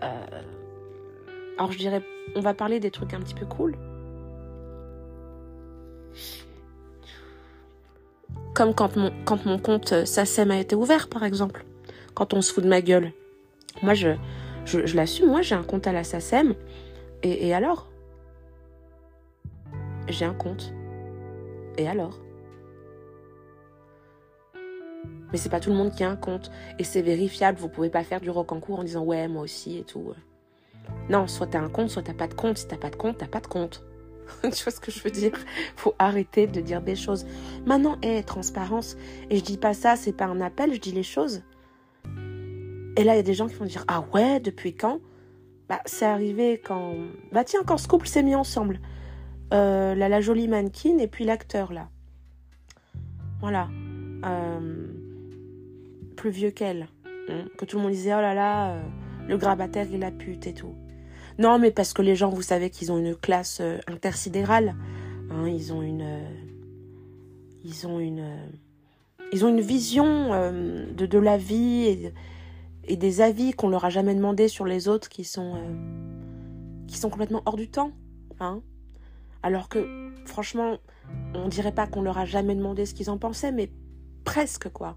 alors 0.00 1.70
je 1.70 1.78
dirais, 1.78 2.02
on 2.34 2.40
va 2.40 2.52
parler 2.52 2.80
des 2.80 2.90
trucs 2.90 3.14
un 3.14 3.20
petit 3.20 3.34
peu 3.34 3.46
cool. 3.46 3.76
Comme 8.52 8.74
quand 8.74 8.96
mon, 8.96 9.12
quand 9.24 9.46
mon 9.46 9.60
compte 9.60 10.04
SACEM 10.04 10.50
a 10.50 10.58
été 10.58 10.74
ouvert 10.74 11.08
par 11.08 11.22
exemple. 11.22 11.64
Quand 12.14 12.34
on 12.34 12.42
se 12.42 12.52
fout 12.52 12.64
de 12.64 12.68
ma 12.68 12.80
gueule. 12.80 13.12
Moi 13.80 13.94
je, 13.94 14.16
je, 14.64 14.96
l'assume, 14.96 15.28
moi 15.28 15.42
j'ai 15.42 15.54
un 15.54 15.62
compte 15.62 15.86
à 15.86 15.92
la 15.92 16.02
SACEM. 16.02 16.56
Et, 17.22 17.54
alors? 17.54 17.86
J'ai 20.08 20.24
un 20.24 20.34
compte. 20.34 20.72
Et 21.78 21.86
alors? 21.86 22.18
Mais 25.32 25.38
c'est 25.38 25.48
pas 25.48 25.60
tout 25.60 25.70
le 25.70 25.76
monde 25.76 25.92
qui 25.92 26.04
a 26.04 26.10
un 26.10 26.16
compte. 26.16 26.50
Et 26.78 26.84
c'est 26.84 27.02
vérifiable. 27.02 27.58
Vous 27.58 27.68
pouvez 27.68 27.90
pas 27.90 28.04
faire 28.04 28.20
du 28.20 28.30
rock 28.30 28.52
en 28.52 28.60
cours 28.60 28.80
en 28.80 28.84
disant 28.84 29.04
ouais, 29.04 29.28
moi 29.28 29.42
aussi 29.42 29.78
et 29.78 29.84
tout. 29.84 30.12
Non, 31.08 31.26
soit 31.26 31.48
t'as 31.48 31.60
un 31.60 31.68
compte, 31.68 31.90
soit 31.90 32.02
t'as 32.02 32.14
pas 32.14 32.28
de 32.28 32.34
compte. 32.34 32.58
Si 32.58 32.66
t'as 32.66 32.76
pas 32.76 32.90
de 32.90 32.96
compte, 32.96 33.18
t'as 33.18 33.26
pas 33.26 33.40
de 33.40 33.46
compte. 33.46 33.84
tu 34.42 34.62
vois 34.64 34.72
ce 34.72 34.80
que 34.80 34.90
je 34.90 35.02
veux 35.02 35.10
dire? 35.10 35.32
Faut 35.76 35.94
arrêter 35.98 36.46
de 36.46 36.60
dire 36.60 36.82
des 36.82 36.96
choses. 36.96 37.26
Maintenant, 37.66 37.96
hé, 38.02 38.22
transparence. 38.22 38.96
Et 39.28 39.36
je 39.36 39.44
dis 39.44 39.58
pas 39.58 39.74
ça, 39.74 39.96
c'est 39.96 40.12
pas 40.12 40.26
un 40.26 40.40
appel, 40.40 40.74
je 40.74 40.80
dis 40.80 40.92
les 40.92 41.02
choses. 41.02 41.42
Et 42.96 43.04
là, 43.04 43.14
il 43.14 43.16
y 43.16 43.20
a 43.20 43.22
des 43.22 43.34
gens 43.34 43.48
qui 43.48 43.54
vont 43.54 43.64
dire 43.64 43.84
Ah 43.88 44.04
ouais, 44.12 44.40
depuis 44.40 44.74
quand? 44.74 45.00
Bah, 45.68 45.80
c'est 45.84 46.06
arrivé 46.06 46.60
quand. 46.64 46.94
Bah, 47.32 47.44
tiens, 47.44 47.60
quand 47.64 47.78
ce 47.78 47.88
couple 47.88 48.08
s'est 48.08 48.22
mis 48.22 48.34
ensemble. 48.34 48.80
Euh, 49.52 49.96
la 49.96 50.20
jolie 50.20 50.46
mannequin 50.46 50.98
et 50.98 51.08
puis 51.08 51.24
l'acteur, 51.24 51.72
là. 51.72 51.88
Voilà. 53.40 53.68
Euh, 54.24 54.86
plus 56.20 56.30
vieux 56.30 56.50
qu'elle. 56.50 56.88
Hein, 57.28 57.44
que 57.56 57.64
tout 57.64 57.76
le 57.76 57.82
monde 57.82 57.92
disait 57.92 58.14
Oh 58.14 58.20
là 58.20 58.34
là, 58.34 58.72
euh, 58.72 58.82
le 59.28 59.36
grabataire 59.36 59.86
et 59.92 59.98
la 59.98 60.10
pute 60.10 60.46
et 60.46 60.54
tout. 60.54 60.74
Non, 61.38 61.58
mais 61.58 61.70
parce 61.70 61.92
que 61.92 62.02
les 62.02 62.16
gens, 62.16 62.28
vous 62.28 62.42
savez 62.42 62.70
qu'ils 62.70 62.92
ont 62.92 62.98
une 62.98 63.14
classe 63.14 63.62
intersidérale. 63.86 64.74
Hein, 65.30 65.48
ils 65.48 65.72
ont 65.72 65.82
une. 65.82 66.20
ils 67.64 67.86
ont 67.86 67.98
une. 67.98 68.24
ils 69.32 69.44
ont 69.44 69.48
une 69.48 69.60
vision 69.60 70.30
de, 70.30 71.06
de 71.06 71.18
la 71.18 71.38
vie 71.38 71.86
et 71.86 72.12
et 72.90 72.96
des 72.96 73.20
avis 73.20 73.52
qu'on 73.52 73.68
leur 73.68 73.84
a 73.84 73.90
jamais 73.90 74.14
demandé 74.14 74.48
sur 74.48 74.66
les 74.66 74.88
autres 74.88 75.08
qui 75.08 75.24
sont 75.24 75.54
euh, 75.54 76.84
qui 76.88 76.96
sont 76.96 77.10
complètement 77.10 77.42
hors 77.46 77.56
du 77.56 77.68
temps 77.68 77.92
hein 78.40 78.62
alors 79.42 79.68
que 79.68 80.10
franchement 80.26 80.78
on 81.34 81.48
dirait 81.48 81.72
pas 81.72 81.86
qu'on 81.86 82.02
leur 82.02 82.18
a 82.18 82.24
jamais 82.24 82.54
demandé 82.54 82.86
ce 82.86 82.94
qu'ils 82.94 83.10
en 83.10 83.18
pensaient 83.18 83.52
mais 83.52 83.70
presque 84.24 84.70
quoi 84.70 84.96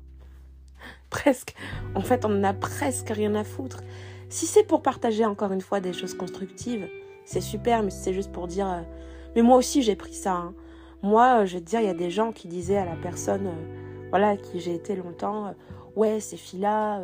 presque 1.09 1.53
en 1.95 2.01
fait 2.01 2.25
on 2.25 2.39
en 2.39 2.43
a 2.43 2.53
presque 2.53 3.09
rien 3.09 3.36
à 3.36 3.43
foutre 3.43 3.81
si 4.29 4.45
c'est 4.45 4.63
pour 4.63 4.81
partager 4.81 5.25
encore 5.25 5.51
une 5.51 5.61
fois 5.61 5.79
des 5.79 5.93
choses 5.93 6.13
constructives 6.13 6.88
c'est 7.25 7.41
super 7.41 7.84
mais 7.84 7.91
c'est 7.91 8.13
juste 8.13 8.31
pour 8.31 8.47
dire 8.47 8.67
euh, 8.67 8.81
mais 9.36 9.41
moi 9.41 9.57
aussi 9.57 9.81
j'ai 9.81 9.95
pris 9.95 10.13
ça 10.13 10.34
hein. 10.34 10.53
moi 11.01 11.41
euh, 11.41 11.45
je 11.45 11.55
vais 11.55 11.61
te 11.61 11.65
dire 11.65 11.79
il 11.81 11.88
y 11.88 11.89
a 11.89 11.93
des 11.93 12.09
gens 12.09 12.31
qui 12.31 12.47
disaient 12.47 12.77
à 12.77 12.86
la 12.86 12.95
personne 12.95 13.51
voilà 14.09 14.38
qui 14.38 14.59
j'ai 14.59 14.73
été 14.73 14.95
longtemps 14.95 15.53
ouais 15.95 16.19
ces 16.19 16.38
filles 16.38 16.61
là 16.61 17.01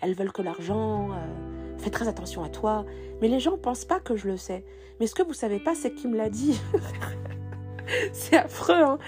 elles 0.00 0.14
veulent 0.14 0.32
que 0.32 0.42
l'argent, 0.42 1.10
euh, 1.10 1.78
fais 1.78 1.90
très 1.90 2.08
attention 2.08 2.42
à 2.42 2.48
toi. 2.48 2.84
Mais 3.20 3.28
les 3.28 3.40
gens 3.40 3.56
pensent 3.58 3.84
pas 3.84 4.00
que 4.00 4.16
je 4.16 4.28
le 4.28 4.36
sais. 4.36 4.64
Mais 4.98 5.06
ce 5.06 5.14
que 5.14 5.22
vous 5.22 5.34
savez 5.34 5.58
pas, 5.58 5.74
c'est 5.74 5.92
qui 5.92 6.08
me 6.08 6.16
l'a 6.16 6.30
dit. 6.30 6.58
c'est 8.12 8.36
affreux, 8.36 8.82
hein. 8.82 8.98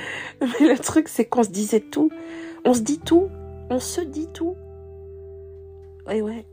Mais 0.40 0.68
le 0.68 0.78
truc, 0.78 1.08
c'est 1.08 1.24
qu'on 1.24 1.42
se 1.42 1.50
disait 1.50 1.80
tout. 1.80 2.10
On 2.64 2.74
se 2.74 2.80
dit 2.80 2.98
tout. 2.98 3.28
On 3.72 3.80
se 3.80 4.02
dit 4.02 4.28
tout. 4.34 4.54
Et 6.10 6.20
ouais. 6.20 6.44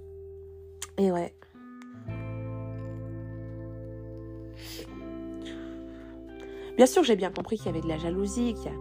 Et. 0.97 1.11
Bien 6.77 6.85
sûr, 6.85 7.03
j'ai 7.03 7.17
bien 7.17 7.29
compris 7.29 7.57
qu'il 7.57 7.65
y 7.65 7.69
avait 7.69 7.81
de 7.81 7.89
la 7.89 7.97
jalousie, 7.97 8.53
qu'il 8.53 8.71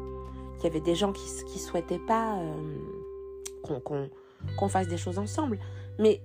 y, 0.63 0.67
avait 0.69 0.81
des 0.81 0.95
gens 0.95 1.13
qui 1.13 1.25
ne 1.53 1.59
souhaitaient 1.59 1.99
pas 1.99 2.37
euh, 2.37 4.09
qu'on 4.57 4.69
fasse 4.69 4.87
des 4.87 4.99
choses 4.99 5.19
ensemble. 5.19 5.59
Mais 5.99 6.21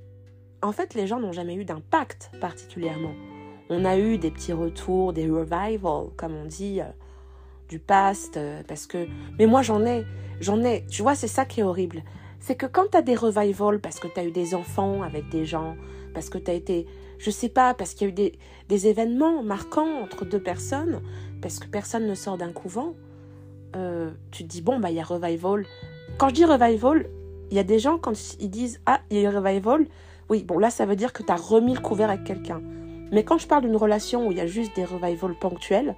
en 0.62 0.72
fait, 0.72 0.94
les 0.94 1.08
gens 1.08 1.20
n'ont 1.20 1.32
jamais 1.32 1.56
eu 1.56 1.66
d'impact 1.66 2.30
particulièrement. 2.40 3.16
On 3.72 3.86
a 3.86 3.98
eu 3.98 4.20
des 4.20 4.30
petits 4.30 4.54
retours, 4.54 5.14
des 5.14 5.28
revivals, 5.28 6.12
comme 6.16 6.36
on 6.36 6.46
dit, 6.46 6.80
euh, 6.80 6.86
du 7.70 7.80
past, 7.80 8.38
euh, 8.38 8.62
parce 8.68 8.86
que... 8.86 9.08
Mais 9.40 9.48
moi, 9.48 9.64
j'en 9.64 9.84
ai, 9.84 10.06
j'en 10.44 10.64
ai. 10.64 10.86
Tu 10.90 11.02
vois, 11.02 11.16
c'est 11.16 11.28
ça 11.28 11.46
qui 11.46 11.62
est 11.62 11.64
horrible. 11.64 12.04
C'est 12.40 12.56
que 12.56 12.66
quand 12.66 12.92
tu 12.92 12.98
as 12.98 13.02
des 13.02 13.16
revivals, 13.16 13.80
parce 13.80 14.00
que 14.00 14.08
tu 14.08 14.20
as 14.20 14.26
eu 14.26 14.32
des 14.32 14.54
enfants 14.54 15.02
avec 15.02 15.30
des 15.30 15.46
gens, 15.46 15.76
parce 16.14 16.30
que 16.30 16.38
tu 16.38 16.52
as 16.52 16.54
été, 16.54 16.86
je 17.18 17.32
sais 17.32 17.50
pas, 17.50 17.74
parce 17.74 17.94
qu'il 17.94 18.08
y 18.08 18.12
a 18.12 18.26
eu 18.28 18.32
des, 18.68 18.88
événements 18.88 19.44
marquants 19.44 20.02
entre 20.02 20.26
deux 20.26 20.42
personnes, 20.42 21.02
parce 21.42 21.60
que 21.60 21.68
personne 21.68 22.06
ne 22.06 22.16
sort 22.16 22.38
d'un 22.38 22.52
couvent, 22.52 22.96
euh, 23.76 24.12
tu 24.32 24.44
te 24.44 24.50
dis, 24.50 24.62
bon, 24.62 24.80
bah, 24.80 24.92
il 24.92 24.98
y 24.98 25.00
a 25.00 25.04
revival. 25.04 25.66
Quand 26.18 26.30
je 26.30 26.34
dis 26.36 26.46
revival, 26.46 27.10
il 27.50 27.56
y 27.56 27.60
a 27.60 27.64
des 27.64 27.80
gens, 27.80 27.98
quand 27.98 28.14
ils 28.40 28.50
disent, 28.50 28.82
ah, 28.86 29.00
il 29.10 29.18
y 29.18 29.26
a 29.26 29.32
eu 29.32 29.36
revival, 29.36 29.88
oui, 30.30 30.44
bon, 30.44 30.60
là, 30.60 30.70
ça 30.70 30.86
veut 30.86 30.96
dire 30.96 31.14
que 31.14 31.24
tu 31.24 31.32
as 31.32 31.36
remis 31.36 31.74
le 31.74 31.80
couvert 31.80 32.10
avec 32.10 32.24
quelqu'un. 32.24 32.62
Mais 33.12 33.24
quand 33.24 33.38
je 33.38 33.48
parle 33.48 33.64
d'une 33.64 33.76
relation 33.76 34.28
où 34.28 34.32
il 34.32 34.38
y 34.38 34.42
a 34.42 34.48
juste 34.48 34.76
des 34.76 34.86
revivals 34.86 35.36
ponctuels, 35.40 35.96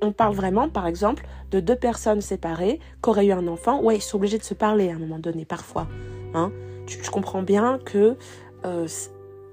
on 0.00 0.12
parle 0.12 0.34
vraiment, 0.34 0.68
par 0.68 0.86
exemple, 0.86 1.26
de 1.50 1.60
deux 1.60 1.76
personnes 1.76 2.20
séparées 2.20 2.80
qui 3.02 3.10
auraient 3.10 3.26
eu 3.26 3.32
un 3.32 3.46
enfant. 3.48 3.82
Ouais, 3.82 3.96
ils 3.96 4.02
sont 4.02 4.16
obligés 4.16 4.38
de 4.38 4.44
se 4.44 4.54
parler 4.54 4.90
à 4.90 4.94
un 4.94 4.98
moment 4.98 5.18
donné, 5.18 5.44
parfois. 5.44 5.88
Hein. 6.34 6.52
Tu, 6.86 7.02
je 7.02 7.10
comprends 7.10 7.42
bien 7.42 7.78
que 7.84 8.16
euh, 8.64 8.86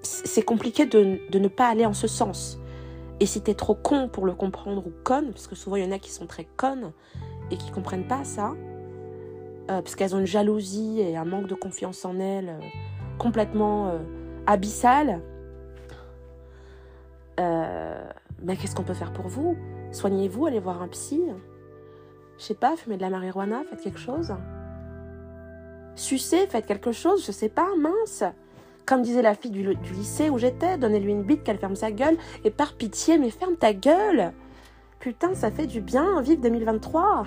c'est 0.02 0.44
compliqué 0.44 0.86
de, 0.86 1.20
ne 1.34 1.48
pas 1.48 1.68
aller 1.68 1.86
en 1.86 1.94
ce 1.94 2.08
sens. 2.08 2.60
Et 3.20 3.26
si 3.26 3.42
tu 3.42 3.52
es 3.52 3.54
trop 3.54 3.76
con 3.76 4.10
pour 4.10 4.26
le 4.26 4.34
comprendre 4.34 4.86
ou 4.86 4.92
conne, 5.04 5.32
parce 5.32 5.48
que 5.48 5.56
souvent 5.56 5.78
il 5.78 5.86
y 5.86 5.88
en 5.88 5.92
a 5.92 6.00
qui 6.00 6.12
sont 6.12 6.28
très 6.28 6.46
connes 6.58 6.92
et 7.50 7.58
qui 7.58 7.72
comprennent 7.72 8.08
pas 8.08 8.24
ça, 8.24 8.54
euh, 9.72 9.82
parce 9.82 9.96
qu'elles 9.96 10.16
ont 10.16 10.20
une 10.20 10.28
jalousie 10.28 11.00
et 11.00 11.16
un 11.16 11.26
manque 11.26 11.48
de 11.48 11.56
confiance 11.56 12.04
en 12.06 12.20
elles 12.20 12.50
euh, 12.50 12.60
complètement 13.18 13.94
abyssal, 14.46 15.22
ben, 17.38 18.56
qu'est-ce 18.58 18.76
qu'on 18.76 18.84
peut 18.84 18.94
faire 18.94 19.14
pour 19.14 19.28
vous? 19.28 19.58
Soignez-vous, 19.96 20.46
allez 20.46 20.60
voir 20.60 20.82
un 20.82 20.90
psy. 20.90 21.22
Je 22.38 22.44
sais 22.44 22.54
pas, 22.54 22.76
fumez 22.76 22.98
de 22.98 23.02
la 23.02 23.10
marijuana, 23.10 23.64
faites 23.70 23.80
quelque 23.80 24.00
chose. 24.00 24.36
Sucez, 25.96 26.48
faites 26.48 26.66
quelque 26.66 26.92
chose, 26.92 27.26
je 27.26 27.32
sais 27.32 27.48
pas, 27.48 27.70
mince. 27.78 28.26
Comme 28.86 29.04
disait 29.04 29.22
la 29.22 29.36
fille 29.36 29.52
du, 29.52 29.64
lycée 29.94 30.30
où 30.30 30.38
j'étais, 30.38 30.78
donnez-lui 30.78 31.14
une 31.14 31.24
bite 31.24 31.44
qu'elle 31.44 31.60
ferme 31.60 31.78
sa 31.78 31.92
gueule. 31.92 32.18
Et 32.44 32.52
par 32.52 32.74
pitié, 32.74 33.18
mais 33.18 33.30
ferme 33.30 33.56
ta 33.56 33.74
gueule. 33.74 34.34
Putain, 35.00 35.34
ça 35.34 35.50
fait 35.50 35.66
du 35.66 35.80
bien, 35.80 36.20
vive 36.20 36.42
2023. 36.42 37.26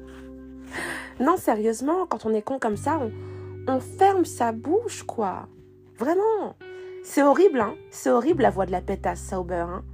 non, 1.20 1.36
sérieusement, 1.36 2.06
quand 2.06 2.26
on 2.26 2.34
est 2.34 2.42
con 2.42 2.58
comme 2.58 2.76
ça, 2.76 2.98
on, 3.00 3.12
on 3.72 3.78
ferme 3.78 4.24
sa 4.24 4.50
bouche, 4.50 5.04
quoi. 5.04 5.46
Vraiment. 5.96 6.56
C'est 7.04 7.22
horrible, 7.22 7.60
hein. 7.60 7.76
C'est 7.92 8.10
horrible 8.10 8.42
la 8.42 8.50
voix 8.50 8.66
de 8.66 8.72
la 8.72 8.80
pétasse 8.80 9.22
sober, 9.22 9.54
hein. 9.54 9.84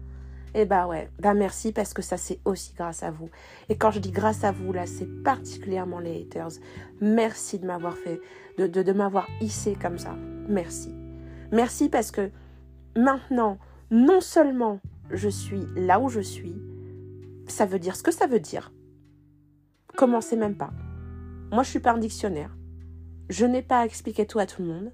Eh 0.57 0.67
bah 0.67 0.87
ouais, 0.87 1.11
bah 1.19 1.35
merci 1.35 1.73
parce 1.73 1.93
que 1.93 2.01
ça 2.01 2.17
c'est 2.17 2.39
aussi 2.45 2.75
grâce 2.75 3.03
à 3.03 3.11
vous. 3.11 3.29
Et 3.69 3.77
quand 3.77 3.91
je 3.91 3.99
dis 3.99 4.13
grâce 4.13 4.45
à 4.45 4.53
vous, 4.53 4.73
là, 4.73 4.87
c'est 4.87 5.23
particulièrement 5.25 5.99
les 5.99 6.23
haters. 6.23 6.61
Merci 7.01 7.59
de 7.59 7.67
m'avoir 7.67 7.97
fait, 7.97 8.21
de, 8.59 8.93
m'avoir 8.93 9.27
hissé 9.41 9.75
comme 9.75 9.99
ça. 9.99 10.15
Merci. 10.49 10.95
Merci 11.51 11.89
parce 11.89 12.13
que 12.13 12.31
maintenant, 12.97 13.59
non 13.91 14.21
seulement 14.21 14.79
je 15.11 15.29
suis 15.29 15.67
là 15.75 15.99
où 15.99 16.09
je 16.09 16.21
suis, 16.21 16.55
ça 17.49 17.67
veut 17.67 17.81
dire 17.81 17.97
ce 17.97 18.05
que 18.05 18.13
ça 18.13 18.29
veut 18.29 18.41
dire. 18.41 18.73
Commencez 19.97 20.37
même 20.37 20.57
pas. 20.57 20.71
Moi, 21.51 21.65
je 21.65 21.71
suis 21.71 21.81
pas 21.81 21.93
un 21.93 21.99
dictionnaire. 21.99 22.57
Je 23.29 23.45
n'ai 23.45 23.63
pas 23.63 23.81
à 23.81 23.87
expliquer 23.87 24.27
tout 24.27 24.39
à 24.39 24.47
tout 24.47 24.63
le 24.63 24.69
monde. 24.69 24.93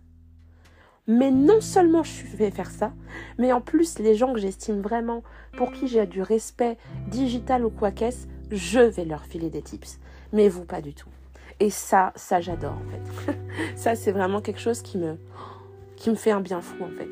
Mais 1.12 1.32
non 1.32 1.60
seulement 1.60 2.04
je 2.04 2.24
vais 2.36 2.52
faire 2.52 2.70
ça, 2.70 2.92
mais 3.36 3.52
en 3.52 3.60
plus 3.60 3.98
les 3.98 4.14
gens 4.14 4.32
que 4.32 4.38
j'estime 4.38 4.80
vraiment, 4.80 5.24
pour 5.56 5.72
qui 5.72 5.88
j'ai 5.88 6.06
du 6.06 6.22
respect 6.22 6.78
digital 7.08 7.64
ou 7.64 7.70
quoi 7.70 7.90
qu'est-ce, 7.90 8.28
je 8.52 8.78
vais 8.78 9.04
leur 9.04 9.24
filer 9.24 9.50
des 9.50 9.60
tips. 9.60 9.98
Mais 10.32 10.48
vous, 10.48 10.64
pas 10.64 10.80
du 10.80 10.94
tout. 10.94 11.08
Et 11.58 11.68
ça, 11.68 12.12
ça 12.14 12.40
j'adore 12.40 12.74
en 12.74 13.24
fait. 13.26 13.34
ça, 13.74 13.96
c'est 13.96 14.12
vraiment 14.12 14.40
quelque 14.40 14.60
chose 14.60 14.82
qui 14.82 14.98
me, 14.98 15.16
fait 16.14 16.30
un 16.30 16.40
bien 16.40 16.60
fou 16.60 16.76
en 16.84 16.96
fait. 16.96 17.10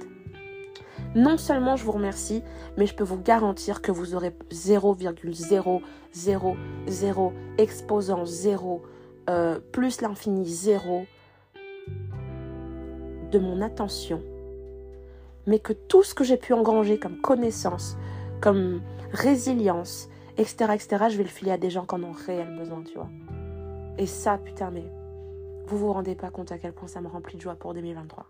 Non 1.16 1.36
seulement 1.36 1.74
je 1.74 1.84
vous 1.84 1.90
remercie, 1.90 2.44
mais 2.76 2.86
je 2.86 2.94
peux 2.94 3.02
vous 3.02 3.18
garantir 3.20 3.82
que 3.82 3.90
vous 3.90 4.14
aurez 4.14 4.32
0,000 4.52 5.12
exposant 7.58 8.24
0 8.24 8.82
euh, 9.28 9.58
plus 9.72 10.02
l'infini 10.02 10.48
0 10.48 11.04
de 13.30 13.38
mon 13.38 13.60
attention, 13.62 14.22
mais 15.46 15.58
que 15.58 15.72
tout 15.72 16.02
ce 16.02 16.14
que 16.14 16.24
j'ai 16.24 16.36
pu 16.36 16.52
engranger 16.52 16.98
comme 16.98 17.20
connaissance, 17.20 17.96
comme 18.40 18.80
résilience, 19.12 20.08
etc., 20.36 20.72
etc., 20.74 21.06
je 21.10 21.16
vais 21.16 21.24
le 21.24 21.28
filer 21.28 21.52
à 21.52 21.58
des 21.58 21.70
gens 21.70 21.84
qui 21.84 21.94
en 21.94 22.02
ont 22.02 22.12
réel 22.12 22.56
besoin, 22.56 22.82
tu 22.82 22.94
vois. 22.94 23.08
Et 23.98 24.06
ça, 24.06 24.38
putain, 24.38 24.70
mais 24.70 24.84
vous 25.66 25.78
vous 25.78 25.92
rendez 25.92 26.14
pas 26.14 26.30
compte 26.30 26.52
à 26.52 26.58
quel 26.58 26.72
point 26.72 26.88
ça 26.88 27.00
me 27.00 27.08
remplit 27.08 27.36
de 27.36 27.42
joie 27.42 27.54
pour 27.54 27.74
2023. 27.74 28.26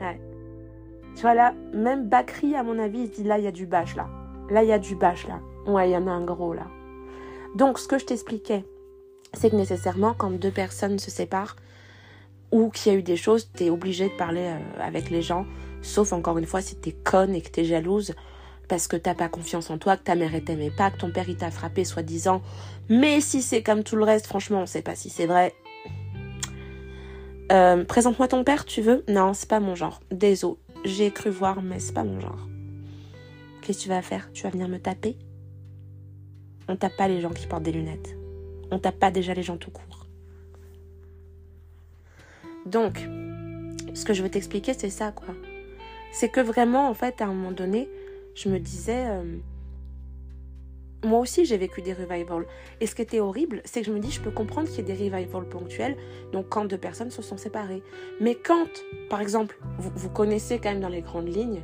Ouais. 0.00 0.20
Tu 1.14 1.22
vois, 1.22 1.34
là, 1.34 1.54
même 1.72 2.08
Bakri, 2.08 2.54
à 2.54 2.62
mon 2.62 2.78
avis, 2.78 3.00
il 3.00 3.10
dit 3.10 3.24
là, 3.24 3.38
il 3.38 3.44
y 3.44 3.46
a 3.46 3.52
du 3.52 3.66
bâche, 3.66 3.96
là. 3.96 4.08
Là, 4.50 4.62
il 4.62 4.68
y 4.68 4.72
a 4.72 4.78
du 4.78 4.94
bâche, 4.96 5.26
là. 5.26 5.40
Ouais, 5.66 5.88
il 5.88 5.92
y 5.92 5.96
en 5.96 6.06
a 6.06 6.10
un 6.10 6.24
gros, 6.24 6.52
là. 6.52 6.66
Donc, 7.54 7.78
ce 7.78 7.88
que 7.88 7.98
je 7.98 8.04
t'expliquais, 8.04 8.64
c'est 9.32 9.50
que 9.50 9.56
nécessairement, 9.56 10.14
quand 10.14 10.30
deux 10.30 10.50
personnes 10.50 10.98
se 10.98 11.10
séparent, 11.10 11.56
ou 12.54 12.70
qu'il 12.70 12.92
y 12.92 12.94
a 12.94 12.98
eu 12.98 13.02
des 13.02 13.16
choses, 13.16 13.50
tu 13.52 13.64
es 13.64 13.70
obligé 13.70 14.08
de 14.08 14.16
parler 14.16 14.44
euh, 14.44 14.80
avec 14.80 15.10
les 15.10 15.22
gens, 15.22 15.44
sauf 15.82 16.12
encore 16.12 16.38
une 16.38 16.46
fois 16.46 16.62
si 16.62 16.80
tu 16.80 16.90
es 16.90 16.92
conne 16.92 17.34
et 17.34 17.42
que 17.42 17.50
tu 17.50 17.60
es 17.60 17.64
jalouse 17.64 18.14
parce 18.68 18.86
que 18.86 18.96
t'as 18.96 19.14
pas 19.14 19.28
confiance 19.28 19.70
en 19.70 19.76
toi, 19.76 19.96
que 19.96 20.04
ta 20.04 20.14
mère 20.14 20.30
t'aimait 20.46 20.70
pas, 20.70 20.92
que 20.92 20.98
ton 20.98 21.10
père 21.10 21.28
il 21.28 21.36
t'a 21.36 21.50
frappé 21.50 21.84
soi-disant. 21.84 22.42
Mais 22.88 23.20
si 23.20 23.42
c'est 23.42 23.64
comme 23.64 23.82
tout 23.82 23.96
le 23.96 24.04
reste, 24.04 24.26
franchement, 24.26 24.60
on 24.62 24.66
sait 24.66 24.82
pas 24.82 24.94
si 24.94 25.10
c'est 25.10 25.26
vrai. 25.26 25.52
Euh, 27.50 27.84
présente-moi 27.84 28.28
ton 28.28 28.44
père, 28.44 28.64
tu 28.64 28.82
veux? 28.82 29.04
Non, 29.08 29.34
c'est 29.34 29.48
pas 29.48 29.60
mon 29.60 29.74
genre. 29.74 30.00
Désolé, 30.12 30.56
j'ai 30.84 31.10
cru 31.10 31.30
voir, 31.30 31.60
mais 31.60 31.80
c'est 31.80 31.92
pas 31.92 32.04
mon 32.04 32.20
genre. 32.20 32.48
Qu'est-ce 33.62 33.78
que 33.78 33.82
tu 33.82 33.88
vas 33.88 34.00
faire? 34.00 34.30
Tu 34.32 34.44
vas 34.44 34.50
venir 34.50 34.68
me 34.68 34.78
taper? 34.78 35.18
On 36.68 36.76
tape 36.76 36.96
pas 36.96 37.08
les 37.08 37.20
gens 37.20 37.30
qui 37.30 37.48
portent 37.48 37.64
des 37.64 37.72
lunettes. 37.72 38.16
On 38.70 38.78
tape 38.78 38.98
pas 39.00 39.10
déjà 39.10 39.34
les 39.34 39.42
gens 39.42 39.56
tout 39.56 39.72
court. 39.72 39.93
Donc, 42.66 42.98
ce 43.94 44.04
que 44.04 44.14
je 44.14 44.22
veux 44.22 44.30
t'expliquer, 44.30 44.74
c'est 44.74 44.90
ça, 44.90 45.12
quoi. 45.12 45.34
C'est 46.12 46.28
que 46.28 46.40
vraiment, 46.40 46.88
en 46.88 46.94
fait, 46.94 47.20
à 47.20 47.24
un 47.24 47.28
moment 47.28 47.52
donné, 47.52 47.88
je 48.34 48.48
me 48.48 48.58
disais, 48.58 49.06
euh, 49.06 49.22
moi 51.04 51.20
aussi, 51.20 51.44
j'ai 51.44 51.56
vécu 51.56 51.82
des 51.82 51.92
revivals. 51.92 52.46
Et 52.80 52.86
ce 52.86 52.94
qui 52.94 53.02
était 53.02 53.20
horrible, 53.20 53.62
c'est 53.64 53.80
que 53.80 53.86
je 53.86 53.92
me 53.92 53.98
dis, 53.98 54.10
je 54.10 54.20
peux 54.20 54.30
comprendre 54.30 54.68
qu'il 54.68 54.78
y 54.78 54.90
ait 54.90 54.96
des 54.96 55.10
revivals 55.10 55.48
ponctuels, 55.48 55.96
donc 56.32 56.48
quand 56.48 56.64
deux 56.64 56.78
personnes 56.78 57.10
se 57.10 57.22
sont 57.22 57.36
séparées. 57.36 57.82
Mais 58.20 58.34
quand, 58.34 58.68
par 59.10 59.20
exemple, 59.20 59.58
vous, 59.78 60.08
connaissez 60.10 60.58
quand 60.58 60.70
même 60.70 60.80
dans 60.80 60.88
les 60.88 61.02
grandes 61.02 61.28
lignes, 61.28 61.62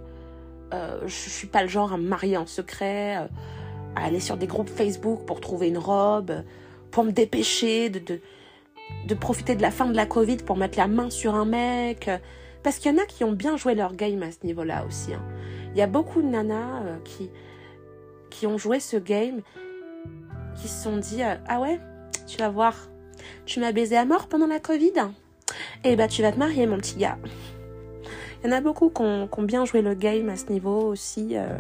euh, 0.75 1.01
je, 1.01 1.05
ne 1.05 1.31
suis 1.31 1.49
pas 1.49 1.63
le 1.63 1.69
genre 1.69 1.93
à 1.93 1.97
me 1.97 2.07
marier 2.07 2.37
en 2.37 2.47
secret, 2.47 3.17
euh, 3.17 3.27
à 3.97 4.05
aller 4.05 4.21
sur 4.21 4.37
des 4.37 4.47
groupes 4.47 4.69
Facebook 4.69 5.25
pour 5.27 5.41
trouver 5.41 5.69
une 5.69 5.79
robe, 5.79 6.45
pour 6.91 7.05
me 7.05 7.11
dépêcher 7.11 7.89
de 7.89 7.99
de 7.99 8.21
profiter 9.15 9.55
de 9.57 9.63
la 9.63 9.71
fin 9.71 9.87
de 9.87 9.97
la 9.97 10.07
Covid 10.07 10.39
pour 10.39 10.57
mettre 10.57 10.79
la 10.79 10.89
main 10.89 11.11
sur 11.11 11.35
un 11.35 11.45
mec. 11.45 12.11
Parce 12.63 12.79
qu'il 12.79 12.93
y 12.93 12.95
en 12.95 12.99
a 12.99 13.07
qui 13.07 13.25
ont 13.25 13.33
bien 13.33 13.57
joué 13.57 13.75
leur 13.75 13.95
game 13.95 14.23
à 14.23 14.31
ce 14.31 14.39
niveau-là 14.45 14.85
aussi. 14.87 15.15
Hein. 15.15 15.23
Il 15.73 15.79
y 15.79 15.83
a 15.83 15.87
beaucoup 15.87 16.21
de 16.21 16.27
nanas 16.27 16.83
euh, 16.83 16.97
qui, 17.05 17.31
qui 18.29 18.47
ont 18.47 18.59
joué 18.59 18.81
ce 18.81 18.97
game, 18.97 19.41
qui 20.61 20.69
se 20.69 20.83
sont 20.83 20.97
dit 20.97 21.23
euh, 21.23 21.37
Ah 21.49 21.61
ouais, 21.61 21.81
tu 22.27 22.39
vas 22.39 22.51
voir, 22.51 22.75
tu 23.47 23.61
m'as 23.61 23.73
baisé 23.73 23.97
à 23.97 24.05
mort 24.05 24.27
pendant 24.27 24.47
la 24.47 24.61
Covid 24.61 24.93
Eh 25.85 25.97
bah 25.97 26.09
tu 26.09 26.23
vas 26.23 26.33
te 26.33 26.39
marier, 26.39 26.67
mon 26.67 26.77
petit 26.77 26.97
gars. 26.97 27.19
Il 28.43 28.51
y 28.51 28.53
en 28.53 28.57
a 28.57 28.61
beaucoup 28.61 28.91
qui 28.91 29.03
ont, 29.03 29.29
bien 29.43 29.65
joué 29.65 29.83
le 29.83 29.95
game 29.95 30.29
à 30.29 30.37
ce 30.37 30.47
niveau 30.51 30.89
aussi, 30.89 31.37
euh, 31.37 31.59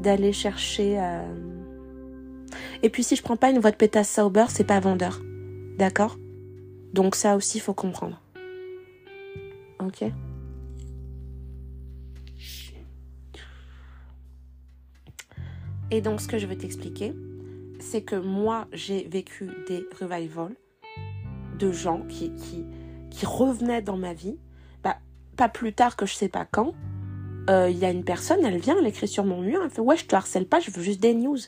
d'aller 0.00 0.32
chercher. 0.32 1.00
Et 2.82 2.88
puis 2.88 3.02
si 3.02 3.16
je 3.16 3.22
prends 3.22 3.36
pas 3.36 3.50
une 3.50 3.58
voix 3.58 3.72
de 3.72 3.76
pétasse 3.76 4.10
sober, 4.10 4.46
c'est 4.48 4.66
pas 4.66 4.78
vendeur. 4.78 5.20
D'accord? 5.78 6.16
Donc 6.92 7.14
ça 7.14 7.36
aussi, 7.36 7.58
il 7.58 7.60
faut 7.60 7.74
comprendre. 7.74 8.20
Ok 9.80 10.04
Et 15.90 16.00
donc 16.00 16.22
ce 16.22 16.28
que 16.28 16.38
je 16.38 16.46
veux 16.46 16.56
t'expliquer, 16.56 17.12
c'est 17.78 18.02
que 18.02 18.16
moi, 18.16 18.66
j'ai 18.72 19.06
vécu 19.08 19.50
des 19.68 19.84
revivals 20.00 20.56
de 21.58 21.70
gens 21.70 22.00
qui, 22.08 22.32
revenaient 23.24 23.82
dans 23.82 23.98
ma 23.98 24.14
vie, 24.14 24.38
bah, 24.82 24.96
pas 25.36 25.48
plus 25.48 25.74
tard 25.74 25.96
que 25.96 26.06
je 26.06 26.14
sais 26.14 26.28
pas 26.28 26.46
quand, 26.46 26.74
euh, 27.50 27.68
il 27.68 27.78
y 27.78 27.84
a 27.84 27.90
une 27.90 28.04
personne, 28.04 28.44
elle 28.44 28.58
vient, 28.58 28.76
elle 28.78 28.86
écrit 28.86 29.06
sur 29.06 29.24
mon 29.24 29.42
mur, 29.42 29.60
elle 29.62 29.70
fait 29.70 29.82
Ouais, 29.82 29.96
je 29.96 30.06
te 30.06 30.16
harcèle 30.16 30.46
pas, 30.46 30.60
je 30.60 30.70
veux 30.70 30.82
juste 30.82 31.00
des 31.00 31.14
news. 31.14 31.38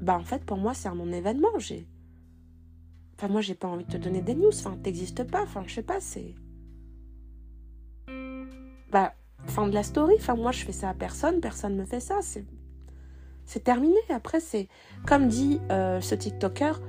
Bah, 0.00 0.18
en 0.18 0.24
fait, 0.24 0.44
pour 0.44 0.56
moi, 0.58 0.74
c'est 0.74 0.88
un 0.88 0.94
mon 0.94 1.10
événement. 1.12 1.58
J'ai. 1.58 1.86
Enfin, 3.16 3.28
moi, 3.28 3.40
j'ai 3.40 3.54
pas 3.54 3.68
envie 3.68 3.84
de 3.84 3.92
te 3.92 3.96
donner 3.96 4.20
des 4.20 4.34
news. 4.34 4.48
Enfin, 4.48 4.76
t'existes 4.82 5.24
pas. 5.24 5.42
Enfin, 5.42 5.62
je 5.66 5.74
sais 5.74 5.82
pas, 5.82 6.00
c'est. 6.00 6.34
Bah, 8.90 9.14
fin 9.46 9.68
de 9.68 9.74
la 9.74 9.82
story. 9.82 10.14
Enfin, 10.18 10.34
moi, 10.34 10.52
je 10.52 10.64
fais 10.64 10.72
ça 10.72 10.90
à 10.90 10.94
personne. 10.94 11.40
Personne 11.40 11.76
me 11.76 11.84
fait 11.84 12.00
ça. 12.00 12.18
C'est. 12.22 12.44
C'est 13.44 13.62
terminé. 13.62 13.98
Après, 14.10 14.40
c'est. 14.40 14.68
Comme 15.06 15.28
dit 15.28 15.60
euh, 15.70 16.00
ce 16.00 16.14
TikToker, 16.14 16.80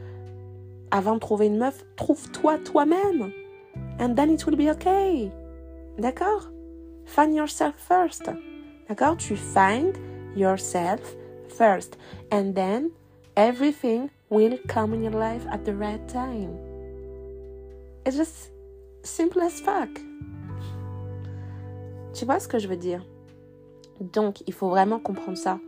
avant 0.92 1.16
de 1.16 1.20
trouver 1.20 1.48
une 1.48 1.58
meuf, 1.58 1.86
trouve-toi 1.96 2.58
toi-même. 2.60 3.32
And 4.00 4.16
then 4.16 4.32
it 4.32 4.46
will 4.46 4.56
be 4.56 4.70
okay. 4.70 5.32
D'accord? 5.98 6.50
Find 7.06 7.36
yourself 7.36 7.76
first. 7.78 8.32
D'accord? 8.90 9.18
Tu 9.18 9.36
find 9.36 9.94
yourself 10.36 11.16
first. 11.50 11.98
And 12.32 12.54
then 12.54 12.90
everything 13.36 14.10
will 14.30 14.58
come 14.68 14.94
in 14.94 15.04
your 15.04 15.14
life 15.14 15.46
at 15.52 15.66
the 15.66 15.76
right 15.76 16.06
time. 16.08 16.58
It's 18.06 18.18
just 18.18 18.52
simple 19.04 19.42
as 19.42 19.62
fuck. 19.62 19.90
Tu 22.14 22.26
vois 22.26 22.40
ce 22.40 22.48
que 22.48 22.60
je 22.60 22.68
veux 22.68 22.78
dire? 22.78 23.06
Donc, 24.00 24.44
il 24.48 24.54
faut 24.54 24.70
vraiment 24.70 25.00
comprendre 25.00 25.38
ça. 25.38 25.60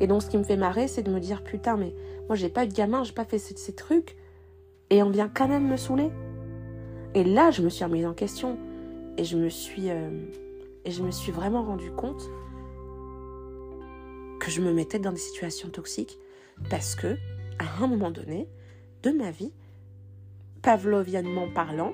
Et 0.00 0.06
donc, 0.06 0.22
ce 0.22 0.28
qui 0.28 0.38
me 0.38 0.42
fait 0.42 0.56
marrer, 0.56 0.88
c'est 0.88 1.02
de 1.02 1.10
me 1.10 1.20
dire 1.20 1.42
putain, 1.42 1.76
mais 1.76 1.94
moi, 2.28 2.36
j'ai 2.36 2.48
pas 2.48 2.64
eu 2.64 2.68
de 2.68 2.74
gamin, 2.74 3.04
j'ai 3.04 3.12
pas 3.12 3.24
fait 3.24 3.38
ces, 3.38 3.72
trucs. 3.74 4.16
Et 4.90 5.02
on 5.02 5.10
vient 5.10 5.28
quand 5.28 5.48
même 5.48 5.68
me 5.68 5.76
saouler. 5.76 6.10
Et 7.14 7.24
là, 7.24 7.50
je 7.50 7.62
me 7.62 7.68
suis 7.68 7.84
remise 7.84 8.06
en 8.06 8.14
question. 8.14 8.58
Et 9.16 9.24
je 9.24 9.36
me 9.36 9.48
suis, 9.48 9.90
euh, 9.90 10.10
et 10.84 10.90
je 10.90 11.02
me 11.02 11.10
suis 11.10 11.30
vraiment 11.30 11.62
rendu 11.62 11.90
compte 11.92 12.28
que 14.40 14.50
je 14.50 14.60
me 14.60 14.72
mettais 14.72 14.98
dans 14.98 15.12
des 15.12 15.18
situations 15.18 15.68
toxiques 15.68 16.18
parce 16.68 16.94
que, 16.94 17.16
à 17.58 17.82
un 17.82 17.86
moment 17.86 18.10
donné 18.10 18.48
de 19.02 19.10
ma 19.10 19.30
vie, 19.30 19.52
pavloviennement 20.62 21.48
parlant, 21.52 21.92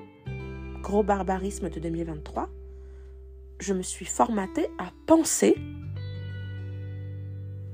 gros 0.81 1.03
barbarisme 1.03 1.69
de 1.69 1.79
2023, 1.79 2.49
je 3.59 3.73
me 3.73 3.81
suis 3.81 4.05
formatée 4.05 4.67
à 4.77 4.91
penser, 5.05 5.55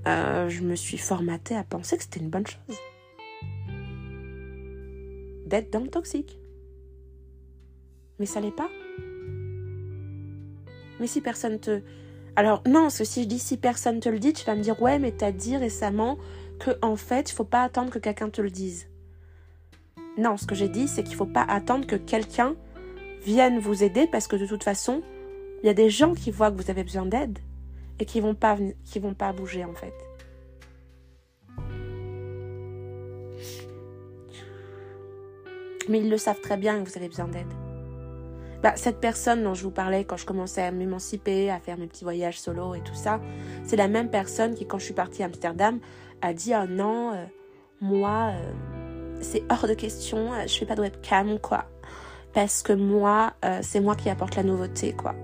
euh, 0.08 0.50
je 0.50 0.62
me 0.62 0.76
suis 0.76 0.98
formatée 0.98 1.56
à 1.56 1.64
penser 1.64 1.98
que 1.98 2.04
c'était 2.04 2.20
une 2.20 2.30
bonne 2.30 2.48
chose 2.48 2.78
d'être 5.46 5.72
dans 5.72 5.80
le 5.80 5.88
toxique. 5.88 6.38
Mais 8.20 8.26
ça 8.26 8.42
l'est 8.42 8.52
pas. 8.52 8.70
Mais 11.00 11.08
si 11.08 11.22
personne 11.22 11.60
te... 11.60 11.82
Alors 12.36 12.62
non, 12.68 12.90
si 12.90 13.24
je 13.24 13.28
dis 13.28 13.40
si 13.40 13.58
personne 13.58 14.00
te 14.00 14.10
le 14.10 14.20
dit, 14.20 14.34
tu 14.34 14.46
vas 14.46 14.56
me 14.56 14.62
dire 14.62 14.80
ouais, 14.82 15.00
mais 15.00 15.12
t'as 15.12 15.32
dit 15.32 15.58
récemment 15.58 16.18
que 16.60 16.72
en 16.82 16.96
fait, 16.96 17.32
il 17.32 17.34
faut 17.34 17.44
pas 17.44 17.64
attendre 17.64 17.92
que 17.92 18.00
quelqu'un 18.00 18.30
te 18.30 18.42
le 18.42 18.50
dise. 18.50 18.88
Non, 20.18 20.38
ce 20.38 20.48
que 20.48 20.56
j'ai 20.56 20.70
dit, 20.70 20.88
c'est 20.88 21.04
qu'il 21.04 21.16
faut 21.16 21.26
pas 21.26 21.44
attendre 21.44 21.86
que 21.86 21.96
quelqu'un 21.96 22.56
vienne 23.24 23.60
vous 23.60 23.84
aider 23.84 24.08
parce 24.08 24.28
que 24.28 24.36
de 24.36 24.48
toute 24.48 24.64
façon, 24.64 25.04
il 25.62 25.68
y 25.68 25.70
a 25.70 25.74
des 25.74 25.90
gens 25.90 26.14
qui 26.14 26.32
voient 26.32 26.52
que 26.52 26.62
vous 26.62 26.72
avez 26.72 26.84
besoin 26.84 27.06
d'aide 27.06 27.40
et 28.00 28.06
qui 28.06 28.20
vont 28.20 28.36
pas 28.36 28.56
vont 28.56 29.14
pas 29.14 29.34
bouger 29.34 29.64
en 29.64 29.74
fait. 29.74 29.94
Mais 35.90 36.00
ils 36.00 36.10
le 36.10 36.18
savent 36.18 36.42
très 36.42 36.58
bien 36.58 36.84
que 36.84 36.90
vous 36.90 36.98
avez 36.98 37.08
besoin 37.08 37.28
d'aide. 37.28 37.54
Bah, 38.62 38.74
cette 38.76 39.00
personne 39.00 39.44
dont 39.44 39.54
je 39.54 39.64
vous 39.64 39.72
parlais 39.72 40.04
quand 40.04 40.18
je 40.18 40.26
commençais 40.26 40.64
à 40.64 40.72
m'émanciper, 40.72 41.52
à 41.52 41.60
faire 41.60 41.78
mes 41.78 41.88
petits 41.88 42.04
voyages 42.04 42.40
solo 42.40 42.74
et 42.74 42.82
tout 42.82 42.96
ça, 42.96 43.22
c'est 43.64 43.76
la 43.76 43.88
même 43.88 44.10
personne 44.10 44.56
qui, 44.56 44.66
quand 44.66 44.80
je 44.80 44.86
suis 44.86 44.94
partie 44.96 45.22
à 45.22 45.28
Amsterdam, 45.28 45.80
a 46.22 46.34
dit 46.34 46.54
Ah 46.54 46.66
non, 46.68 47.14
euh, 47.14 47.26
moi, 47.82 48.32
euh, 48.34 49.18
c'est 49.22 49.44
hors 49.50 49.68
de 49.68 49.74
question, 49.74 50.34
euh, 50.34 50.48
je 50.48 50.58
fais 50.58 50.66
pas 50.66 50.76
de 50.76 50.82
webcam, 50.82 51.40
quoi. 51.40 51.66
Parce 52.34 52.62
que 52.62 52.74
moi, 52.74 53.34
c'est 53.62 53.80
moi 53.80 53.96
qui 53.96 54.10
apporte 54.10 54.36
la 54.36 54.44
nouveauté, 54.44 54.94
quoi. 54.94 55.16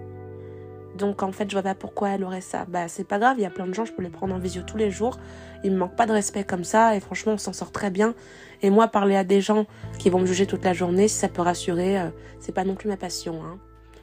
Donc 0.97 1.23
en 1.23 1.31
fait, 1.31 1.49
je 1.49 1.55
vois 1.55 1.63
pas 1.63 1.75
pourquoi 1.75 2.09
elle 2.09 2.23
aurait 2.23 2.41
ça. 2.41 2.65
Bah 2.67 2.87
c'est 2.87 3.03
pas 3.03 3.17
grave, 3.17 3.37
il 3.39 3.41
y 3.41 3.45
a 3.45 3.49
plein 3.49 3.65
de 3.65 3.73
gens, 3.73 3.85
je 3.85 3.93
peux 3.93 4.03
les 4.03 4.09
prendre 4.09 4.33
en 4.35 4.39
visio 4.39 4.61
tous 4.61 4.77
les 4.77 4.91
jours. 4.91 5.17
Il 5.63 5.71
me 5.71 5.77
manque 5.77 5.95
pas 5.95 6.05
de 6.05 6.11
respect 6.11 6.43
comme 6.43 6.63
ça 6.63 6.95
et 6.95 6.99
franchement, 6.99 7.33
on 7.33 7.37
s'en 7.37 7.53
sort 7.53 7.71
très 7.71 7.89
bien. 7.89 8.13
Et 8.61 8.69
moi, 8.69 8.87
parler 8.87 9.15
à 9.15 9.23
des 9.23 9.41
gens 9.41 9.65
qui 9.97 10.09
vont 10.09 10.19
me 10.19 10.25
juger 10.25 10.45
toute 10.45 10.63
la 10.63 10.73
journée, 10.73 11.07
si 11.07 11.15
ça 11.15 11.29
peut 11.29 11.41
rassurer, 11.41 11.99
euh, 11.99 12.09
c'est 12.39 12.51
pas 12.51 12.63
non 12.63 12.75
plus 12.75 12.89
ma 12.89 12.97
passion. 12.97 13.43
Hein. 13.43 13.57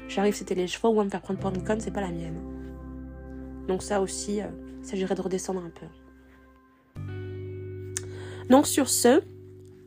J'arrive, 0.09 0.35
c'était 0.35 0.57
les 0.57 0.67
chevaux 0.67 0.91
ou 0.91 1.01
à 1.01 1.05
me 1.05 1.11
faire 1.11 1.23
prendre 1.23 1.39
pour 1.39 1.51
une 1.51 1.63
conne, 1.63 1.81
c'est 1.81 1.93
pas 1.93 2.01
la 2.01 2.11
mienne. 2.11 2.41
Donc 3.69 3.83
ça 3.83 4.01
aussi, 4.01 4.41
euh, 4.41 4.47
ça 4.83 4.91
s'agirait 4.91 5.15
de 5.15 5.23
redescendre 5.23 5.61
un 5.65 5.71
peu. 5.71 5.87
Donc 8.51 8.67
sur 8.67 8.89
ce, 8.89 9.23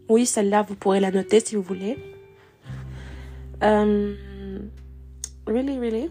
oui, 0.09 0.25
celle-là, 0.25 0.61
vous 0.63 0.75
pourrez 0.75 1.01
la 1.01 1.11
noter 1.11 1.41
si 1.41 1.55
vous 1.55 1.61
voulez. 1.61 1.97
Euh, 3.61 4.15
really, 5.45 5.77
really? 5.77 6.09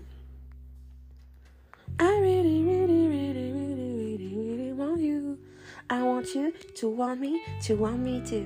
I 1.98 2.20
really, 2.20 2.62
really, 2.62 3.09
really, 3.09 3.53
really, 3.53 3.94
really, 4.05 4.34
really 4.34 4.72
want 4.72 4.98
you. 4.98 5.38
I 5.88 6.03
want 6.03 6.34
you 6.34 6.53
to 6.80 6.88
want 6.88 7.16
me, 7.16 7.40
to 7.66 7.74
want 7.74 7.98
me 7.98 8.22
too. 8.22 8.44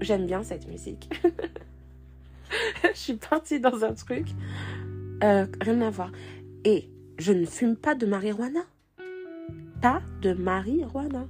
J'aime 0.00 0.26
bien 0.26 0.42
cette 0.42 0.66
musique. 0.68 1.08
je 2.82 2.98
suis 2.98 3.14
partie 3.14 3.60
dans 3.60 3.84
un 3.84 3.94
truc. 3.94 4.26
Euh, 5.22 5.46
rien 5.60 5.80
à 5.80 5.90
voir. 5.90 6.10
Et 6.64 6.88
je 7.18 7.32
ne 7.32 7.46
fume 7.46 7.76
pas 7.76 7.94
de 7.94 8.06
marijuana. 8.06 8.62
Pas 9.80 10.02
de 10.22 10.32
marijuana. 10.32 11.26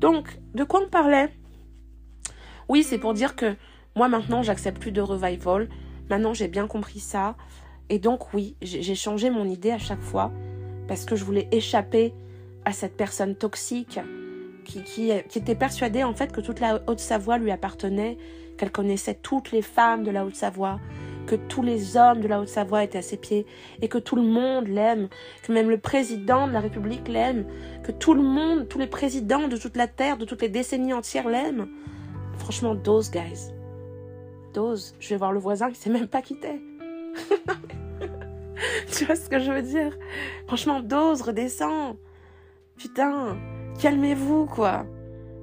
Donc, 0.00 0.38
de 0.54 0.64
quoi 0.64 0.80
on 0.82 0.88
parlait? 0.88 1.28
Oui, 2.70 2.82
c'est 2.82 2.96
pour 2.96 3.12
dire 3.12 3.36
que 3.36 3.54
moi 3.94 4.08
maintenant, 4.08 4.42
j'accepte 4.42 4.80
plus 4.80 4.92
de 4.92 5.02
revival. 5.02 5.68
Maintenant, 6.08 6.32
j'ai 6.32 6.48
bien 6.48 6.66
compris 6.66 7.00
ça. 7.00 7.36
Et 7.90 7.98
donc, 7.98 8.32
oui, 8.32 8.56
j'ai 8.62 8.94
changé 8.94 9.28
mon 9.28 9.44
idée 9.44 9.72
à 9.72 9.78
chaque 9.78 10.00
fois 10.00 10.32
parce 10.88 11.04
que 11.04 11.16
je 11.16 11.24
voulais 11.24 11.48
échapper 11.52 12.14
à 12.64 12.72
cette 12.72 12.96
personne 12.96 13.34
toxique 13.34 14.00
qui, 14.64 14.82
qui, 14.82 15.10
était 15.10 15.54
persuadée 15.54 16.02
en 16.02 16.14
fait 16.14 16.32
que 16.32 16.40
toute 16.40 16.60
la 16.60 16.80
Haute-Savoie 16.86 17.36
lui 17.36 17.50
appartenait, 17.50 18.16
qu'elle 18.56 18.72
connaissait 18.72 19.14
toutes 19.14 19.52
les 19.52 19.62
femmes 19.62 20.02
de 20.02 20.10
la 20.10 20.24
Haute-Savoie, 20.24 20.80
que 21.30 21.36
tous 21.36 21.62
les 21.62 21.96
hommes 21.96 22.20
de 22.20 22.26
la 22.26 22.40
Haute-Savoie 22.40 22.82
étaient 22.82 22.98
à 22.98 23.02
ses 23.02 23.16
pieds 23.16 23.46
et 23.80 23.86
que 23.86 23.98
tout 23.98 24.16
le 24.16 24.22
monde 24.22 24.66
l'aime, 24.66 25.08
que 25.44 25.52
même 25.52 25.70
le 25.70 25.78
président 25.78 26.48
de 26.48 26.52
la 26.52 26.58
République 26.58 27.06
l'aime, 27.06 27.46
que 27.84 27.92
tout 27.92 28.14
le 28.14 28.22
monde, 28.22 28.66
tous 28.66 28.80
les 28.80 28.88
présidents 28.88 29.46
de 29.46 29.56
toute 29.56 29.76
la 29.76 29.86
Terre, 29.86 30.16
de 30.16 30.24
toutes 30.24 30.42
les 30.42 30.48
décennies 30.48 30.92
entières 30.92 31.28
l'aiment. 31.28 31.68
Franchement, 32.36 32.74
those 32.74 33.12
guys. 33.12 33.52
Dose, 34.54 34.96
je 34.98 35.10
vais 35.10 35.18
voir 35.18 35.30
le 35.30 35.38
voisin 35.38 35.70
qui 35.70 35.76
sait 35.76 35.88
même 35.88 36.08
pas 36.08 36.20
quitter. 36.20 36.60
tu 38.90 39.04
vois 39.04 39.14
ce 39.14 39.28
que 39.28 39.38
je 39.38 39.52
veux 39.52 39.62
dire? 39.62 39.96
Franchement, 40.48 40.80
dose, 40.80 41.22
redescends. 41.22 41.96
Putain, 42.76 43.38
calmez-vous, 43.80 44.46
quoi. 44.46 44.84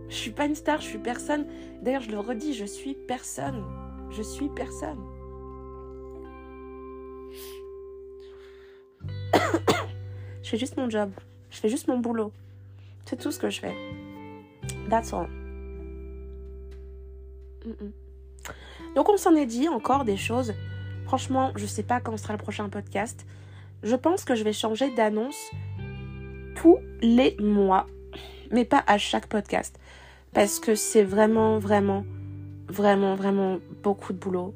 Je 0.10 0.16
suis 0.16 0.32
pas 0.32 0.48
une 0.48 0.56
star, 0.56 0.82
je 0.82 0.88
suis 0.88 0.98
personne. 0.98 1.46
D'ailleurs, 1.82 2.02
je 2.02 2.12
le 2.12 2.20
redis, 2.20 2.54
je 2.54 2.66
suis 2.66 2.94
personne. 2.94 3.64
Je 4.10 4.22
suis 4.22 4.50
personne. 4.50 5.00
je 10.43 10.49
fais 10.49 10.57
juste 10.57 10.78
mon 10.78 10.89
job. 10.89 11.11
Je 11.49 11.57
fais 11.57 11.69
juste 11.69 11.88
mon 11.88 11.99
boulot. 11.99 12.32
C'est 13.05 13.17
tout 13.17 13.32
ce 13.32 13.39
que 13.39 13.49
je 13.49 13.59
fais. 13.59 13.75
That's 14.89 15.13
all. 15.13 15.28
Donc 18.95 19.09
on 19.09 19.17
s'en 19.17 19.36
est 19.36 19.45
dit 19.45 19.67
encore 19.67 20.05
des 20.05 20.17
choses. 20.17 20.53
Franchement, 21.05 21.51
je 21.55 21.65
sais 21.65 21.84
pas 21.84 21.99
quand 21.99 22.17
sera 22.17 22.34
le 22.34 22.39
prochain 22.39 22.67
podcast. 22.69 23.25
Je 23.84 23.95
pense 23.95 24.23
que 24.23 24.36
je 24.36 24.43
vais 24.43 24.53
changer 24.53 24.93
d'annonce 24.95 25.51
tous 26.55 26.80
les 27.01 27.38
mois, 27.39 27.86
mais 28.51 28.65
pas 28.65 28.84
à 28.88 28.97
chaque 28.97 29.28
podcast, 29.28 29.80
parce 30.34 30.59
que 30.59 30.73
c'est 30.73 31.03
vraiment, 31.03 31.59
vraiment, 31.59 32.03
vraiment, 32.67 33.15
vraiment 33.15 33.59
beaucoup 33.84 34.13
de 34.13 34.17
boulot 34.17 34.55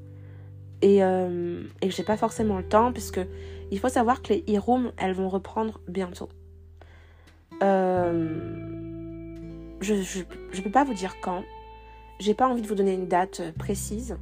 et, 0.81 1.03
euh, 1.03 1.63
et 1.81 1.91
j'ai 1.91 2.03
pas 2.03 2.17
forcément 2.17 2.57
le 2.57 2.67
temps, 2.67 2.91
puisque 2.91 3.21
il 3.71 3.79
faut 3.79 3.89
savoir 3.89 4.21
que 4.21 4.33
les 4.33 4.43
e-rooms, 4.55 4.91
elles 4.97 5.13
vont 5.13 5.29
reprendre 5.29 5.79
bientôt. 5.87 6.29
Euh, 7.63 8.29
je, 9.81 9.95
je 10.51 10.61
peux 10.61 10.71
pas 10.71 10.83
vous 10.83 10.93
dire 10.93 11.15
quand. 11.21 11.43
J'ai 12.19 12.33
pas 12.33 12.47
envie 12.47 12.61
de 12.61 12.67
vous 12.67 12.75
donner 12.75 12.93
une 12.93 13.07
date 13.07 13.41
précise. 13.57 14.17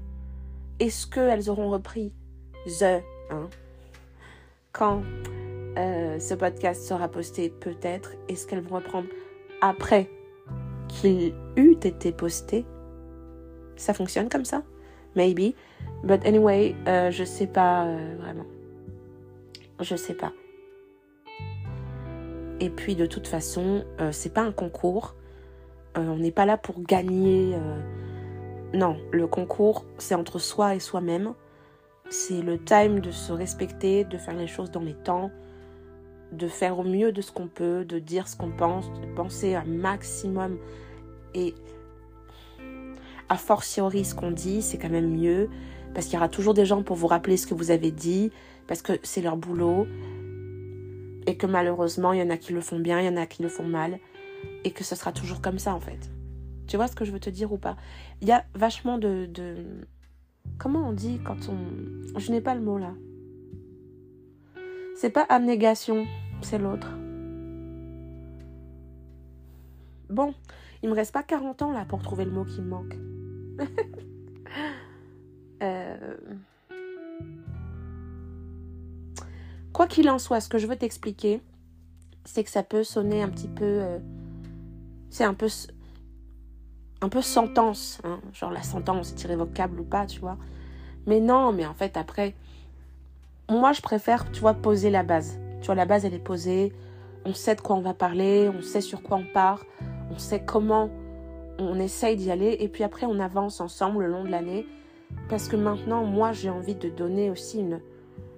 Est-ce 0.80 1.06
qu'elles 1.08 1.50
auront 1.50 1.70
repris 1.70 2.14
The 2.66 3.02
hein, 3.30 3.50
Quand 4.72 5.02
euh, 5.78 6.20
ce 6.20 6.34
podcast 6.34 6.84
sera 6.84 7.08
posté, 7.08 7.50
peut-être. 7.50 8.12
Est-ce 8.28 8.48
qu'elles 8.48 8.62
vont 8.62 8.76
reprendre 8.76 9.08
après 9.62 10.10
qu'il 10.88 11.34
eût 11.58 11.78
été 11.84 12.12
posté? 12.12 12.66
Ça 13.76 13.94
fonctionne 13.94 14.30
comme 14.30 14.46
ça? 14.46 14.64
Maybe. 15.16 15.54
But 16.04 16.26
anyway, 16.26 16.76
euh, 16.88 17.12
je 17.12 17.24
sais 17.24 17.48
pas 17.48 17.86
euh, 17.86 18.16
vraiment. 18.20 18.46
Je 19.80 19.96
sais 19.96 20.14
pas. 20.14 20.34
Et 22.60 22.70
puis 22.70 22.96
de 22.96 23.06
toute 23.06 23.28
façon, 23.28 23.86
euh, 24.02 24.12
c'est 24.12 24.34
pas 24.34 24.42
un 24.42 24.52
concours. 24.52 25.16
on 25.96 26.18
n'est 26.18 26.32
pas 26.32 26.46
là 26.46 26.58
pour 26.58 26.82
gagner. 26.82 27.58
Non, 28.74 28.98
le 29.12 29.28
concours, 29.28 29.86
c'est 29.98 30.16
entre 30.16 30.40
soi 30.40 30.76
et 30.76 30.80
soi-même. 30.80 31.34
C'est 32.10 32.42
le 32.42 32.58
time 32.58 33.00
de 33.00 33.12
se 33.12 33.32
respecter, 33.32 34.04
de 34.04 34.18
faire 34.18 34.36
les 34.36 34.48
choses 34.48 34.72
dans 34.72 34.82
les 34.82 34.94
temps, 34.94 35.32
de 36.32 36.48
faire 36.48 36.80
au 36.80 36.84
mieux 36.84 37.12
de 37.12 37.22
ce 37.22 37.32
qu'on 37.32 37.48
peut, 37.48 37.86
de 37.86 38.00
dire 38.00 38.28
ce 38.28 38.36
qu'on 38.36 38.52
pense, 38.52 38.92
de 39.02 39.08
penser 39.16 39.56
un 39.56 39.66
maximum. 39.66 40.58
Et 41.34 41.56
a 43.30 43.38
fortiori, 43.38 44.06
ce 44.06 44.16
qu'on 44.16 44.32
dit, 44.32 44.62
c'est 44.62 44.78
quand 44.78 44.90
même 44.90 45.16
mieux, 45.16 45.50
parce 45.94 46.08
qu'il 46.08 46.16
y 46.16 46.18
aura 46.18 46.30
toujours 46.30 46.54
des 46.54 46.66
gens 46.66 46.84
pour 46.84 46.96
vous 46.96 47.08
rappeler 47.08 47.38
ce 47.38 47.48
que 47.48 47.54
vous 47.54 47.72
avez 47.72 47.92
dit, 47.92 48.32
parce 48.70 48.84
que 48.84 48.94
c'est 49.02 49.22
leur 49.24 49.36
boulot, 49.36 49.88
et 51.26 51.38
que 51.38 51.48
malheureusement, 51.48 52.14
il 52.14 52.20
y 52.20 52.22
en 52.22 52.30
a 52.30 52.38
qui 52.38 52.54
le 52.54 52.62
font 52.62 52.80
bien, 52.80 53.00
il 53.00 53.06
y 53.08 53.10
en 53.10 53.18
a 53.18 53.26
qui 53.26 53.42
le 53.42 53.50
font 53.50 53.68
mal, 53.68 53.98
et 54.64 54.70
que 54.70 54.84
ce 54.84 54.96
sera 54.96 55.12
toujours 55.12 55.42
comme 55.42 55.58
ça 55.58 55.74
en 55.74 55.80
fait. 55.80 56.12
Tu 56.68 56.78
vois 56.78 56.88
ce 56.88 56.96
que 56.96 57.04
je 57.04 57.12
veux 57.12 57.20
te 57.20 57.32
dire 57.32 57.52
ou 57.52 57.58
pas? 57.58 57.78
Il 58.22 58.28
y 58.28 58.32
a 58.32 58.46
vachement 58.54 59.00
de, 59.00 59.26
de... 59.26 59.66
Comment 60.60 60.88
on 60.88 60.94
dit 60.94 61.20
quand 61.26 61.50
on... 61.50 62.20
Je 62.20 62.32
n'ai 62.32 62.42
pas 62.42 62.54
le 62.54 62.62
mot 62.62 62.78
là. 62.78 62.94
C'est 64.96 65.10
pas 65.10 65.26
abnégation, 65.30 66.06
c'est 66.44 66.60
l'autre. 66.60 66.92
Bon, 70.12 70.36
il 70.84 70.90
me 70.90 70.94
reste 70.94 71.12
pas 71.12 71.24
40 71.24 71.64
ans 71.64 71.72
là 71.72 71.86
pour 71.86 72.04
trouver 72.04 72.26
le 72.26 72.32
mot 72.32 72.46
qui 72.46 72.62
me 72.62 72.68
manque. 72.70 72.96
Euh, 75.62 76.16
quoi 79.74 79.88
qu'il 79.88 80.10
en 80.10 80.20
soit, 80.20 80.42
ce 80.42 80.50
que 80.50 80.58
je 80.58 80.68
veux 80.68 80.76
t'expliquer, 80.76 81.42
c'est 82.26 82.44
que 82.44 82.50
ça 82.50 82.64
peut 82.64 82.84
sonner 82.84 83.22
un 83.22 83.30
petit 83.30 83.48
peu. 83.48 83.66
Euh, 83.66 84.00
c'est 85.10 85.24
un 85.24 85.34
peu. 85.34 85.48
Un 87.02 87.08
peu 87.08 87.22
sentence, 87.22 88.02
hein. 88.04 88.20
genre 88.34 88.52
la 88.52 88.62
sentence 88.62 89.14
est 89.14 89.24
irrévocable 89.24 89.80
ou 89.80 89.86
pas, 89.86 90.06
tu 90.06 90.20
vois. 90.20 90.38
Mais 91.08 91.22
non, 91.22 91.54
mais 91.54 91.66
en 91.66 91.74
fait, 91.74 91.96
après, 91.96 92.36
moi 93.50 93.72
je 93.72 93.82
préfère, 93.82 94.30
tu 94.32 94.42
vois, 94.42 94.54
poser 94.54 94.90
la 94.90 95.04
base. 95.04 95.40
Tu 95.62 95.68
vois, 95.68 95.76
la 95.76 95.86
base 95.86 96.04
elle 96.04 96.14
est 96.14 96.20
posée, 96.20 96.74
on 97.26 97.34
sait 97.34 97.56
de 97.56 97.62
quoi 97.62 97.78
on 97.78 97.82
va 97.82 97.94
parler, 97.94 98.50
on 98.54 98.62
sait 98.62 98.82
sur 98.82 99.02
quoi 99.02 99.18
on 99.18 99.34
part, 99.34 99.64
on 100.12 100.18
sait 100.18 100.44
comment 100.44 100.90
on 101.58 101.80
essaye 101.80 102.16
d'y 102.16 102.32
aller 102.32 102.58
et 102.60 102.68
puis 102.68 102.84
après 102.84 103.06
on 103.06 103.20
avance 103.20 103.60
ensemble 103.60 104.06
le 104.06 104.12
long 104.12 104.24
de 104.24 104.30
l'année 104.30 104.66
parce 105.28 105.48
que 105.48 105.56
maintenant 105.56 106.06
moi 106.06 106.32
j'ai 106.32 106.50
envie 106.50 106.76
de 106.76 106.90
donner 106.90 107.30
aussi 107.30 107.60
une, 107.60 107.82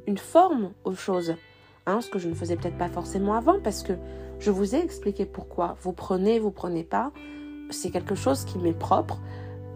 une 0.08 0.18
forme 0.18 0.72
aux 0.84 0.94
choses. 0.94 1.36
Hein, 1.88 2.02
ce 2.02 2.10
que 2.10 2.20
je 2.20 2.30
ne 2.30 2.36
faisais 2.36 2.56
peut-être 2.56 2.78
pas 2.78 2.90
forcément 2.90 3.34
avant 3.34 3.60
parce 3.60 3.82
que 3.82 3.94
je 4.40 4.52
vous 4.52 4.76
ai 4.76 4.80
expliqué 4.80 5.26
pourquoi. 5.26 5.78
Vous 5.82 5.94
prenez, 5.94 6.40
vous 6.40 6.52
prenez 6.52 6.84
pas. 6.84 7.12
C'est 7.72 7.90
quelque 7.90 8.16
chose 8.16 8.46
qui 8.46 8.60
m'est 8.60 8.78
propre, 8.78 9.20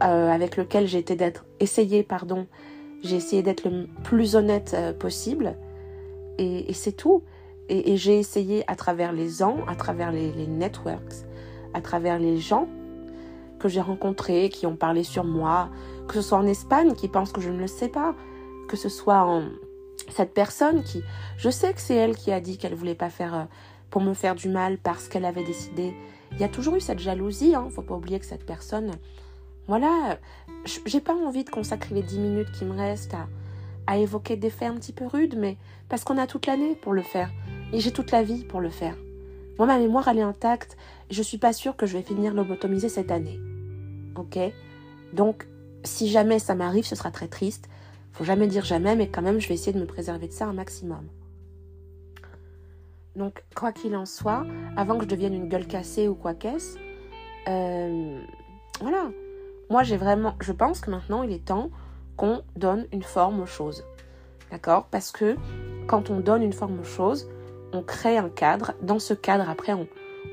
euh, 0.03 0.30
avec 0.30 0.57
lequel 0.57 0.88
j'ai 0.88 1.01
d'être 1.01 1.45
essayé, 1.59 2.03
pardon, 2.03 2.47
j'ai 3.01 3.15
essayé 3.15 3.41
d'être 3.41 3.63
le 3.63 3.88
plus 4.03 4.36
honnête 4.36 4.73
euh, 4.76 4.93
possible 4.93 5.55
et, 6.38 6.73
c'est 6.73 6.91
tout. 6.91 7.23
Et, 7.69 7.95
j'ai 7.97 8.19
essayé 8.19 8.63
à 8.69 8.76
travers 8.76 9.13
les 9.13 9.41
ans, 9.41 9.57
à 9.67 9.76
travers 9.76 10.11
les, 10.11 10.32
les 10.34 10.47
networks, 10.47 11.26
à 11.73 11.82
travers 11.82 12.19
les 12.19 12.38
gens 12.38 12.67
que 13.59 13.69
j'ai 13.69 13.82
rencontrés, 13.82 14.49
qui 14.49 14.65
ont 14.65 14.76
parlé 14.76 15.03
sur 15.03 15.23
moi, 15.23 15.69
que 16.07 16.15
ce 16.15 16.21
soit 16.21 16.38
en 16.38 16.45
Espagne, 16.45 16.93
qui 16.93 17.07
pensent 17.07 17.32
que 17.32 17.41
je 17.41 17.49
ne 17.49 17.59
le 17.59 17.67
sais 17.67 17.88
pas, 17.88 18.13
que 18.67 18.78
ce 18.78 18.89
soit 18.89 19.23
en 19.23 19.43
cette 20.10 20.34
personne 20.34 20.84
qui, 20.84 21.03
je 21.38 21.49
sais 21.49 21.74
que 21.74 21.82
c'est 21.82 21.95
elle 21.95 22.16
qui 22.16 22.32
a 22.32 22.39
dit 22.39 22.58
qu'elle 22.58 22.76
voulait 22.76 22.95
pas 22.95 23.10
faire 23.10 23.36
euh, 23.36 23.43
pour 23.89 24.01
me 24.01 24.14
faire 24.14 24.36
du 24.36 24.49
mal 24.49 24.78
parce 24.78 25.08
qu'elle 25.08 25.26
avait 25.26 25.43
décidé. 25.43 25.93
Il 26.32 26.39
y 26.39 26.43
a 26.43 26.49
toujours 26.49 26.76
eu 26.76 26.82
cette 26.82 26.99
jalousie, 26.99 27.56
hein. 27.56 27.68
Faut 27.72 27.82
pas 27.82 27.95
oublier 27.95 28.20
que 28.20 28.26
cette 28.26 28.45
personne, 28.45 28.91
voilà, 29.68 30.18
j'ai 30.86 31.01
pas 31.01 31.14
envie 31.14 31.43
de 31.43 31.49
consacrer 31.49 31.95
les 31.95 32.03
10 32.03 32.20
minutes 32.20 32.51
qui 32.51 32.66
me 32.66 32.76
restent 32.76 33.14
à, 33.14 33.28
à 33.88 33.97
évoquer 33.97 34.36
des 34.36 34.49
faits 34.49 34.70
un 34.70 34.76
petit 34.76 34.93
peu 34.93 35.06
rudes, 35.06 35.36
mais 35.38 35.58
parce 35.89 36.03
qu'on 36.03 36.18
a 36.18 36.28
toute 36.28 36.45
l'année 36.45 36.76
pour 36.76 36.93
le 36.93 37.03
faire 37.03 37.30
et 37.74 37.80
j'ai 37.80 37.91
toute 37.91 38.12
la 38.12 38.24
vie 38.24 38.43
pour 38.43 38.62
le 38.62 38.70
faire. 38.70 38.95
Moi, 39.58 39.68
ma 39.68 39.78
mémoire, 39.78 40.08
elle 40.08 40.18
est 40.18 40.24
intacte. 40.24 40.76
Je 41.10 41.22
suis 41.22 41.38
pas 41.38 41.53
sûre 41.53 41.78
que 41.78 41.86
je 41.86 41.97
vais 41.97 42.03
finir 42.03 42.34
lobotomisée 42.34 42.89
cette 42.89 43.12
année. 43.12 43.39
Ok? 44.16 44.38
Donc, 45.14 45.47
si 45.84 46.10
jamais 46.10 46.39
ça 46.39 46.56
m'arrive, 46.56 46.86
ce 46.86 46.95
sera 46.95 47.12
très 47.12 47.28
triste. 47.28 47.70
Faut 48.16 48.24
jamais 48.24 48.47
dire 48.47 48.63
jamais, 48.63 48.95
mais 48.95 49.09
quand 49.09 49.22
même, 49.22 49.41
je 49.41 49.47
vais 49.49 49.55
essayer 49.55 49.74
de 49.74 49.80
me 49.80 49.86
préserver 49.86 50.28
de 50.28 50.32
ça 50.32 50.45
un 50.45 50.53
maximum. 50.53 51.05
Donc, 53.18 53.43
quoi 53.55 53.74
qu'il 53.74 53.93
en 53.97 54.05
soit, 54.05 54.45
avant 54.78 54.97
que 54.97 55.03
je 55.03 55.09
devienne 55.09 55.34
une 55.34 55.49
gueule 55.49 55.68
cassée 55.68 56.07
ou 56.07 56.16
quoi 56.16 56.34
qu'est-ce, 56.34 56.78
euh, 57.49 58.20
voilà. 58.80 59.09
Moi, 59.70 59.84
j'ai 59.84 59.97
vraiment, 59.97 60.36
je 60.39 60.53
pense 60.53 60.80
que 60.80 60.91
maintenant, 60.91 61.24
il 61.24 61.34
est 61.34 61.43
temps 61.43 61.72
qu'on 62.16 62.41
donne 62.55 62.88
une 62.93 63.03
forme 63.03 63.41
aux 63.41 63.45
choses. 63.45 63.84
D'accord? 64.49 64.86
Parce 64.91 65.11
que 65.11 65.36
quand 65.86 66.09
on 66.09 66.22
donne 66.22 66.41
une 66.41 66.53
forme 66.53 66.80
aux 66.80 66.86
choses, 66.86 67.28
on 67.74 67.82
crée 67.82 68.18
un 68.18 68.30
cadre. 68.30 68.76
Dans 68.82 68.99
ce 68.99 69.13
cadre, 69.13 69.49
après, 69.49 69.74
on, 69.74 69.88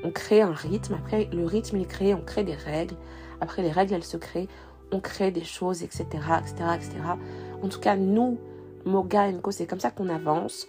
on 0.05 0.11
crée 0.11 0.41
un 0.41 0.53
rythme. 0.53 0.93
Après, 0.93 1.27
le 1.33 1.45
rythme, 1.45 1.75
il 1.75 1.81
est 1.83 1.87
créé, 1.87 2.13
on 2.13 2.21
crée 2.21 2.45
des 2.45 2.55
règles. 2.55 2.95
Après, 3.41 3.61
les 3.61 3.71
règles, 3.71 3.93
elles 3.93 4.05
se 4.05 4.15
créent. 4.15 4.47
On 4.93 5.01
crée 5.01 5.31
des 5.31 5.43
choses, 5.43 5.83
etc., 5.83 6.05
etc., 6.39 6.53
etc. 6.75 6.91
En 7.63 7.69
tout 7.69 7.79
cas, 7.79 7.95
nous, 7.95 8.37
Moga 8.85 9.31
Co, 9.41 9.51
c'est 9.51 9.65
comme 9.65 9.79
ça 9.79 9.89
qu'on 9.89 10.09
avance. 10.09 10.67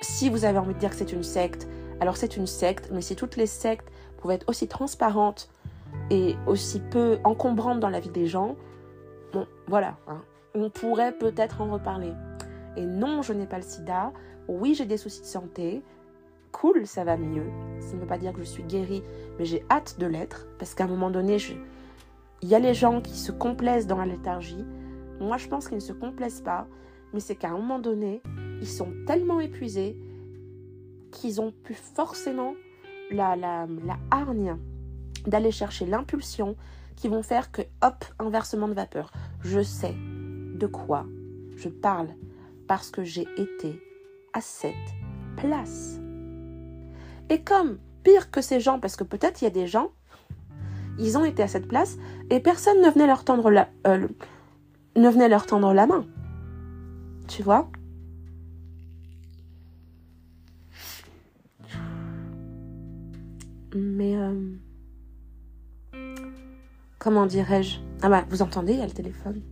Si 0.00 0.28
vous 0.28 0.44
avez 0.44 0.58
envie 0.58 0.74
de 0.74 0.78
dire 0.78 0.90
que 0.90 0.96
c'est 0.96 1.12
une 1.12 1.22
secte, 1.22 1.68
alors 2.00 2.16
c'est 2.16 2.36
une 2.36 2.46
secte. 2.46 2.90
Mais 2.92 3.00
si 3.00 3.16
toutes 3.16 3.36
les 3.36 3.46
sectes 3.46 3.88
pouvaient 4.18 4.34
être 4.34 4.48
aussi 4.48 4.66
transparentes 4.68 5.48
et 6.10 6.36
aussi 6.46 6.80
peu 6.80 7.18
encombrantes 7.24 7.80
dans 7.80 7.88
la 7.88 8.00
vie 8.00 8.10
des 8.10 8.26
gens, 8.26 8.56
bon, 9.32 9.46
voilà. 9.68 9.96
Hein. 10.08 10.20
On 10.54 10.70
pourrait 10.70 11.12
peut-être 11.12 11.60
en 11.60 11.70
reparler. 11.70 12.12
Et 12.76 12.84
non, 12.84 13.22
je 13.22 13.32
n'ai 13.32 13.46
pas 13.46 13.58
le 13.58 13.62
sida. 13.62 14.12
Oui, 14.48 14.74
j'ai 14.74 14.86
des 14.86 14.96
soucis 14.96 15.20
de 15.20 15.26
santé. 15.26 15.82
Cool, 16.50 16.86
ça 16.86 17.04
va 17.04 17.16
mieux. 17.16 17.46
Ça 17.80 17.94
ne 17.94 18.00
veut 18.00 18.06
pas 18.06 18.18
dire 18.18 18.32
que 18.32 18.40
je 18.40 18.44
suis 18.44 18.64
guérie, 18.64 19.04
mais 19.38 19.44
j'ai 19.44 19.64
hâte 19.70 19.96
de 20.00 20.06
l'être. 20.06 20.48
Parce 20.58 20.74
qu'à 20.74 20.84
un 20.84 20.88
moment 20.88 21.10
donné, 21.10 21.36
il 22.42 22.48
y 22.48 22.54
a 22.56 22.58
les 22.58 22.74
gens 22.74 23.00
qui 23.00 23.16
se 23.16 23.30
complaisent 23.30 23.86
dans 23.86 23.98
la 23.98 24.06
léthargie. 24.06 24.64
Moi, 25.20 25.36
je 25.36 25.48
pense 25.48 25.68
qu'ils 25.68 25.78
ne 25.78 25.82
se 25.82 25.92
complaisent 25.92 26.42
pas. 26.42 26.66
Mais 27.12 27.20
c'est 27.20 27.36
qu'à 27.36 27.48
un 27.48 27.56
moment 27.56 27.78
donné, 27.78 28.22
ils 28.60 28.68
sont 28.68 28.92
tellement 29.06 29.40
épuisés 29.40 29.98
qu'ils 31.10 31.40
ont 31.40 31.52
pu 31.52 31.74
forcément 31.74 32.54
la, 33.10 33.36
la, 33.36 33.66
hargne 34.10 34.56
d'aller 35.26 35.50
chercher 35.50 35.86
l'impulsion 35.86 36.56
qui 36.96 37.08
vont 37.08 37.22
faire 37.22 37.50
que, 37.50 37.62
hop, 37.82 38.04
inversement 38.18 38.68
de 38.68 38.74
vapeur. 38.74 39.10
Je 39.40 39.62
sais 39.62 39.94
de 40.54 40.66
quoi 40.66 41.06
je 41.56 41.68
parle 41.68 42.08
parce 42.66 42.90
que 42.90 43.02
j'ai 43.02 43.26
été 43.36 43.80
à 44.32 44.40
cette 44.40 44.74
place. 45.36 45.98
Et 47.30 47.42
comme 47.42 47.78
pire 48.02 48.30
que 48.30 48.40
ces 48.40 48.60
gens, 48.60 48.78
parce 48.78 48.96
que 48.96 49.04
peut-être 49.04 49.40
il 49.40 49.44
y 49.44 49.48
a 49.48 49.50
des 49.50 49.66
gens, 49.66 49.90
ils 50.98 51.16
ont 51.16 51.24
été 51.24 51.42
à 51.42 51.48
cette 51.48 51.68
place 51.68 51.96
et 52.30 52.40
personne 52.40 52.80
ne 52.80 52.90
venait 52.90 53.06
leur 53.06 53.24
tendre 53.24 53.50
la, 53.50 53.68
euh, 53.86 54.08
ne 54.98 55.08
venait 55.08 55.28
leur 55.28 55.46
tendre 55.46 55.72
la 55.72 55.86
main. 55.86 56.04
Tu 57.28 57.42
vois? 57.42 57.70
Mais 63.74 64.16
euh, 64.16 64.56
comment 66.98 67.26
dirais-je? 67.26 67.78
Ah 68.02 68.08
bah 68.08 68.24
vous 68.30 68.42
entendez, 68.42 68.72
il 68.72 68.78
y 68.78 68.82
a 68.82 68.86
le 68.86 68.92
téléphone? 68.92 69.42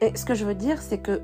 Et 0.00 0.14
ce 0.14 0.26
que 0.26 0.34
je 0.34 0.44
veux 0.44 0.54
dire, 0.54 0.82
c'est 0.82 0.98
que 0.98 1.22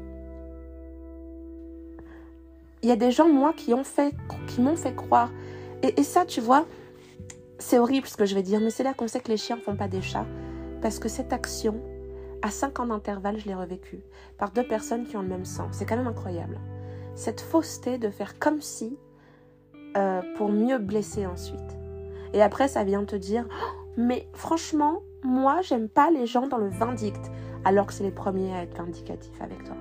il 2.83 2.89
y 2.89 2.93
a 2.93 2.97
des 2.97 3.11
gens, 3.11 3.29
moi, 3.29 3.53
qui 3.53 3.73
m'ont 3.73 3.85
fait 3.85 4.95
croire. 4.95 5.31
Et, 5.83 6.03
ça, 6.03 6.25
tu 6.25 6.41
vois, 6.41 6.67
c'est 7.59 7.79
horrible 7.79 8.07
ce 8.07 8.17
que 8.17 8.25
je 8.25 8.35
vais 8.35 8.43
dire, 8.43 8.61
mais 8.61 8.71
c'est 8.71 8.83
là 8.83 8.95
qu'on 8.95 9.09
sait 9.09 9.21
que 9.21 9.31
les 9.31 9.37
chiens 9.37 9.57
ne 9.57 9.61
font 9.61 9.77
pas 9.77 9.89
des 9.89 10.03
chats. 10.03 10.27
Parce 10.83 10.99
que 10.99 11.09
cette 11.09 11.33
action, 11.33 11.81
à 12.43 12.51
5 12.51 12.81
ans 12.81 12.87
d'intervalle, 12.87 13.39
je 13.39 13.47
l'ai 13.47 13.55
revécue 13.55 14.01
par 14.39 14.51
deux 14.51 14.67
personnes 14.67 15.07
qui 15.07 15.17
ont 15.17 15.23
le 15.23 15.29
même 15.29 15.45
sang. 15.45 15.69
C'est 15.73 15.85
quand 15.85 15.97
même 15.97 16.07
incroyable. 16.07 16.59
Cette 17.15 17.41
fausseté 17.41 17.99
de 17.99 18.11
faire 18.11 18.39
comme 18.39 18.61
si 18.61 18.97
euh, 19.97 20.23
pour 20.37 20.51
mieux 20.51 20.79
blesser 20.79 21.27
ensuite. 21.27 21.59
Et 22.33 22.43
après, 22.43 22.69
ça 22.69 22.85
vient 22.85 23.05
te 23.05 23.17
dire, 23.17 23.47
oh, 23.51 23.79
mais 23.97 24.29
franchement, 24.33 25.03
moi, 25.23 25.61
j'aime 25.63 25.89
pas 25.89 26.11
les 26.11 26.27
gens 26.27 26.47
dans 26.47 26.59
le 26.59 26.69
vindicte 26.69 27.31
alors 27.65 27.87
que 27.87 27.93
c'est 27.93 28.05
les 28.05 28.11
premiers 28.11 28.55
à 28.55 28.63
être 28.63 28.77
vindicatifs 28.77 29.41
avec 29.41 29.65
toi. 29.65 29.77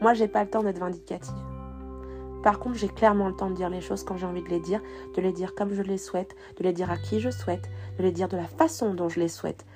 Moi, 0.00 0.14
j'ai 0.14 0.28
pas 0.28 0.42
le 0.42 0.50
temps 0.50 0.62
d'être 0.62 0.78
vindicative. 0.78 1.34
Par 2.42 2.58
contre, 2.58 2.76
j'ai 2.76 2.88
clairement 2.88 3.28
le 3.28 3.34
temps 3.34 3.50
de 3.50 3.56
dire 3.56 3.68
les 3.68 3.80
choses 3.80 4.04
quand 4.04 4.16
j'ai 4.16 4.26
envie 4.26 4.42
de 4.42 4.48
les 4.48 4.60
dire, 4.60 4.80
de 5.16 5.20
les 5.20 5.32
dire 5.32 5.54
comme 5.54 5.74
je 5.74 5.82
les 5.82 5.98
souhaite, 5.98 6.36
de 6.58 6.64
les 6.64 6.72
dire 6.72 6.90
à 6.90 6.96
qui 6.96 7.20
je 7.20 7.30
souhaite, 7.30 7.68
de 7.98 8.02
les 8.02 8.12
dire 8.12 8.28
de 8.28 8.36
la 8.36 8.46
façon 8.46 8.94
dont 8.94 9.08
je 9.08 9.18
les 9.18 9.28
souhaite, 9.28 9.66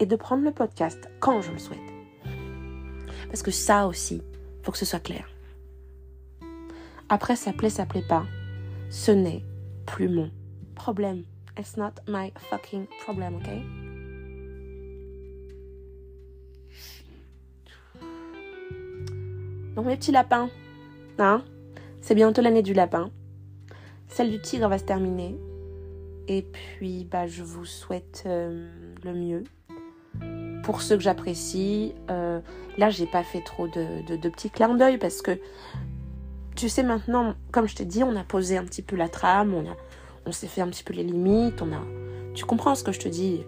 et 0.00 0.06
de 0.06 0.16
prendre 0.16 0.44
le 0.44 0.52
podcast 0.52 1.08
quand 1.20 1.40
je 1.40 1.52
le 1.52 1.58
souhaite. 1.58 1.78
Parce 3.28 3.42
que 3.42 3.50
ça 3.50 3.86
aussi, 3.86 4.22
faut 4.62 4.72
que 4.72 4.78
ce 4.78 4.84
soit 4.84 5.00
clair. 5.00 5.28
Après, 7.08 7.36
ça 7.36 7.52
plaît, 7.52 7.70
ça 7.70 7.86
plaît 7.86 8.04
pas. 8.06 8.24
Ce 8.90 9.12
n'est 9.12 9.44
plus 9.86 10.08
mon 10.08 10.30
problème. 10.74 11.24
It's 11.58 11.76
not 11.76 11.92
my 12.06 12.32
fucking 12.50 12.86
problem, 13.04 13.36
ok? 13.36 13.48
Donc 19.74 19.86
mes 19.86 19.96
petits 19.96 20.12
lapins, 20.12 20.50
hein? 21.18 21.42
C'est 22.00 22.14
bientôt 22.14 22.42
l'année 22.42 22.62
du 22.62 22.74
lapin. 22.74 23.10
Celle 24.08 24.30
du 24.30 24.40
tigre 24.40 24.68
va 24.68 24.78
se 24.78 24.84
terminer. 24.84 25.38
Et 26.28 26.42
puis, 26.42 27.06
bah, 27.10 27.26
je 27.26 27.42
vous 27.42 27.64
souhaite 27.64 28.24
euh, 28.26 28.68
le 29.02 29.14
mieux. 29.14 29.44
Pour 30.62 30.82
ceux 30.82 30.96
que 30.96 31.02
j'apprécie, 31.02 31.94
euh, 32.10 32.40
là, 32.76 32.90
j'ai 32.90 33.06
pas 33.06 33.22
fait 33.22 33.40
trop 33.40 33.66
de, 33.66 34.28
petits 34.28 34.50
clins 34.50 34.74
d'œil 34.74 34.98
parce 34.98 35.22
que, 35.22 35.38
tu 36.54 36.68
sais, 36.68 36.82
maintenant, 36.82 37.34
comme 37.52 37.66
je 37.66 37.74
t'ai 37.74 37.86
dit, 37.86 38.02
on 38.02 38.14
a 38.16 38.24
posé 38.24 38.58
un 38.58 38.64
petit 38.64 38.82
peu 38.82 38.96
la 38.96 39.08
trame, 39.08 39.54
on 40.26 40.32
s'est 40.32 40.46
fait 40.46 40.60
un 40.60 40.68
petit 40.68 40.84
peu 40.84 40.92
les 40.92 41.04
limites, 41.04 41.62
on 41.62 41.72
a, 41.72 41.80
tu 42.34 42.44
comprends 42.44 42.74
ce 42.74 42.84
que 42.84 42.92
je 42.92 43.00
te 43.00 43.08
dis, 43.08 43.44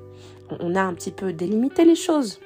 on 0.60 0.74
a 0.74 0.80
un 0.80 0.94
petit 0.94 1.10
peu 1.10 1.34
délimité 1.34 1.84
les 1.84 1.94
choses. 1.94 2.40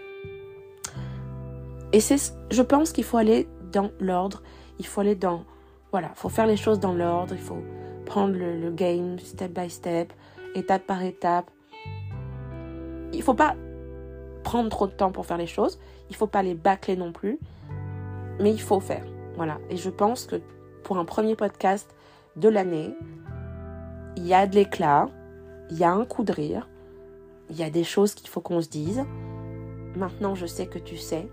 Et 1.92 2.00
c'est, 2.00 2.34
je 2.50 2.62
pense 2.62 2.90
qu'il 2.90 3.04
faut 3.04 3.18
aller 3.18 3.46
dans 3.70 3.92
l'ordre, 4.00 4.42
il 4.80 4.86
faut 4.86 5.00
aller 5.00 5.14
dans, 5.14 5.44
voilà, 5.94 6.08
il 6.12 6.18
faut 6.18 6.28
faire 6.28 6.48
les 6.48 6.56
choses 6.56 6.80
dans 6.80 6.92
l'ordre, 6.92 7.34
il 7.34 7.40
faut 7.40 7.62
prendre 8.04 8.34
le, 8.36 8.72
game 8.72 9.16
step 9.20 9.52
by 9.52 9.70
step, 9.70 10.12
étape 10.56 10.84
par 10.88 11.00
étape. 11.04 11.48
Il 13.12 13.22
faut 13.22 13.34
pas 13.34 13.54
prendre 14.42 14.68
trop 14.70 14.88
de 14.88 14.92
temps 14.92 15.12
pour 15.12 15.24
faire 15.24 15.36
les 15.36 15.46
choses, 15.46 15.78
il 16.10 16.16
faut 16.16 16.26
pas 16.26 16.42
les 16.42 16.56
bâcler 16.56 16.96
non 16.96 17.12
plus, 17.12 17.38
mais 18.40 18.50
il 18.50 18.60
faut 18.60 18.80
faire. 18.80 19.04
Voilà, 19.36 19.60
et 19.70 19.76
je 19.76 19.88
pense 19.88 20.26
que 20.26 20.40
pour 20.82 20.98
un 20.98 21.04
premier 21.04 21.36
podcast 21.36 21.94
de 22.34 22.48
l'année, 22.48 22.92
il 24.16 24.26
y 24.26 24.34
a 24.34 24.48
de 24.48 24.56
l'éclat, 24.56 25.06
il 25.70 25.78
y 25.78 25.84
a 25.84 25.92
un 25.92 26.04
coup 26.04 26.24
de 26.24 26.32
rire, 26.32 26.68
il 27.50 27.56
y 27.56 27.62
a 27.62 27.70
des 27.70 27.84
choses 27.84 28.14
qu'il 28.16 28.28
faut 28.28 28.40
qu'on 28.40 28.60
se 28.60 28.68
dise. 28.68 29.04
Maintenant, 29.94 30.34
je 30.34 30.46
sais 30.46 30.66
que 30.66 30.80
tu 30.80 30.96
sais. 30.96 31.28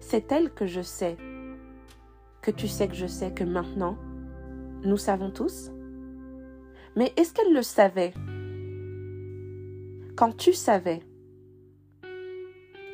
C'est 0.00 0.32
elle 0.32 0.50
que 0.50 0.64
je 0.64 0.80
sais 0.80 1.18
que 2.42 2.50
tu 2.50 2.68
sais 2.68 2.88
que 2.88 2.94
je 2.94 3.06
sais 3.06 3.32
que 3.32 3.44
maintenant, 3.44 3.96
nous 4.84 4.96
savons 4.96 5.30
tous. 5.30 5.70
Mais 6.96 7.12
est-ce 7.16 7.32
qu'elle 7.32 7.52
le 7.52 7.62
savait? 7.62 8.12
Quand 10.16 10.36
tu 10.36 10.52
savais 10.52 11.00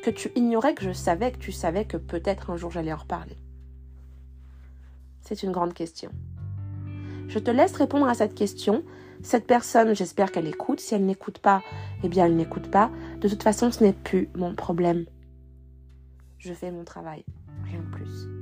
que 0.03 0.11
tu 0.11 0.29
ignorais 0.35 0.75
que 0.75 0.83
je 0.83 0.91
savais 0.91 1.31
que 1.31 1.39
tu 1.39 1.51
savais 1.51 1.85
que 1.85 1.97
peut-être 1.97 2.51
un 2.51 2.57
jour 2.57 2.69
j'allais 2.71 2.93
en 2.93 2.97
reparler? 2.97 3.37
C'est 5.21 5.41
une 5.41 5.51
grande 5.51 5.73
question. 5.73 6.11
Je 7.27 7.39
te 7.39 7.49
laisse 7.49 7.75
répondre 7.75 8.07
à 8.07 8.13
cette 8.13 8.35
question 8.35 8.83
cette 9.25 9.47
personne, 9.47 9.95
j'espère 9.95 10.31
qu'elle 10.31 10.47
écoute. 10.47 10.79
Si 10.79 10.93
elle 10.93 11.05
n'écoute 11.05 11.39
pas, 11.39 11.63
eh 12.03 12.09
bien, 12.09 12.25
elle 12.25 12.35
n'écoute 12.35 12.69
pas. 12.69 12.91
De 13.21 13.27
toute 13.27 13.41
façon, 13.41 13.71
ce 13.71 13.83
n'est 13.83 13.93
plus 13.93 14.29
mon 14.35 14.53
problème. 14.53 15.05
Je 16.37 16.53
fais 16.53 16.71
mon 16.71 16.83
travail, 16.83 17.25
rien 17.63 17.81
de 17.81 17.89
plus. 17.89 18.34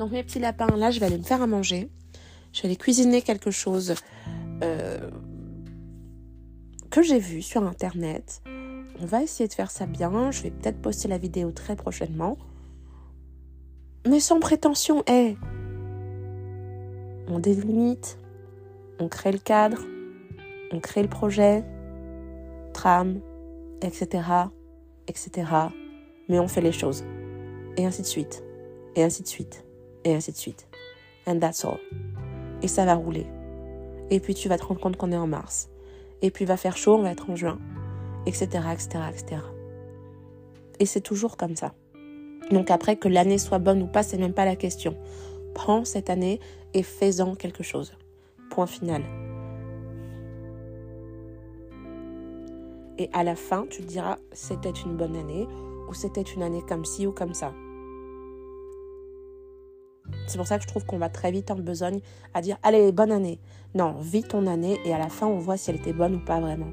Donc 0.00 0.10
mes 0.10 0.24
petits 0.24 0.40
lapins, 0.40 0.74
là, 0.76 0.90
je 0.90 0.98
vais 0.98 1.06
aller 1.06 1.18
me 1.18 1.22
faire 1.22 1.42
à 1.42 1.46
manger. 1.46 1.88
Je 2.52 2.62
vais 2.62 2.68
aller 2.68 2.76
cuisiner 2.76 3.22
quelque 3.22 3.52
chose 3.52 3.94
euh, 4.64 5.10
que 6.90 7.02
j'ai 7.02 7.20
vu 7.20 7.42
sur 7.42 7.62
Internet. 7.62 8.42
On 8.98 9.06
va 9.06 9.22
essayer 9.22 9.46
de 9.46 9.54
faire 9.54 9.70
ça 9.70 9.86
bien. 9.86 10.32
Je 10.32 10.42
vais 10.42 10.50
peut-être 10.50 10.82
poster 10.82 11.06
la 11.06 11.18
vidéo 11.18 11.52
très 11.52 11.76
prochainement 11.76 12.36
mais 14.06 14.20
sans 14.20 14.40
prétention 14.40 15.02
est. 15.06 15.36
On 17.28 17.38
délimite, 17.38 18.18
on 18.98 19.08
crée 19.08 19.32
le 19.32 19.38
cadre, 19.38 19.78
on 20.72 20.80
crée 20.80 21.02
le 21.02 21.08
projet, 21.08 21.64
trame, 22.72 23.20
etc., 23.82 24.24
etc. 25.06 25.30
Mais 26.28 26.38
on 26.38 26.48
fait 26.48 26.60
les 26.60 26.72
choses. 26.72 27.04
Et 27.76 27.86
ainsi 27.86 28.02
de 28.02 28.06
suite. 28.06 28.42
Et 28.96 29.02
ainsi 29.02 29.22
de 29.22 29.28
suite. 29.28 29.64
Et 30.04 30.14
ainsi 30.14 30.32
de 30.32 30.36
suite. 30.36 30.68
And 31.26 31.38
that's 31.38 31.64
all. 31.64 31.78
Et 32.62 32.68
ça 32.68 32.84
va 32.84 32.94
rouler. 32.94 33.26
Et 34.10 34.20
puis 34.20 34.34
tu 34.34 34.48
vas 34.48 34.58
te 34.58 34.64
rendre 34.64 34.80
compte 34.80 34.96
qu'on 34.96 35.12
est 35.12 35.16
en 35.16 35.26
mars. 35.26 35.70
Et 36.22 36.30
puis 36.30 36.44
il 36.44 36.48
va 36.48 36.56
faire 36.56 36.76
chaud, 36.76 36.96
on 36.96 37.02
va 37.02 37.12
être 37.12 37.30
en 37.30 37.36
juin. 37.36 37.58
Etc. 38.26 38.46
etc. 38.72 38.88
etc. 39.10 39.42
Et 40.78 40.86
c'est 40.86 41.00
toujours 41.00 41.36
comme 41.36 41.56
ça. 41.56 41.72
Donc 42.50 42.70
après, 42.70 42.96
que 42.96 43.08
l'année 43.08 43.38
soit 43.38 43.58
bonne 43.58 43.82
ou 43.82 43.86
pas, 43.86 44.02
c'est 44.02 44.18
même 44.18 44.32
pas 44.32 44.44
la 44.44 44.56
question. 44.56 44.96
Prends 45.54 45.84
cette 45.84 46.10
année 46.10 46.40
et 46.74 46.82
fais-en 46.82 47.34
quelque 47.34 47.62
chose. 47.62 47.92
Point 48.50 48.66
final. 48.66 49.02
Et 52.98 53.08
à 53.12 53.24
la 53.24 53.36
fin, 53.36 53.66
tu 53.70 53.82
te 53.82 53.86
diras, 53.86 54.18
c'était 54.32 54.70
une 54.70 54.96
bonne 54.96 55.16
année 55.16 55.46
ou 55.88 55.94
c'était 55.94 56.22
une 56.22 56.42
année 56.42 56.62
comme 56.68 56.84
ci 56.84 57.06
ou 57.06 57.12
comme 57.12 57.34
ça. 57.34 57.54
C'est 60.26 60.38
pour 60.38 60.46
ça 60.46 60.58
que 60.58 60.62
je 60.62 60.68
trouve 60.68 60.84
qu'on 60.86 60.98
va 60.98 61.08
très 61.08 61.32
vite 61.32 61.50
en 61.50 61.56
besogne 61.56 62.00
à 62.34 62.40
dire 62.40 62.56
allez, 62.62 62.92
bonne 62.92 63.12
année. 63.12 63.40
Non, 63.74 63.94
vis 64.00 64.22
ton 64.22 64.46
année 64.46 64.78
et 64.84 64.94
à 64.94 64.98
la 64.98 65.08
fin, 65.08 65.26
on 65.26 65.38
voit 65.38 65.56
si 65.56 65.70
elle 65.70 65.76
était 65.76 65.92
bonne 65.92 66.16
ou 66.16 66.24
pas 66.24 66.40
vraiment. 66.40 66.70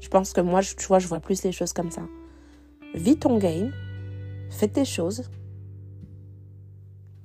Je 0.00 0.08
pense 0.08 0.32
que 0.32 0.40
moi, 0.40 0.62
tu 0.62 0.86
vois, 0.86 0.98
je 0.98 1.08
vois 1.08 1.20
plus 1.20 1.42
les 1.42 1.52
choses 1.52 1.72
comme 1.72 1.90
ça. 1.90 2.02
Vis 2.94 3.18
ton 3.18 3.38
game, 3.38 3.72
Faites 4.50 4.72
tes 4.72 4.84
choses, 4.84 5.30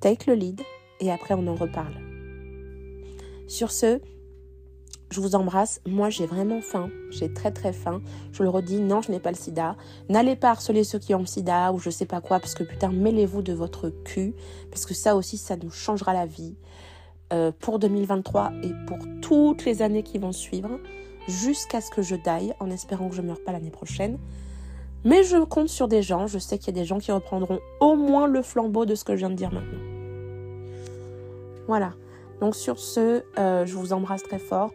take 0.02 0.30
le 0.30 0.36
lead 0.36 0.62
et 1.00 1.10
après 1.10 1.34
on 1.34 1.48
en 1.48 1.56
reparle. 1.56 1.96
Sur 3.48 3.72
ce, 3.72 4.02
je 5.14 5.22
vous 5.22 5.36
embrasse. 5.36 5.80
Moi, 5.86 6.10
j'ai 6.10 6.26
vraiment 6.26 6.62
faim. 6.62 6.90
J'ai 7.12 7.32
très 7.32 7.52
très 7.52 7.72
faim. 7.72 8.02
Je 8.32 8.44
le 8.44 8.50
redis, 8.50 8.82
non, 8.82 9.02
je 9.02 9.12
n'ai 9.12 9.20
pas 9.20 9.30
le 9.30 9.38
sida. 9.38 9.76
N'allez 10.10 10.36
pas 10.36 10.50
harceler 10.50 10.84
ceux 10.84 11.00
qui 11.00 11.14
ont 11.16 11.20
le 11.20 11.26
sida 11.26 11.72
ou 11.72 11.80
je 11.80 11.90
sais 11.90 12.06
pas 12.06 12.20
quoi, 12.20 12.40
parce 12.40 12.56
que 12.56 12.64
putain, 12.64 12.90
mêlez-vous 12.90 13.42
de 13.42 13.54
votre 13.54 13.90
cul, 13.90 14.34
parce 14.72 14.86
que 14.86 14.94
ça 14.94 15.16
aussi, 15.16 15.38
ça 15.38 15.56
nous 15.56 15.70
changera 15.70 16.14
la 16.14 16.26
vie 16.26 16.56
euh, 17.32 17.52
pour 17.58 17.80
2023 17.80 18.52
et 18.64 18.72
pour 18.88 18.98
toutes 19.22 19.66
les 19.66 19.82
années 19.82 20.04
qui 20.04 20.18
vont 20.18 20.32
suivre, 20.32 20.80
jusqu'à 21.28 21.80
ce 21.80 21.92
que 21.92 22.02
je 22.02 22.16
daille, 22.16 22.54
en 22.60 22.70
espérant 22.70 23.08
que 23.08 23.16
je 23.16 23.22
ne 23.22 23.28
meure 23.28 23.44
pas 23.44 23.52
l'année 23.52 23.72
prochaine. 23.72 24.18
Mais 25.06 25.24
je 25.24 25.38
compte 25.38 25.70
sur 25.70 25.88
des 25.88 26.02
gens, 26.02 26.28
je 26.28 26.40
sais 26.40 26.58
qu'il 26.58 26.76
y 26.76 26.78
a 26.78 26.82
des 26.82 26.86
gens 26.86 26.98
qui 26.98 27.12
reprendront 27.12 27.60
au 27.80 27.96
moins 27.96 28.26
le 28.26 28.42
flambeau 28.42 28.86
de 28.86 28.96
ce 28.96 29.04
que 29.04 29.14
je 29.14 29.20
viens 29.20 29.30
de 29.30 29.36
dire 29.36 29.52
maintenant. 29.52 29.80
Voilà. 31.68 31.94
Donc 32.40 32.56
sur 32.56 32.80
ce, 32.80 33.24
euh, 33.38 33.66
je 33.66 33.76
vous 33.76 33.94
embrasse 33.94 34.24
très 34.24 34.40
fort. 34.40 34.72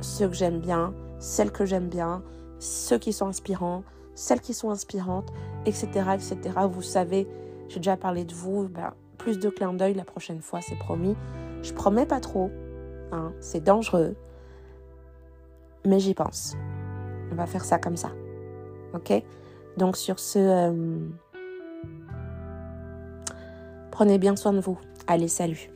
Ceux 0.00 0.28
que 0.28 0.34
j'aime 0.34 0.60
bien, 0.60 0.94
celles 1.18 1.50
que 1.50 1.64
j'aime 1.64 1.88
bien, 1.88 2.22
ceux 2.58 2.98
qui 2.98 3.12
sont 3.12 3.26
inspirants, 3.26 3.82
celles 4.14 4.40
qui 4.40 4.54
sont 4.54 4.70
inspirantes, 4.70 5.32
etc. 5.66 5.88
etc. 6.14 6.36
Vous 6.70 6.82
savez, 6.82 7.26
j'ai 7.68 7.80
déjà 7.80 7.96
parlé 7.96 8.24
de 8.24 8.34
vous. 8.34 8.68
Ben, 8.68 8.94
plus 9.18 9.38
de 9.38 9.50
clin 9.50 9.72
d'œil 9.72 9.94
la 9.94 10.04
prochaine 10.04 10.40
fois, 10.40 10.60
c'est 10.60 10.78
promis. 10.78 11.16
Je 11.62 11.72
promets 11.72 12.06
pas 12.06 12.20
trop. 12.20 12.50
Hein, 13.12 13.32
c'est 13.40 13.62
dangereux. 13.62 14.16
Mais 15.84 16.00
j'y 16.00 16.14
pense. 16.14 16.56
On 17.32 17.34
va 17.34 17.46
faire 17.46 17.64
ça 17.64 17.78
comme 17.78 17.96
ça. 17.96 18.10
Ok? 18.94 19.12
Donc 19.76 19.96
sur 19.96 20.18
ce, 20.18 20.38
euh, 20.38 20.98
prenez 23.90 24.18
bien 24.18 24.36
soin 24.36 24.52
de 24.52 24.60
vous. 24.60 24.78
Allez, 25.06 25.28
salut. 25.28 25.70